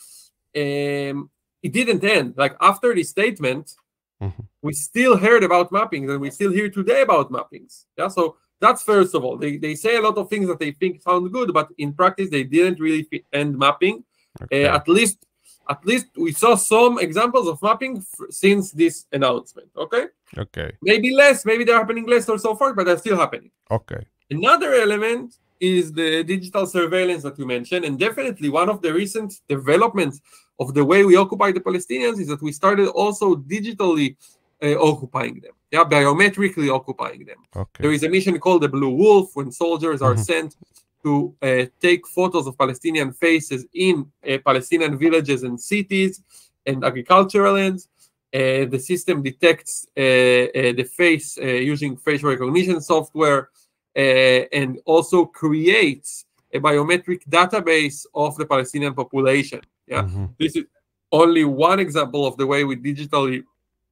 um, 0.56 1.30
it 1.62 1.72
didn't 1.72 2.04
end. 2.04 2.34
Like 2.36 2.56
after 2.60 2.94
the 2.94 3.02
statement, 3.04 3.74
Mhm. 4.22 4.46
we 4.62 4.72
still 4.72 5.16
heard 5.16 5.42
about 5.42 5.70
mappings 5.72 6.08
and 6.10 6.20
we 6.20 6.30
still 6.30 6.52
hear 6.52 6.68
today 6.70 7.02
about 7.02 7.32
mappings. 7.32 7.86
Yeah. 7.98 8.08
So 8.08 8.36
that's 8.60 8.82
first 8.84 9.14
of 9.16 9.24
all. 9.24 9.36
They, 9.36 9.56
they 9.56 9.74
say 9.74 9.96
a 9.96 10.00
lot 10.00 10.16
of 10.18 10.28
things 10.30 10.46
that 10.46 10.60
they 10.60 10.70
think 10.70 11.02
sound 11.02 11.32
good, 11.32 11.52
but 11.52 11.68
in 11.78 11.92
practice 11.92 12.30
they 12.30 12.44
didn't 12.44 12.78
really 12.78 13.08
end 13.32 13.58
mapping. 13.58 14.04
Okay. 14.42 14.66
Uh, 14.66 14.76
at 14.76 14.86
least 14.88 15.26
at 15.68 15.84
least 15.84 16.06
we 16.16 16.32
saw 16.32 16.54
some 16.54 16.98
examples 16.98 17.48
of 17.48 17.60
mapping 17.62 17.98
f- 17.98 18.26
since 18.30 18.70
this 18.72 19.06
announcement. 19.12 19.70
Okay. 19.76 20.06
Okay. 20.38 20.72
Maybe 20.82 21.14
less, 21.14 21.44
maybe 21.44 21.64
they're 21.64 21.78
happening 21.78 22.06
less 22.06 22.28
or 22.28 22.38
so 22.38 22.54
forth, 22.54 22.76
but 22.76 22.86
they're 22.86 22.98
still 22.98 23.16
happening. 23.16 23.50
Okay. 23.70 24.04
Another 24.30 24.74
element 24.74 25.36
is 25.60 25.92
the 25.92 26.24
digital 26.24 26.66
surveillance 26.66 27.22
that 27.22 27.38
you 27.38 27.46
mentioned, 27.46 27.84
and 27.84 27.98
definitely 27.98 28.48
one 28.48 28.68
of 28.68 28.82
the 28.82 28.92
recent 28.92 29.34
developments 29.48 30.20
of 30.58 30.74
the 30.74 30.84
way 30.84 31.04
we 31.04 31.16
occupy 31.16 31.52
the 31.52 31.60
Palestinians 31.60 32.18
is 32.20 32.28
that 32.28 32.42
we 32.42 32.52
started 32.52 32.88
also 32.88 33.36
digitally 33.36 34.16
uh, 34.62 34.76
occupying 34.80 35.40
them, 35.40 35.52
yeah, 35.70 35.84
biometrically 35.84 36.72
occupying 36.72 37.24
them. 37.24 37.38
Okay. 37.56 37.82
There 37.82 37.92
is 37.92 38.02
a 38.04 38.08
mission 38.08 38.38
called 38.38 38.62
the 38.62 38.68
Blue 38.68 38.90
Wolf 38.90 39.30
when 39.34 39.50
soldiers 39.50 40.00
are 40.02 40.14
Mhm. 40.14 40.24
sent 40.24 40.56
to 41.04 41.34
uh, 41.42 41.64
take 41.80 42.06
photos 42.06 42.46
of 42.46 42.56
Palestinian 42.56 43.12
faces 43.12 43.66
in 43.74 44.06
uh, 44.28 44.38
Palestinian 44.44 44.96
villages 44.96 45.42
and 45.42 45.60
cities 45.60 46.22
and 46.64 46.84
agricultural 46.84 47.54
lands. 47.54 47.88
Uh, 48.34 48.64
the 48.64 48.78
system 48.78 49.22
detects 49.22 49.86
uh, 49.96 50.00
uh, 50.00 50.72
the 50.72 50.84
face 50.96 51.36
uh, 51.38 51.44
using 51.44 51.96
facial 51.98 52.30
recognition 52.30 52.80
software 52.80 53.50
uh, 53.94 54.00
and 54.00 54.78
also 54.86 55.26
creates 55.26 56.24
a 56.54 56.58
biometric 56.58 57.20
database 57.28 58.06
of 58.14 58.36
the 58.38 58.46
Palestinian 58.46 58.94
population. 58.94 59.60
Yeah, 59.86 60.04
Mhm. 60.04 60.34
this 60.38 60.56
is 60.56 60.64
only 61.10 61.44
one 61.44 61.78
example 61.78 62.26
of 62.26 62.36
the 62.38 62.46
way 62.46 62.64
we 62.64 62.76
digitally 62.76 63.44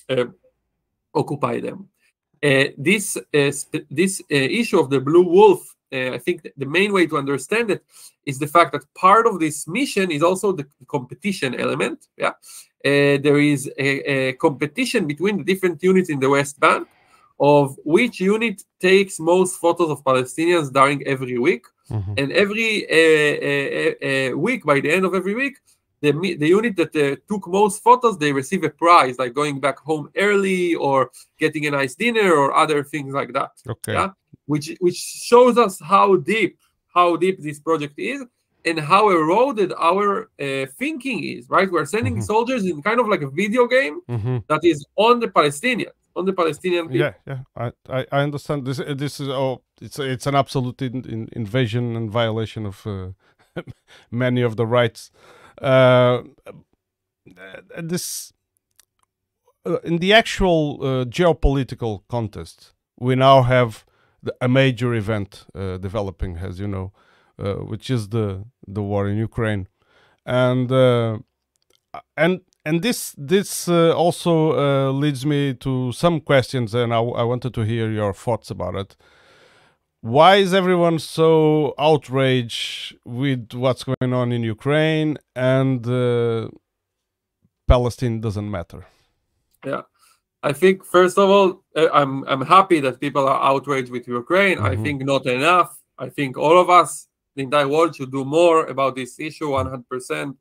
uh, 0.09 0.25
occupy 1.13 1.61
them. 1.61 1.89
Uh, 2.43 2.69
this 2.79 3.17
uh, 3.19 3.51
sp- 3.53 3.85
this 3.91 4.23
uh, 4.23 4.35
issue 4.61 4.81
of 4.81 4.89
the 4.89 5.01
blue 5.01 5.27
wolf, 5.37 5.77
uh, 5.93 6.15
I 6.17 6.19
think 6.19 6.49
the 6.57 6.67
main 6.67 6.93
way 6.93 7.07
to 7.07 7.17
understand 7.19 7.71
it 7.71 7.85
is 8.27 8.39
the 8.39 8.47
fact 8.47 8.73
that 8.73 8.85
part 8.95 9.27
of 9.27 9.41
this 9.41 9.67
mission 9.67 10.11
is 10.11 10.23
also 10.23 10.53
the 10.53 10.67
competition 10.87 11.55
element. 11.61 12.09
Yeah, 12.17 12.35
uh, 12.85 13.19
there 13.27 13.39
is 13.39 13.71
a, 13.79 13.89
a 14.13 14.33
competition 14.35 15.07
between 15.07 15.39
the 15.39 15.45
different 15.45 15.83
units 15.83 16.11
in 16.11 16.21
the 16.21 16.31
West 16.31 16.59
Bank 16.61 16.89
of 17.41 17.77
which 17.85 18.21
unit 18.21 18.63
takes 18.79 19.19
most 19.19 19.57
photos 19.59 19.91
of 19.91 20.05
Palestinians 20.05 20.71
during 20.73 21.07
every 21.07 21.39
week 21.39 21.65
Mhm. 21.91 22.15
and 22.21 22.33
every 22.33 22.71
uh, 22.99 23.35
uh, 23.51 23.95
uh, 24.09 24.31
week 24.47 24.65
by 24.65 24.79
the 24.81 24.91
end 24.97 25.05
of 25.05 25.13
every 25.15 25.35
week 25.35 25.57
the, 26.03 26.13
the 26.43 26.49
unit 26.59 26.77
that 26.77 26.95
uh, 26.97 27.17
took 27.29 27.49
most 27.49 27.83
photos 27.83 28.17
they 28.17 28.33
receive 28.33 28.63
a 28.65 28.71
prize 28.71 29.19
like 29.19 29.35
going 29.35 29.59
back 29.59 29.79
home 29.81 30.09
early 30.17 30.75
or 30.75 31.11
getting 31.39 31.67
a 31.67 31.71
nice 31.71 31.95
dinner 31.97 32.33
or 32.33 32.55
other 32.55 32.85
things 32.85 33.13
like 33.13 33.33
that 33.33 33.51
Okay. 33.69 33.95
Yeah. 33.95 34.11
Which 34.53 34.67
which 34.85 34.99
shows 35.31 35.55
us 35.65 35.75
how 35.93 36.07
deep 36.33 36.53
how 36.97 37.09
deep 37.25 37.37
this 37.47 37.59
project 37.69 37.97
is 38.13 38.21
and 38.69 38.77
how 38.93 39.03
eroded 39.19 39.71
our 39.91 40.07
uh, 40.47 40.67
thinking 40.81 41.19
is 41.35 41.43
right 41.57 41.69
we're 41.75 41.91
sending 41.97 42.17
Mhm. 42.17 42.25
soldiers 42.33 42.63
in 42.71 42.77
kind 42.89 43.01
of 43.03 43.07
like 43.13 43.23
a 43.29 43.31
video 43.43 43.63
game 43.77 43.97
Mhm. 44.17 44.37
that 44.51 44.63
is 44.73 44.79
on 45.07 45.15
the 45.23 45.29
palestinians 45.39 45.95
on 46.19 46.25
the 46.29 46.35
palestinian 46.41 46.85
people 46.93 47.07
Yeah, 47.07 47.15
yeah, 47.31 47.41
I, 47.65 47.67
I, 47.99 48.01
I 48.17 48.21
understand. 48.29 48.59
This, 48.69 48.79
this 49.05 49.15
is 49.23 49.29
oh, 49.29 49.55
it's 49.87 49.99
it's 50.15 50.27
an 50.31 50.35
absolute 50.43 50.79
in, 50.89 50.97
in, 51.15 51.21
invasion 51.43 51.85
and 51.99 52.07
violation 52.21 52.63
of 52.67 52.77
uh, 52.87 52.93
many 54.25 54.43
of 54.49 54.53
the 54.61 54.67
rights. 54.79 55.01
Uh, 55.71 56.19
uh, 57.39 57.83
this 57.93 58.33
uh, 59.67 59.79
in 59.85 59.99
the 59.99 60.13
actual 60.13 60.61
uh, 60.83 61.05
geopolitical 61.19 62.03
contest, 62.09 62.59
we 62.99 63.15
now 63.15 63.43
have 63.43 63.85
the, 64.23 64.35
a 64.41 64.49
major 64.49 64.95
event 64.95 65.47
uh, 65.55 65.79
developing, 65.79 66.37
as 66.39 66.61
you 66.61 66.69
know, 66.69 66.93
uh, 67.39 67.55
which 67.55 67.91
is 67.91 68.09
the 68.09 68.45
the 68.67 68.83
war 68.83 69.09
in 69.09 69.17
Ukraine, 69.17 69.69
and 70.27 70.71
uh, 70.71 71.19
and 72.17 72.41
and 72.65 72.83
this 72.83 73.15
this 73.17 73.69
uh, 73.69 73.93
also 73.95 74.53
uh, 74.53 74.93
leads 74.93 75.25
me 75.25 75.55
to 75.55 75.93
some 75.93 76.21
questions, 76.21 76.75
and 76.75 76.93
I, 76.93 77.01
wanted 77.01 77.55
to 77.55 77.63
hear 77.63 77.91
your 77.91 78.13
thoughts 78.13 78.51
about 78.51 78.75
it. 78.75 78.97
Why 80.03 80.37
is 80.37 80.55
everyone 80.55 80.99
so 80.99 81.75
outraged 81.79 82.97
with 83.05 83.53
what's 83.53 83.85
going 83.85 84.15
on 84.15 84.33
in 84.33 84.43
Ukraine 84.43 85.19
and 85.37 85.87
uh, 85.87 86.49
Palestine 87.69 88.21
doesn't 88.21 88.51
matter? 88.51 88.87
I 90.43 90.53
think 90.53 90.85
first 90.85 91.19
of 91.19 91.29
all, 91.29 91.63
uh, 91.77 91.89
I'm 91.93 92.25
I'm 92.25 92.41
happy 92.57 92.81
that 92.81 93.01
people 93.01 93.29
are 93.29 93.41
outraged 93.43 93.91
with 93.91 94.09
Ukraine. 94.09 94.59
I 94.59 94.75
Mhm. 94.75 94.83
think 94.83 94.97
not 95.05 95.27
enough. 95.27 95.71
I 95.99 96.09
think 96.09 96.37
all 96.39 96.57
of 96.59 96.69
us, 96.71 97.09
the 97.37 97.43
entire 97.43 97.69
world, 97.69 97.95
should 97.95 98.11
do 98.11 98.25
more 98.25 98.59
about 98.67 98.95
this 98.95 99.21
issue, 99.21 99.51
100. 99.51 99.89
percent 99.89 100.37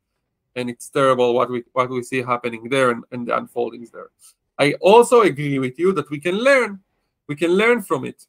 And 0.56 0.70
it's 0.70 0.90
terrible 0.90 1.30
what 1.38 1.50
we 1.54 1.60
what 1.78 1.90
we 1.90 2.02
see 2.12 2.22
happening 2.34 2.64
there 2.74 2.90
and, 2.94 3.02
and 3.12 3.22
the 3.28 3.34
unfoldings 3.42 3.90
there. 3.92 4.10
I 4.66 4.68
also 4.92 5.18
agree 5.32 5.60
with 5.66 5.76
you 5.82 5.90
that 5.98 6.10
we 6.14 6.20
can 6.26 6.36
learn, 6.50 6.72
we 7.30 7.36
can 7.36 7.52
learn 7.62 7.80
from 7.90 8.02
it 8.12 8.20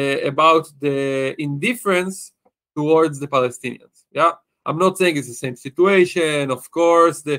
uh, 0.00 0.18
about 0.32 0.64
the 0.84 1.00
indifference 1.46 2.32
towards 2.78 3.16
the 3.22 3.28
Palestinians. 3.36 3.96
Yeah, 4.18 4.32
I'm 4.66 4.78
not 4.84 4.98
saying 4.98 5.16
it's 5.16 5.28
the 5.34 5.42
same 5.46 5.56
situation. 5.56 6.50
Of 6.50 6.62
course, 6.70 7.18
the 7.28 7.36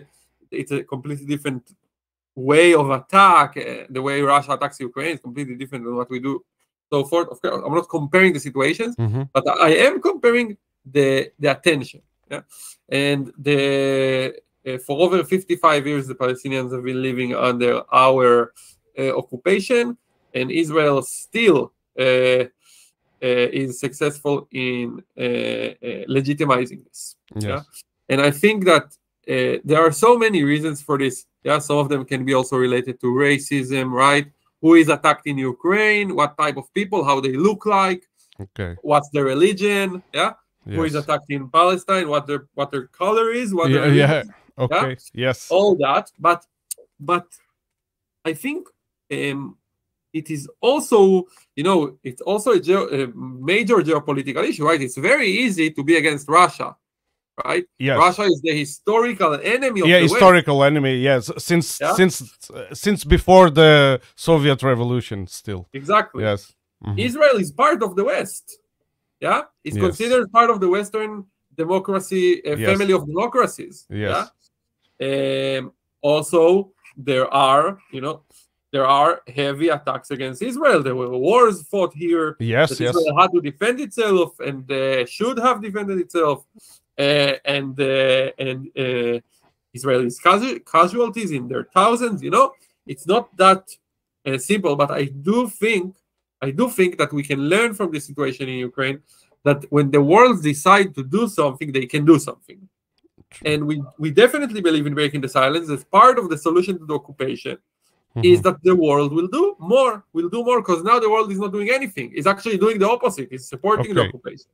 it's 0.59 0.71
a 0.71 0.83
completely 0.93 1.27
different 1.33 1.63
way 2.35 2.73
of 2.73 2.89
attack, 2.89 3.57
uh, 3.57 3.85
the 3.89 4.01
way 4.01 4.21
Russia 4.21 4.53
attacks 4.53 4.79
Ukraine 4.79 5.15
is 5.15 5.19
completely 5.19 5.55
different 5.55 5.83
than 5.85 5.95
what 5.95 6.09
we 6.09 6.19
do. 6.19 6.43
So 6.91 7.05
forth. 7.05 7.29
Of 7.29 7.41
course, 7.41 7.61
I'm 7.65 7.73
not 7.73 7.87
comparing 7.89 8.33
the 8.33 8.39
situations, 8.39 8.95
Mm-hmm. 8.97 9.23
but 9.33 9.47
I 9.47 9.69
am 9.87 10.01
comparing 10.01 10.57
the 10.85 11.31
the 11.39 11.51
attention. 11.51 12.01
Yeah, 12.29 12.41
and 12.89 13.31
the 13.37 14.35
uh, 14.67 14.77
for 14.79 14.99
over 14.99 15.23
55 15.23 15.87
years, 15.87 16.07
the 16.07 16.15
Palestinians 16.15 16.73
have 16.73 16.83
been 16.83 17.01
living 17.01 17.33
under 17.35 17.81
our 17.93 18.53
uh, 18.97 19.17
occupation, 19.17 19.97
and 20.33 20.51
Israel 20.51 21.01
still 21.01 21.73
uh, 21.99 22.03
uh, 22.03 22.45
is 23.21 23.79
successful 23.79 24.47
in 24.51 25.03
uh, 25.17 25.21
uh, 25.21 26.05
legitimizing 26.09 26.83
this. 26.85 27.15
Yes. 27.35 27.65
And 28.09 28.19
I 28.19 28.31
think 28.31 28.65
that 28.65 28.97
uh, 29.31 29.57
there 29.63 29.81
are 29.85 29.91
so 30.05 30.17
many 30.17 30.43
reasons 30.43 30.81
for 30.81 30.97
this. 30.97 31.25
Yeah, 31.43 31.59
some 31.59 31.77
of 31.83 31.87
them 31.89 32.05
can 32.05 32.21
be 32.25 32.33
also 32.33 32.55
related 32.57 32.99
to 33.01 33.07
racism, 33.07 33.85
right? 33.91 34.25
Who 34.61 34.75
is 34.75 34.89
attacked 34.89 35.25
in 35.31 35.37
Ukraine? 35.37 36.07
What 36.19 36.37
type 36.37 36.57
of 36.57 36.71
people? 36.73 36.99
How 37.03 37.19
they 37.19 37.35
look 37.47 37.65
like? 37.65 38.03
Okay. 38.45 38.71
What's 38.81 39.09
their 39.13 39.25
religion? 39.25 40.03
Yeah, 40.13 40.33
who 40.65 40.83
is 40.83 40.93
Yes. 40.93 41.03
attacked 41.03 41.29
in 41.29 41.49
Palestine? 41.49 42.07
What 42.13 42.23
their 42.27 42.41
what 42.57 42.69
their 42.71 42.87
color 43.01 43.27
is? 43.31 43.47
What 43.53 43.71
Yeah, 43.71 43.81
their 43.81 43.93
yeah. 43.93 44.23
Okay. 44.57 44.97
Yes. 45.13 45.47
all 45.49 45.75
that 45.77 46.05
but 46.19 46.45
but 46.99 47.25
i 48.25 48.33
think 48.33 48.67
um 49.11 49.57
it 50.13 50.29
is 50.29 50.43
also, 50.59 51.25
you 51.55 51.63
know, 51.63 51.97
it's 52.03 52.21
also 52.21 52.51
a, 52.51 52.59
geo- 52.59 52.89
a 52.89 53.07
major 53.15 53.77
geopolitical 53.77 54.43
issue, 54.43 54.65
right? 54.65 54.81
It's 54.81 54.97
very 54.97 55.29
easy 55.29 55.71
to 55.71 55.81
be 55.83 55.95
against 55.95 56.27
Russia, 56.27 56.75
right? 57.45 57.65
Yes. 57.79 57.97
Russia 57.97 58.23
is 58.23 58.41
the 58.41 58.57
historical 58.57 59.33
enemy 59.35 59.81
of 59.81 59.87
yeah, 59.87 59.97
the 59.97 60.03
West. 60.03 60.13
historical 60.13 60.63
enemy. 60.63 60.95
Yes, 60.97 61.31
since 61.37 61.79
Yeah. 61.79 61.93
since 61.93 62.49
uh, 62.49 62.73
since 62.73 63.03
before 63.03 63.49
the 63.49 64.01
Soviet 64.15 64.61
Revolution, 64.63 65.27
still. 65.27 65.67
Exactly. 65.73 66.23
Yes. 66.23 66.53
Mhm. 66.85 66.99
Israel 66.99 67.37
is 67.37 67.51
part 67.51 67.81
of 67.83 67.95
the 67.95 68.03
West. 68.03 68.45
Yeah, 69.19 69.41
it's 69.63 69.75
Yes. 69.77 69.85
considered 69.85 70.31
part 70.31 70.49
of 70.49 70.59
the 70.59 70.69
Western 70.69 71.25
democracy 71.55 72.25
uh, 72.45 72.55
Yes. 72.55 72.69
family 72.69 72.93
of 72.93 73.05
democracies. 73.07 73.85
Yes. 73.89 74.29
Yeah. 74.99 75.57
Um, 75.59 75.71
also, 76.01 76.71
there 76.97 77.27
are 77.33 77.77
you 77.91 78.01
know 78.01 78.23
there 78.71 78.85
are 78.87 79.21
heavy 79.27 79.67
attacks 79.69 80.11
against 80.11 80.41
Israel. 80.41 80.81
There 80.81 80.95
were 80.95 81.09
wars 81.27 81.57
fought 81.71 81.93
here. 81.93 82.37
Yes. 82.39 82.79
Yes. 82.79 82.95
Israel 82.95 83.17
had 83.19 83.29
to 83.35 83.41
defend 83.41 83.79
itself 83.81 84.39
and 84.39 84.63
uh, 84.71 85.05
should 85.05 85.37
have 85.39 85.61
defended 85.61 85.97
itself. 85.99 86.45
Uh, 86.97 87.33
and 87.45 87.79
uh, 87.79 88.31
and 88.37 88.67
uh, 88.77 89.19
Israelis 89.75 90.17
casu- 90.23 90.59
casualties 90.65 91.31
in 91.31 91.47
their 91.47 91.63
thousands. 91.73 92.21
You 92.21 92.31
know, 92.31 92.53
it's 92.85 93.07
not 93.07 93.35
that 93.37 93.63
uh, 94.25 94.37
simple. 94.37 94.75
But 94.75 94.91
I 94.91 95.05
do 95.05 95.47
think, 95.47 95.95
I 96.41 96.51
do 96.51 96.69
think 96.69 96.97
that 96.97 97.11
we 97.13 97.23
can 97.23 97.39
learn 97.39 97.73
from 97.73 97.91
the 97.91 97.99
situation 97.99 98.49
in 98.49 98.55
Ukraine 98.55 98.99
that 99.43 99.65
when 99.69 99.89
the 99.89 100.01
world 100.01 100.43
decide 100.43 100.93
to 100.95 101.03
do 101.03 101.27
something, 101.27 101.71
they 101.71 101.85
can 101.85 102.05
do 102.05 102.19
something. 102.19 102.59
And 103.45 103.65
we 103.65 103.81
we 103.97 104.11
definitely 104.11 104.61
believe 104.61 104.85
in 104.85 104.93
breaking 104.93 105.21
the 105.21 105.29
silence 105.29 105.69
as 105.69 105.83
part 105.85 106.19
of 106.19 106.29
the 106.29 106.37
solution 106.37 106.77
to 106.79 106.85
the 106.85 106.95
occupation 106.95 107.57
is 108.23 108.39
Mhm. 108.39 108.43
that 108.43 108.57
the 108.63 108.75
world 108.75 109.13
will 109.13 109.27
do 109.27 109.55
more, 109.57 110.03
will 110.11 110.29
do 110.29 110.43
more 110.43 110.59
because 110.61 110.83
now 110.83 110.99
the 110.99 111.09
world 111.09 111.31
is 111.31 111.39
not 111.39 111.51
doing 111.53 111.69
anything. 111.71 112.11
It's 112.13 112.27
actually 112.27 112.57
doing 112.57 112.77
the 112.77 112.89
opposite. 112.95 113.29
It's 113.31 113.47
supporting 113.47 113.93
the 113.95 114.01
occupation. 114.09 114.51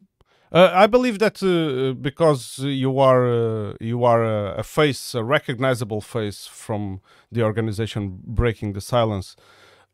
Uh, 0.52 0.72
I 0.74 0.88
believe 0.88 1.20
that 1.20 1.44
uh, 1.44 1.94
because 1.94 2.60
you 2.60 3.00
are 3.00 3.28
uh, 3.28 3.74
you 3.82 4.06
are 4.06 4.24
a, 4.24 4.60
a 4.60 4.64
face, 4.64 5.14
a 5.14 5.24
recognizable 5.24 6.00
face 6.00 6.48
from 6.48 7.02
the 7.32 7.44
organization 7.44 8.20
Breaking 8.24 8.72
the 8.74 8.80
Silence, 8.80 9.36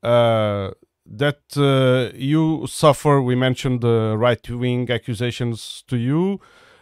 uh, 0.03 0.71
that 1.07 1.41
uh, 1.57 2.15
you 2.15 2.67
suffer. 2.67 3.19
We 3.19 3.35
mentioned 3.35 3.81
the 3.81 4.15
right 4.15 4.47
wing 4.47 4.91
accusations 4.91 5.83
to 5.87 5.97
you, 5.97 6.39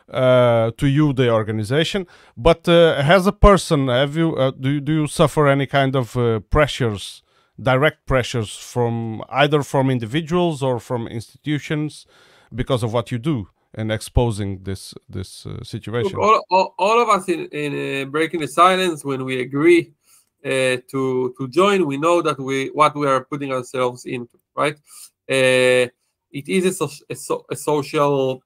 uh, 0.10 0.72
to 0.78 0.88
you, 0.88 1.14
the 1.14 1.30
organization. 1.30 2.08
But 2.36 2.68
uh, 2.68 2.96
as 2.98 3.26
a 3.26 3.32
person, 3.32 3.88
have 3.88 4.18
you 4.18 4.36
uh, 4.36 4.52
do 4.52 4.70
you, 4.70 4.82
do 4.82 4.94
you 4.94 5.08
suffer 5.08 5.48
any 5.48 5.66
kind 5.66 5.96
of 5.96 6.18
uh, 6.18 6.42
pressures, 6.42 7.24
direct 7.58 8.06
pressures 8.06 8.54
from 8.54 9.24
either 9.30 9.64
from 9.64 9.90
individuals 9.90 10.62
or 10.62 10.78
from 10.78 11.08
institutions 11.08 12.06
because 12.54 12.84
of 12.84 12.92
what 12.92 13.12
you 13.14 13.18
do? 13.18 13.48
And 13.74 13.92
exposing 13.92 14.64
this 14.64 14.94
this 15.10 15.46
uh, 15.46 15.64
situation. 15.64 16.20
Look, 16.20 16.22
all, 16.22 16.44
all, 16.50 16.76
all 16.78 17.02
of 17.02 17.10
us 17.10 17.30
in, 17.30 17.46
in 17.48 17.72
uh, 17.74 18.06
breaking 18.10 18.42
the 18.42 18.48
silence 18.48 19.06
when 19.06 19.24
we 19.24 19.42
agree 19.42 19.94
uh, 20.46 20.78
to 20.90 21.34
to 21.38 21.48
join, 21.50 21.86
we 21.86 21.98
know 21.98 22.22
that 22.22 22.40
we 22.40 22.68
what 22.68 22.96
we 22.96 23.08
are 23.08 23.24
putting 23.26 23.52
ourselves 23.52 24.06
into, 24.06 24.38
right? 24.56 24.76
Uh, 25.30 25.88
it 26.34 26.48
is 26.48 26.66
a, 26.66 26.74
so, 26.74 26.90
a, 27.10 27.16
so, 27.16 27.46
a 27.50 27.56
social, 27.56 28.42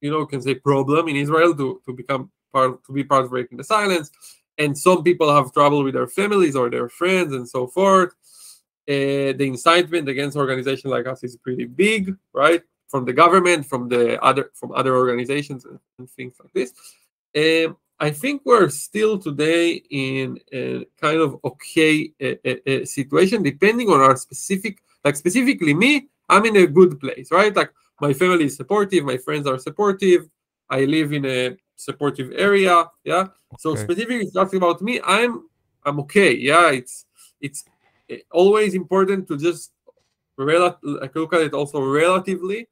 you 0.00 0.10
know, 0.10 0.24
can 0.26 0.40
say 0.40 0.54
problem 0.54 1.08
in 1.08 1.16
Israel 1.16 1.54
to 1.54 1.80
to 1.84 1.92
become 1.92 2.30
part 2.52 2.82
to 2.84 2.92
be 2.92 3.04
part 3.04 3.24
of 3.24 3.30
breaking 3.30 3.58
the 3.58 3.64
silence, 3.64 4.10
and 4.56 4.76
some 4.76 5.02
people 5.02 5.34
have 5.34 5.52
trouble 5.52 5.84
with 5.84 5.94
their 5.94 6.06
families 6.06 6.56
or 6.56 6.70
their 6.70 6.88
friends 6.88 7.32
and 7.34 7.48
so 7.48 7.66
forth. 7.66 8.14
Uh, 8.88 9.30
the 9.38 9.44
incitement 9.46 10.08
against 10.08 10.36
organizations 10.36 10.90
like 10.90 11.06
us 11.06 11.22
is 11.22 11.36
pretty 11.36 11.66
big, 11.66 12.16
right? 12.32 12.62
From 12.92 13.06
the 13.08 13.14
government, 13.22 13.60
from 13.72 13.88
the 13.88 14.22
other, 14.22 14.44
from 14.58 14.70
other 14.80 14.92
organizations, 15.02 15.64
and, 15.64 15.78
and 15.98 16.06
things 16.10 16.34
like 16.40 16.52
this. 16.58 16.70
Um, 17.42 17.76
I 17.98 18.10
think 18.10 18.42
we're 18.44 18.68
still 18.68 19.14
today 19.28 19.82
in 19.88 20.26
a 20.52 20.84
kind 21.00 21.20
of 21.24 21.38
okay 21.50 22.12
uh, 22.20 22.36
uh, 22.50 22.84
situation, 22.84 23.42
depending 23.42 23.88
on 23.88 24.00
our 24.00 24.16
specific, 24.16 24.74
like 25.04 25.16
specifically 25.16 25.72
me, 25.72 26.08
I'm 26.28 26.44
in 26.44 26.56
a 26.56 26.66
good 26.66 27.00
place, 27.00 27.28
right? 27.30 27.54
Like 27.54 27.72
my 28.00 28.12
family 28.12 28.44
is 28.46 28.56
supportive, 28.56 29.04
my 29.04 29.16
friends 29.16 29.46
are 29.46 29.58
supportive, 29.58 30.28
I 30.68 30.84
live 30.84 31.12
in 31.12 31.24
a 31.24 31.56
supportive 31.76 32.32
area, 32.36 32.74
yeah. 33.04 33.24
So 33.58 33.70
Okay. 33.70 33.82
specifically 33.84 34.30
talking 34.30 34.58
about 34.58 34.82
me, 34.82 35.00
I'm 35.04 35.32
I'm 35.84 35.98
okay, 36.00 36.32
yeah. 36.36 36.70
It's 36.70 37.06
it's 37.40 37.64
uh, 38.10 38.16
always 38.30 38.74
important 38.74 39.28
to 39.28 39.36
just 39.38 39.72
rel- 40.36 40.78
like 40.82 41.14
look 41.14 41.34
at 41.34 41.42
it 41.48 41.54
also 41.54 41.78
relatively 42.02 42.68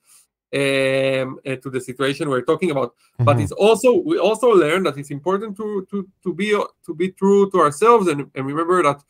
um, 0.52 1.38
uh, 1.46 1.56
to 1.62 1.70
the 1.70 1.80
situation 1.80 2.28
we're 2.28 2.42
talking 2.42 2.70
about 2.70 2.94
but 3.18 3.36
Mhm. 3.36 3.42
it's 3.42 3.52
also 3.52 3.90
we 4.10 4.18
also 4.18 4.48
learn 4.50 4.82
that 4.82 4.96
it's 4.98 5.10
important 5.10 5.56
to 5.56 5.86
to 5.90 6.08
to 6.24 6.34
be 6.34 6.48
to 6.86 6.94
be 6.94 7.10
true 7.12 7.48
to 7.50 7.58
ourselves 7.60 8.08
and, 8.08 8.20
and 8.34 8.46
remember 8.46 8.82
that 8.82 9.00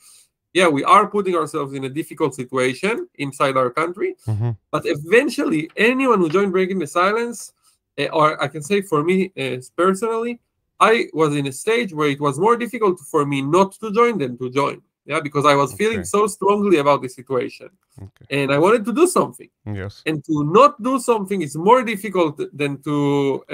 yeah 0.52 0.68
we 0.68 0.84
are 0.84 1.06
putting 1.08 1.34
ourselves 1.36 1.72
in 1.74 1.84
a 1.84 1.88
difficult 1.88 2.34
situation 2.34 3.08
inside 3.14 3.56
our 3.56 3.70
country 3.70 4.16
Mhm. 4.26 4.56
but 4.70 4.82
eventually 4.84 5.70
anyone 5.76 6.18
who 6.20 6.28
joined 6.28 6.52
breaking 6.52 6.78
the 6.78 6.86
silence 6.86 7.52
uh, 7.98 8.08
or 8.12 8.26
i 8.42 8.48
can 8.48 8.62
say 8.62 8.82
for 8.82 9.02
me 9.02 9.32
uh, 9.42 9.56
personally 9.76 10.40
i 10.80 11.08
was 11.14 11.34
in 11.36 11.46
a 11.46 11.52
stage 11.52 11.94
where 11.94 12.10
it 12.10 12.20
was 12.20 12.38
more 12.38 12.56
difficult 12.56 12.98
for 13.12 13.24
me 13.24 13.40
not 13.40 13.72
to 13.80 13.90
join 13.92 14.18
than 14.18 14.36
to 14.36 14.50
join 14.50 14.82
yeah 15.06 15.20
because 15.20 15.44
i 15.46 15.54
was 15.54 15.72
feeling 15.74 16.04
so 16.04 16.26
strongly 16.26 16.78
about 16.78 17.00
the 17.02 17.08
situation 17.08 17.68
Okay. 18.06 18.26
and 18.38 18.52
i 18.52 18.58
wanted 18.58 18.84
to 18.84 18.92
do 18.92 19.06
something 19.06 19.50
Yes. 19.80 20.02
and 20.06 20.24
to 20.24 20.34
not 20.58 20.72
do 20.82 20.98
something 20.98 21.42
is 21.42 21.54
more 21.56 21.82
difficult 21.92 22.34
than 22.60 22.72
to 22.82 22.96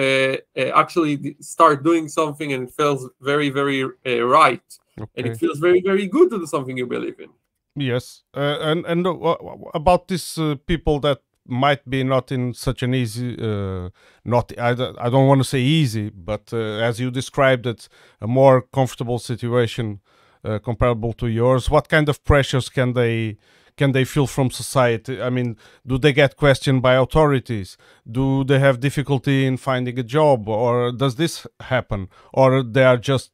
uh, 0.05 0.37
uh, 0.61 0.73
actually 0.83 1.37
start 1.41 1.83
doing 1.83 2.09
something 2.09 2.53
and 2.53 2.69
it 2.69 2.73
feels 2.75 3.09
very 3.21 3.51
very 3.51 3.81
uh, 3.85 4.23
right 4.39 4.69
and 5.17 5.27
it 5.27 5.37
feels 5.43 5.59
very 5.59 5.81
very 5.91 6.07
good 6.17 6.29
to 6.31 6.39
do 6.39 6.47
something 6.47 6.77
you 6.77 6.87
believe 6.87 7.19
in 7.21 7.31
Yes. 7.79 8.25
Uh, 8.35 8.57
and 8.71 8.87
and 8.87 9.07
uh, 9.07 9.37
about 9.75 10.09
these 10.09 10.39
uh, 10.39 10.55
people 10.67 10.99
that 11.01 11.19
might 11.47 11.83
be 11.91 12.03
not 12.05 12.33
in 12.33 12.55
such 12.55 12.83
an 12.83 12.95
easy, 12.95 13.37
uh, 13.39 13.91
not 14.25 14.51
I, 14.59 14.75
don't- 14.75 14.99
I 14.99 15.11
don't 15.11 15.29
want 15.29 15.41
to 15.43 15.49
say 15.49 15.61
easy, 15.61 16.11
but 16.11 16.53
uh, 16.53 16.89
as 16.89 16.99
you 16.99 17.11
described 17.11 17.67
it, 17.67 17.89
a 18.21 18.27
more 18.27 18.63
comfortable 18.73 19.19
situation 19.19 20.01
uh, 20.47 20.59
comparable 20.61 21.13
to 21.15 21.27
yours. 21.27 21.69
What 21.71 21.89
kind 21.89 22.09
of 22.09 22.25
pressures 22.25 22.69
can 22.69 22.93
they 22.93 23.37
can 23.77 23.93
they 23.93 24.05
feel 24.05 24.27
from 24.27 24.51
society? 24.51 25.21
I 25.21 25.29
mean, 25.29 25.57
do 25.87 25.99
they 25.99 26.13
get 26.13 26.37
questioned 26.37 26.81
by 26.81 26.95
authorities? 26.95 27.77
Do 28.11 28.45
they 28.45 28.59
have 28.59 28.81
difficulty 28.81 29.47
in 29.47 29.59
finding 29.59 29.99
a 29.99 30.03
job, 30.03 30.49
or 30.49 30.93
does 30.93 31.17
this 31.17 31.47
happen, 31.61 32.09
or 32.33 32.63
they 32.63 32.85
are 32.85 32.97
just 32.97 33.33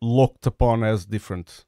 looked 0.00 0.46
upon 0.46 0.82
as 0.82 1.04
different? 1.04 1.66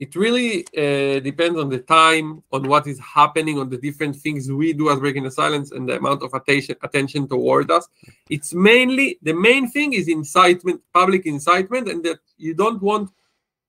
it 0.00 0.14
really 0.14 0.64
uh, 0.76 1.18
depends 1.20 1.58
on 1.58 1.68
the 1.68 1.78
time 1.78 2.42
on 2.52 2.68
what 2.68 2.86
is 2.86 3.00
happening 3.00 3.58
on 3.58 3.68
the 3.68 3.78
different 3.78 4.14
things 4.14 4.50
we 4.50 4.72
do 4.72 4.90
as 4.90 5.00
breaking 5.00 5.24
the 5.24 5.30
silence 5.30 5.72
and 5.72 5.88
the 5.88 5.96
amount 5.96 6.22
of 6.22 6.32
attention 6.34 6.76
attention 6.82 7.26
toward 7.26 7.70
us 7.70 7.88
it's 8.30 8.54
mainly 8.54 9.18
the 9.22 9.32
main 9.32 9.68
thing 9.68 9.92
is 9.92 10.08
incitement 10.08 10.80
public 10.94 11.26
incitement 11.26 11.88
and 11.88 12.04
that 12.04 12.18
you 12.36 12.54
don't 12.54 12.80
want 12.80 13.10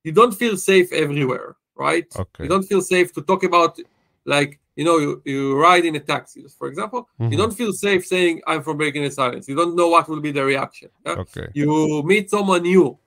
you 0.04 0.12
don't 0.12 0.34
feel 0.34 0.56
safe 0.58 0.92
everywhere 0.92 1.56
right 1.76 2.08
Okay. 2.16 2.44
you 2.44 2.50
don't 2.50 2.68
feel 2.72 2.82
safe 2.82 3.14
to 3.14 3.22
talk 3.22 3.44
about 3.44 3.80
like 4.26 4.60
you 4.76 4.84
know 4.84 4.98
you, 4.98 5.22
you 5.26 5.58
ride 5.58 5.86
in 5.86 5.96
a 5.96 6.00
taxi 6.00 6.46
for 6.58 6.68
example 6.68 7.08
Mhm. 7.20 7.32
you 7.32 7.38
don't 7.38 7.56
feel 7.62 7.74
safe 7.74 8.06
saying 8.06 8.42
i'm 8.48 8.62
from 8.64 8.78
breaking 8.78 9.04
the 9.04 9.12
silence 9.12 9.48
you 9.48 9.56
don't 9.56 9.76
know 9.76 9.90
what 9.90 10.08
will 10.10 10.22
be 10.22 10.32
the 10.32 10.44
reaction 10.44 10.90
yeah? 11.06 11.24
Okay. 11.24 11.48
you 11.54 12.04
meet 12.04 12.30
someone 12.30 12.64
new 12.64 12.98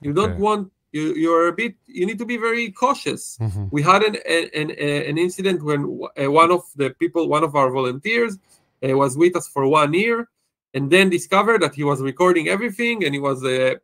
you 0.00 0.12
don't 0.12 0.32
Okay. 0.32 0.42
want 0.48 0.72
you 0.92 1.14
you're 1.14 1.48
a 1.48 1.52
bit 1.52 1.74
you 1.86 2.04
need 2.08 2.18
to 2.18 2.26
be 2.26 2.36
very 2.36 2.66
cautious 2.82 3.22
Mhm. 3.40 3.68
we 3.70 3.80
had 3.82 4.02
an 4.08 4.16
an, 4.60 4.68
an, 5.10 5.16
incident 5.26 5.58
when 5.68 5.80
uh, 6.20 6.30
one 6.42 6.50
of 6.50 6.62
the 6.80 6.88
people 7.02 7.22
one 7.36 7.44
of 7.48 7.52
our 7.54 7.70
volunteers 7.78 8.32
uh, 8.84 8.96
was 9.02 9.12
with 9.22 9.34
us 9.36 9.46
for 9.54 9.64
one 9.80 9.92
year 9.94 10.28
and 10.74 10.90
then 10.94 11.06
discovered 11.10 11.60
that 11.62 11.74
he 11.74 11.84
was 11.90 11.98
recording 12.00 12.48
everything 12.48 13.04
and 13.04 13.10
he 13.16 13.20
was 13.20 13.38
uh, 13.44 13.74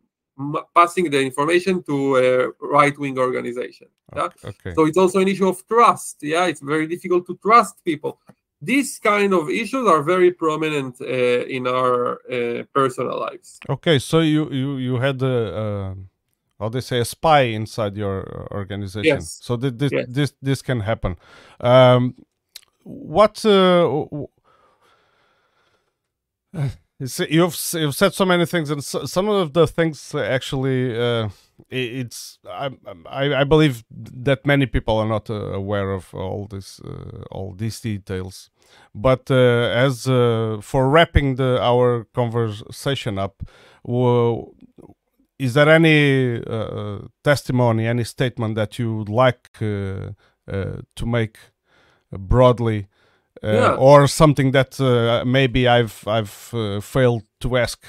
passing 0.75 1.11
the 1.11 1.21
information 1.21 1.83
to 1.83 2.17
a 2.17 2.49
right-wing 2.61 3.19
organization 3.19 3.89
yeah 4.17 4.29
Okay. 4.45 4.73
so 4.75 4.85
it's 4.87 4.99
also 4.99 5.19
an 5.21 5.29
issue 5.29 5.49
of 5.49 5.67
trust 5.67 6.17
yeah 6.23 6.47
it's 6.51 6.61
very 6.61 6.87
difficult 6.87 7.27
to 7.27 7.35
trust 7.37 7.75
people 7.85 8.13
these 8.63 8.99
kind 8.99 9.33
of 9.35 9.51
issues 9.51 9.87
are 9.87 10.03
very 10.03 10.31
prominent 10.33 11.01
uh, 11.01 11.57
in 11.57 11.67
our 11.67 12.19
uh, 12.31 12.63
personal 12.73 13.19
lives 13.21 13.59
Okay, 13.69 13.99
so 13.99 14.21
you 14.21 14.51
you 14.51 14.77
you 14.79 14.97
had 15.01 15.23
a 15.23 15.37
uh, 15.63 15.95
how 16.59 16.69
they 16.71 16.81
say 16.81 17.01
a 17.01 17.05
spy 17.05 17.43
inside 17.55 17.97
your 17.97 18.25
organization. 18.51 19.21
Yes. 19.21 19.39
So 19.43 19.57
th- 19.57 19.75
this 19.77 19.93
Yes. 19.93 20.07
this 20.09 20.33
this 20.43 20.63
can 20.63 20.81
happen. 20.81 21.17
Um, 21.61 22.15
what 22.85 23.45
uh, 23.45 23.83
w- 23.83 24.29
you 26.53 26.69
see, 26.69 26.86
you've 27.01 27.57
you've 27.73 27.95
said 27.95 28.15
so 28.15 28.25
many 28.25 28.47
things, 28.47 28.71
and 28.71 28.83
so, 28.83 29.05
some 29.05 29.29
of 29.29 29.53
the 29.53 29.67
things 29.67 30.15
actually 30.15 30.99
uh, 30.99 31.29
it's 31.71 32.39
I, 32.49 32.71
I, 33.07 33.35
I 33.41 33.45
believe 33.45 33.85
that 33.91 34.47
many 34.47 34.67
people 34.67 34.99
are 34.99 35.09
not 35.09 35.31
uh, 35.31 35.53
aware 35.53 35.93
of 35.93 36.15
all 36.15 36.47
this 36.47 36.81
uh, 36.81 37.23
all 37.31 37.53
these 37.53 37.81
details. 37.81 38.51
But 38.95 39.31
uh, 39.31 39.35
as 39.35 40.09
uh, 40.09 40.59
for 40.63 40.89
wrapping 40.89 41.37
the 41.37 41.59
our 41.61 42.05
conversation 42.15 43.19
up 43.19 43.43
is 45.39 45.55
there 45.55 45.69
any 45.69 46.43
uh, 46.47 46.99
testimony 47.23 47.87
any 47.87 48.05
statement 48.05 48.55
that 48.57 48.79
you 48.79 48.97
would 48.97 49.09
like 49.09 49.53
to 49.59 50.15
make 51.05 51.39
broadly 52.11 52.87
Uh, 53.43 53.53
yeah. 53.53 53.75
or 53.75 54.07
something 54.07 54.53
that 54.53 54.81
uh, 54.81 55.23
maybe 55.27 55.69
I've 55.69 56.07
I've 56.07 56.51
uh, 56.55 56.81
failed 56.81 57.25
to 57.41 57.57
ask 57.59 57.85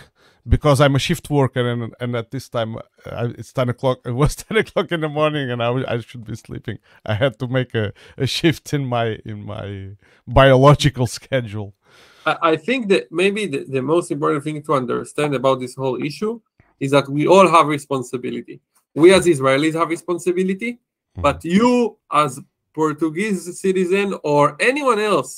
because 0.48 0.82
I'm 0.82 0.96
a 0.96 1.00
shift 1.00 1.30
worker 1.30 1.68
and 1.70 1.94
and 2.00 2.16
at 2.16 2.32
this 2.32 2.50
time 2.50 2.78
I, 3.06 3.26
it's 3.38 3.54
ten 3.54 3.70
o'clock. 3.70 4.00
It 4.06 4.12
was 4.12 4.36
ten 4.46 4.58
o'clock 4.58 4.92
in 4.92 5.02
the 5.02 5.10
morning, 5.10 5.50
and 5.50 5.64
I, 5.64 5.70
I 5.88 6.00
should 6.00 6.26
be 6.26 6.36
sleeping. 6.36 6.80
I 7.06 7.14
had 7.14 7.40
to 7.40 7.48
make 7.48 7.74
a, 7.76 7.94
a 8.18 8.28
shift 8.28 8.74
in 8.74 8.86
my 8.86 9.20
in 9.26 9.46
my 9.46 9.92
biological 10.28 11.08
schedule. 11.20 11.74
I, 12.26 12.38
I 12.42 12.56
think 12.58 12.90
that 12.90 13.12
maybe 13.12 13.46
the, 13.46 13.66
the 13.66 13.82
most 13.82 14.12
important 14.12 14.44
thing 14.44 14.62
to 14.64 14.74
understand 14.74 15.34
about 15.34 15.60
this 15.60 15.76
whole 15.76 16.02
issue 16.04 16.42
is 16.80 16.92
that 16.92 17.08
we 17.10 17.28
all 17.28 17.48
have 17.48 17.68
responsibility. 17.68 18.60
We 18.94 19.14
as 19.14 19.26
Israelis 19.26 19.74
have 19.76 19.90
responsibility, 19.90 20.74
mm-hmm. 20.74 21.22
but 21.22 21.44
you 21.46 21.98
as 22.12 22.40
Portuguese 22.82 23.42
citizen 23.66 24.08
or 24.24 24.42
anyone 24.70 25.00
else 25.14 25.32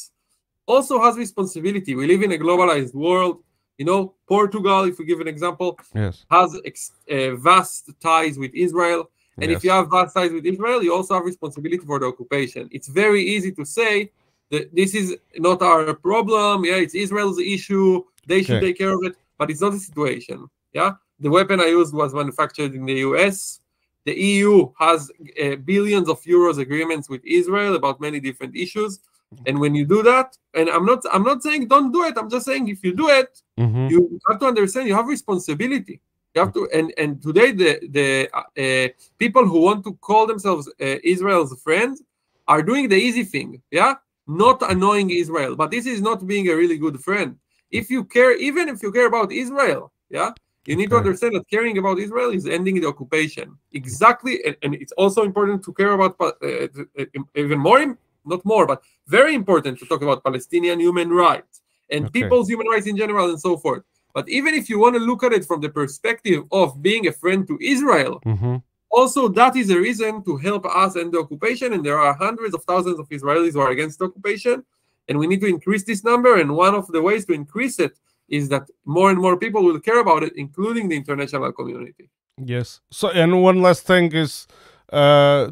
also 0.73 0.95
has 1.05 1.13
responsibility. 1.25 1.91
We 1.95 2.05
live 2.13 2.21
in 2.27 2.33
a 2.33 2.41
globalized 2.45 2.95
world 3.07 3.35
you 3.79 3.85
know, 3.85 4.13
Portugal, 4.27 4.83
if 4.83 4.99
we 4.99 5.05
give 5.05 5.21
an 5.21 5.27
example, 5.29 5.79
yes. 5.95 6.25
has 6.29 6.55
ex- 6.65 6.91
uh, 7.09 7.35
vast 7.37 7.89
ties 8.01 8.37
with 8.37 8.51
Israel. 8.53 9.09
And 9.37 9.49
yes. 9.49 9.57
if 9.57 9.63
you 9.63 9.71
have 9.71 9.89
vast 9.89 10.13
ties 10.13 10.33
with 10.33 10.45
Israel, 10.45 10.83
you 10.83 10.93
also 10.93 11.13
have 11.13 11.23
responsibility 11.23 11.83
for 11.85 11.97
the 11.97 12.07
occupation. 12.07 12.67
It's 12.71 12.89
very 12.89 13.23
easy 13.23 13.53
to 13.53 13.63
say 13.63 14.11
that 14.51 14.75
this 14.75 14.93
is 14.93 15.15
not 15.37 15.61
our 15.61 15.93
problem. 15.93 16.65
Yeah, 16.65 16.75
it's 16.75 16.93
Israel's 16.93 17.39
issue. 17.39 18.03
They 18.27 18.43
should 18.43 18.57
okay. 18.57 18.67
take 18.67 18.77
care 18.77 18.93
of 18.93 19.01
it. 19.05 19.15
But 19.37 19.49
it's 19.49 19.61
not 19.61 19.71
the 19.71 19.79
situation. 19.79 20.49
Yeah, 20.73 20.91
the 21.17 21.29
weapon 21.29 21.61
I 21.61 21.67
used 21.67 21.93
was 21.93 22.13
manufactured 22.13 22.75
in 22.75 22.85
the 22.85 22.97
US. 23.07 23.58
The 24.05 24.15
EU 24.19 24.71
has 24.79 25.11
uh, 25.43 25.55
billions 25.57 26.09
of 26.09 26.21
euros 26.23 26.57
agreements 26.57 27.09
with 27.09 27.21
Israel 27.25 27.75
about 27.75 27.99
many 27.99 28.19
different 28.19 28.55
issues. 28.55 28.99
And 29.45 29.59
when 29.59 29.75
you 29.75 29.85
do 29.85 30.01
that, 30.03 30.35
and 30.55 30.69
I'm 30.69 30.85
not 30.85 31.03
I'm 31.11 31.23
not 31.23 31.43
saying 31.43 31.67
don't 31.67 31.91
do 31.91 32.03
it. 32.05 32.17
I'm 32.17 32.29
just 32.29 32.45
saying 32.45 32.67
if 32.67 32.83
you 32.83 32.93
do 32.93 33.09
it, 33.09 33.41
mm-hmm. 33.59 33.87
you 33.87 34.19
have 34.27 34.39
to 34.39 34.47
understand 34.47 34.87
you 34.87 34.95
have 34.95 35.07
responsibility. 35.07 36.01
You 36.33 36.41
have 36.41 36.53
to 36.53 36.67
and 36.73 36.91
and 36.97 37.21
today 37.21 37.51
the 37.51 37.79
the 37.89 38.29
uh, 38.33 38.87
people 39.19 39.45
who 39.45 39.61
want 39.61 39.83
to 39.83 39.93
call 39.95 40.25
themselves 40.25 40.67
uh, 40.67 40.97
Israel's 41.03 41.61
friends 41.61 42.01
are 42.47 42.63
doing 42.63 42.89
the 42.89 42.95
easy 42.95 43.23
thing. 43.23 43.61
Yeah, 43.69 43.95
not 44.25 44.61
annoying 44.71 45.11
Israel, 45.11 45.55
but 45.55 45.69
this 45.69 45.85
is 45.85 46.01
not 46.01 46.25
being 46.25 46.49
a 46.49 46.55
really 46.55 46.77
good 46.77 46.99
friend. 46.99 47.37
If 47.69 47.91
you 47.91 48.03
care, 48.03 48.35
even 48.35 48.67
if 48.67 48.81
you 48.81 48.91
care 48.91 49.05
about 49.05 49.31
Israel, 49.31 49.91
yeah, 50.09 50.31
you 50.69 50.75
need 50.75 50.91
okay. 50.93 51.01
to 51.01 51.03
understand 51.03 51.35
that 51.35 51.49
caring 51.49 51.77
about 51.77 51.97
Israel 51.99 52.31
is 52.31 52.45
ending 52.45 52.75
the 52.81 52.87
occupation. 52.87 53.57
Exactly, 53.73 54.35
and, 54.45 54.55
and 54.63 54.75
it's 54.75 54.93
also 54.93 55.23
important 55.23 55.63
to 55.65 55.73
care 55.73 55.93
about 55.97 56.15
uh, 56.21 56.27
uh 56.41 57.05
even 57.35 57.59
more 57.67 57.79
not 58.25 58.45
more, 58.45 58.65
but 58.65 58.83
very 59.07 59.33
important 59.33 59.79
to 59.79 59.85
talk 59.85 60.01
about 60.01 60.23
Palestinian 60.23 60.79
human 60.79 61.09
rights 61.09 61.61
and 61.89 62.05
okay. 62.05 62.21
people's 62.21 62.47
human 62.49 62.67
rights 62.67 62.87
in 62.87 62.95
general 62.95 63.29
and 63.29 63.39
so 63.39 63.57
forth. 63.57 63.83
But 64.13 64.27
even 64.29 64.53
if 64.53 64.69
you 64.69 64.79
want 64.79 64.95
to 64.95 64.99
look 64.99 65.23
at 65.23 65.33
it 65.33 65.45
from 65.45 65.61
the 65.61 65.69
perspective 65.69 66.43
of 66.51 66.81
being 66.81 67.07
a 67.07 67.11
friend 67.11 67.47
to 67.47 67.57
Israel, 67.61 68.21
mm-hmm. 68.25 68.57
also 68.89 69.27
that 69.29 69.55
is 69.55 69.69
a 69.69 69.77
reason 69.77 70.23
to 70.23 70.37
help 70.37 70.65
us 70.65 70.95
end 70.95 71.13
the 71.13 71.19
occupation. 71.19 71.73
And 71.73 71.85
there 71.85 71.99
are 71.99 72.13
hundreds 72.13 72.53
of 72.53 72.63
thousands 72.63 72.99
of 72.99 73.07
Israelis 73.09 73.53
who 73.53 73.61
are 73.61 73.71
against 73.71 74.01
occupation, 74.01 74.63
and 75.07 75.17
we 75.17 75.27
need 75.27 75.41
to 75.41 75.47
increase 75.47 75.83
this 75.83 76.03
number. 76.03 76.39
And 76.39 76.55
one 76.55 76.75
of 76.75 76.87
the 76.87 77.01
ways 77.01 77.25
to 77.25 77.33
increase 77.33 77.79
it 77.79 77.93
is 78.29 78.49
that 78.49 78.63
more 78.85 79.09
and 79.09 79.19
more 79.19 79.37
people 79.37 79.63
will 79.63 79.79
care 79.79 79.99
about 79.99 80.23
it, 80.23 80.33
including 80.35 80.89
the 80.89 80.95
international 80.95 81.51
community. 81.51 82.09
Yes. 82.37 82.79
So, 82.91 83.09
and 83.09 83.41
one 83.43 83.61
last 83.61 83.85
thing 83.85 84.11
is, 84.13 84.47
uh, 84.91 85.49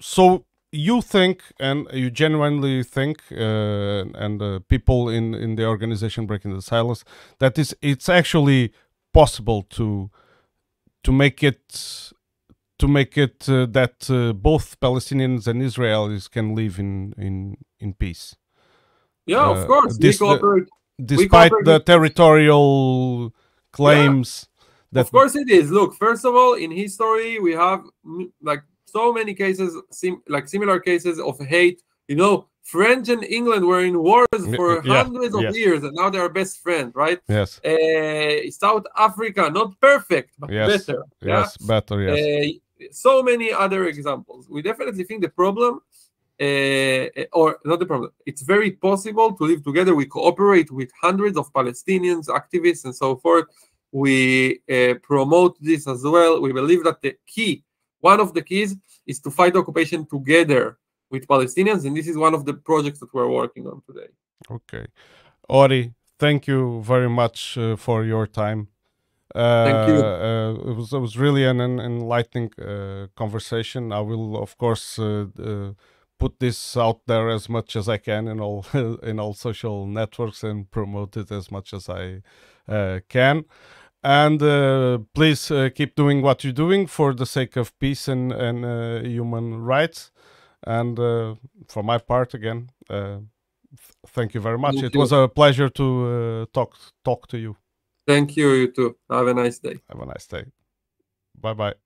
so 0.00 0.44
you 0.72 1.00
think 1.00 1.42
and 1.58 1.86
you 1.92 2.10
genuinely 2.10 2.82
think 2.82 3.22
uh, 3.32 4.04
and 4.14 4.42
uh, 4.42 4.60
people 4.68 5.08
in 5.08 5.34
in 5.34 5.56
the 5.56 5.64
organization 5.64 6.26
breaking 6.26 6.54
the 6.54 6.62
silence 6.62 7.04
that 7.38 7.58
is 7.58 7.74
it's 7.80 8.08
actually 8.08 8.72
possible 9.12 9.62
to 9.62 10.10
to 11.02 11.12
make 11.12 11.42
it 11.42 12.12
to 12.78 12.88
make 12.88 13.16
it 13.16 13.48
uh, 13.48 13.66
that 13.66 14.10
uh, 14.10 14.32
both 14.32 14.78
Palestinians 14.80 15.46
and 15.46 15.62
Israelis 15.62 16.30
can 16.30 16.54
live 16.54 16.78
in 16.78 17.14
in 17.16 17.56
in 17.80 17.94
peace. 17.94 18.36
Yeah, 19.26 19.46
of 19.50 19.58
uh, 19.58 19.66
course. 19.66 19.98
This, 19.98 20.20
despite 21.04 21.52
the 21.64 21.80
territorial 21.80 23.34
claims. 23.72 24.46
Yeah. 24.48 24.52
That 24.92 25.00
of 25.00 25.10
course 25.10 25.36
it 25.36 25.50
is. 25.50 25.70
Look, 25.70 25.94
first 25.94 26.24
of 26.24 26.34
all, 26.34 26.54
in 26.54 26.70
history 26.70 27.38
we 27.38 27.52
have 27.52 27.84
like 28.42 28.62
so 28.86 29.12
many 29.12 29.34
cases, 29.34 29.76
sim- 29.90 30.22
like 30.28 30.48
similar 30.48 30.80
cases 30.80 31.18
of 31.20 31.38
hate. 31.40 31.82
You 32.08 32.16
know, 32.16 32.46
French 32.62 33.08
and 33.08 33.22
England 33.24 33.64
were 33.64 33.84
in 33.84 34.02
wars 34.02 34.26
for 34.56 34.82
yeah, 34.84 35.04
hundreds 35.04 35.34
of 35.34 35.42
yes. 35.42 35.56
years, 35.56 35.84
and 35.84 35.94
now 35.94 36.08
they 36.10 36.18
are 36.18 36.28
best 36.28 36.62
friends, 36.62 36.94
right? 36.94 37.20
Yes. 37.28 37.60
Uh, 37.64 38.50
South 38.50 38.84
Africa, 38.96 39.50
not 39.50 39.78
perfect, 39.80 40.30
but 40.38 40.50
yes. 40.50 40.68
better. 40.86 41.02
Yes, 41.22 41.56
yeah? 41.60 41.66
better. 41.66 42.02
Yes. 42.02 42.18
Uh, 42.18 42.88
so 42.90 43.22
many 43.22 43.52
other 43.52 43.86
examples. 43.86 44.48
We 44.48 44.62
definitely 44.62 45.04
think 45.04 45.22
the 45.22 45.28
problem, 45.28 45.80
or 46.40 47.58
not 47.64 47.78
the 47.78 47.86
problem, 47.86 48.10
it's 48.26 48.42
very 48.42 48.72
possible 48.72 49.32
to 49.32 49.44
live 49.44 49.62
together. 49.64 49.94
We 49.94 50.06
cooperate 50.06 50.70
with 50.70 50.90
hundreds 51.00 51.36
of 51.36 51.52
Palestinians, 51.52 52.26
activists, 52.28 52.84
and 52.84 52.94
so 52.94 53.16
forth. 53.16 53.46
We 53.92 54.60
uh, 54.70 54.94
promote 55.02 55.56
this 55.60 55.86
as 55.86 56.02
well. 56.02 56.40
We 56.40 56.52
believe 56.52 56.84
that 56.84 57.00
the 57.00 57.16
key 57.26 57.64
one 58.00 58.20
of 58.20 58.34
the 58.34 58.42
keys 58.42 58.76
is 59.06 59.20
to 59.20 59.30
fight 59.30 59.56
occupation 59.56 60.06
together 60.06 60.78
with 61.10 61.26
Palestinians, 61.26 61.84
and 61.86 61.96
this 61.96 62.08
is 62.08 62.16
one 62.16 62.34
of 62.34 62.44
the 62.44 62.54
projects 62.54 62.98
that 63.00 63.12
we're 63.14 63.28
working 63.28 63.66
on 63.66 63.82
today. 63.88 64.10
Okay. 64.50 64.86
Ori, 65.48 65.82
thank 66.18 66.46
you 66.46 66.82
very 66.82 67.08
much 67.08 67.56
uh, 67.56 67.76
for 67.76 68.04
your 68.04 68.26
time. 68.26 68.68
Uh, 69.34 69.64
thank 69.64 69.88
you. 69.88 69.96
Uh, 70.04 70.70
it, 70.70 70.76
was, 70.76 70.92
it 70.92 70.98
was 70.98 71.16
really 71.18 71.44
an, 71.44 71.60
an 71.60 71.78
enlightening 71.78 72.50
uh, 72.58 73.06
conversation. 73.16 73.92
I 73.92 74.00
will, 74.00 74.36
of 74.46 74.56
course, 74.58 74.98
uh, 74.98 75.26
uh, 75.38 75.72
put 76.18 76.40
this 76.40 76.76
out 76.76 77.00
there 77.06 77.28
as 77.28 77.48
much 77.48 77.76
as 77.76 77.88
I 77.88 77.98
can 77.98 78.28
in 78.28 78.40
all 78.40 78.64
in 79.02 79.20
all 79.20 79.34
social 79.34 79.86
networks 79.86 80.42
and 80.44 80.70
promote 80.70 81.16
it 81.16 81.30
as 81.30 81.50
much 81.50 81.72
as 81.72 81.88
I 81.88 82.22
can. 83.08 83.44
And 84.02 84.40
uh, 84.42 84.98
please 85.14 85.50
uh, 85.50 85.68
keep 85.74 85.96
doing 85.96 86.22
what 86.22 86.44
you're 86.44 86.52
doing 86.52 86.86
for 86.86 87.12
the 87.12 87.26
sake 87.26 87.56
of 87.56 87.76
peace 87.80 88.06
and, 88.06 88.32
and 88.32 88.64
uh, 88.64 89.00
human 89.00 89.62
rights. 89.62 90.12
And 90.64 90.98
uh, 90.98 91.34
for 91.68 91.82
my 91.82 91.98
part 91.98 92.34
again 92.34 92.70
uh, 92.90 93.18
th- 93.76 93.92
thank 94.06 94.34
you 94.34 94.40
very 94.40 94.58
much. 94.58 94.74
Thank 94.76 94.86
it 94.86 94.94
you. 94.94 95.00
was 95.00 95.12
a 95.12 95.28
pleasure 95.28 95.68
to 95.70 95.84
uh, 96.06 96.46
talk 96.52 96.76
talk 97.04 97.26
to 97.28 97.38
you. 97.38 97.56
Thank 98.06 98.36
you 98.36 98.52
you 98.52 98.72
too. 98.72 98.96
Have 99.10 99.26
a 99.26 99.34
nice 99.34 99.58
day. 99.58 99.80
Have 99.88 100.00
a 100.00 100.06
nice 100.06 100.26
day. 100.26 100.44
Bye 101.40 101.54
bye 101.54 101.85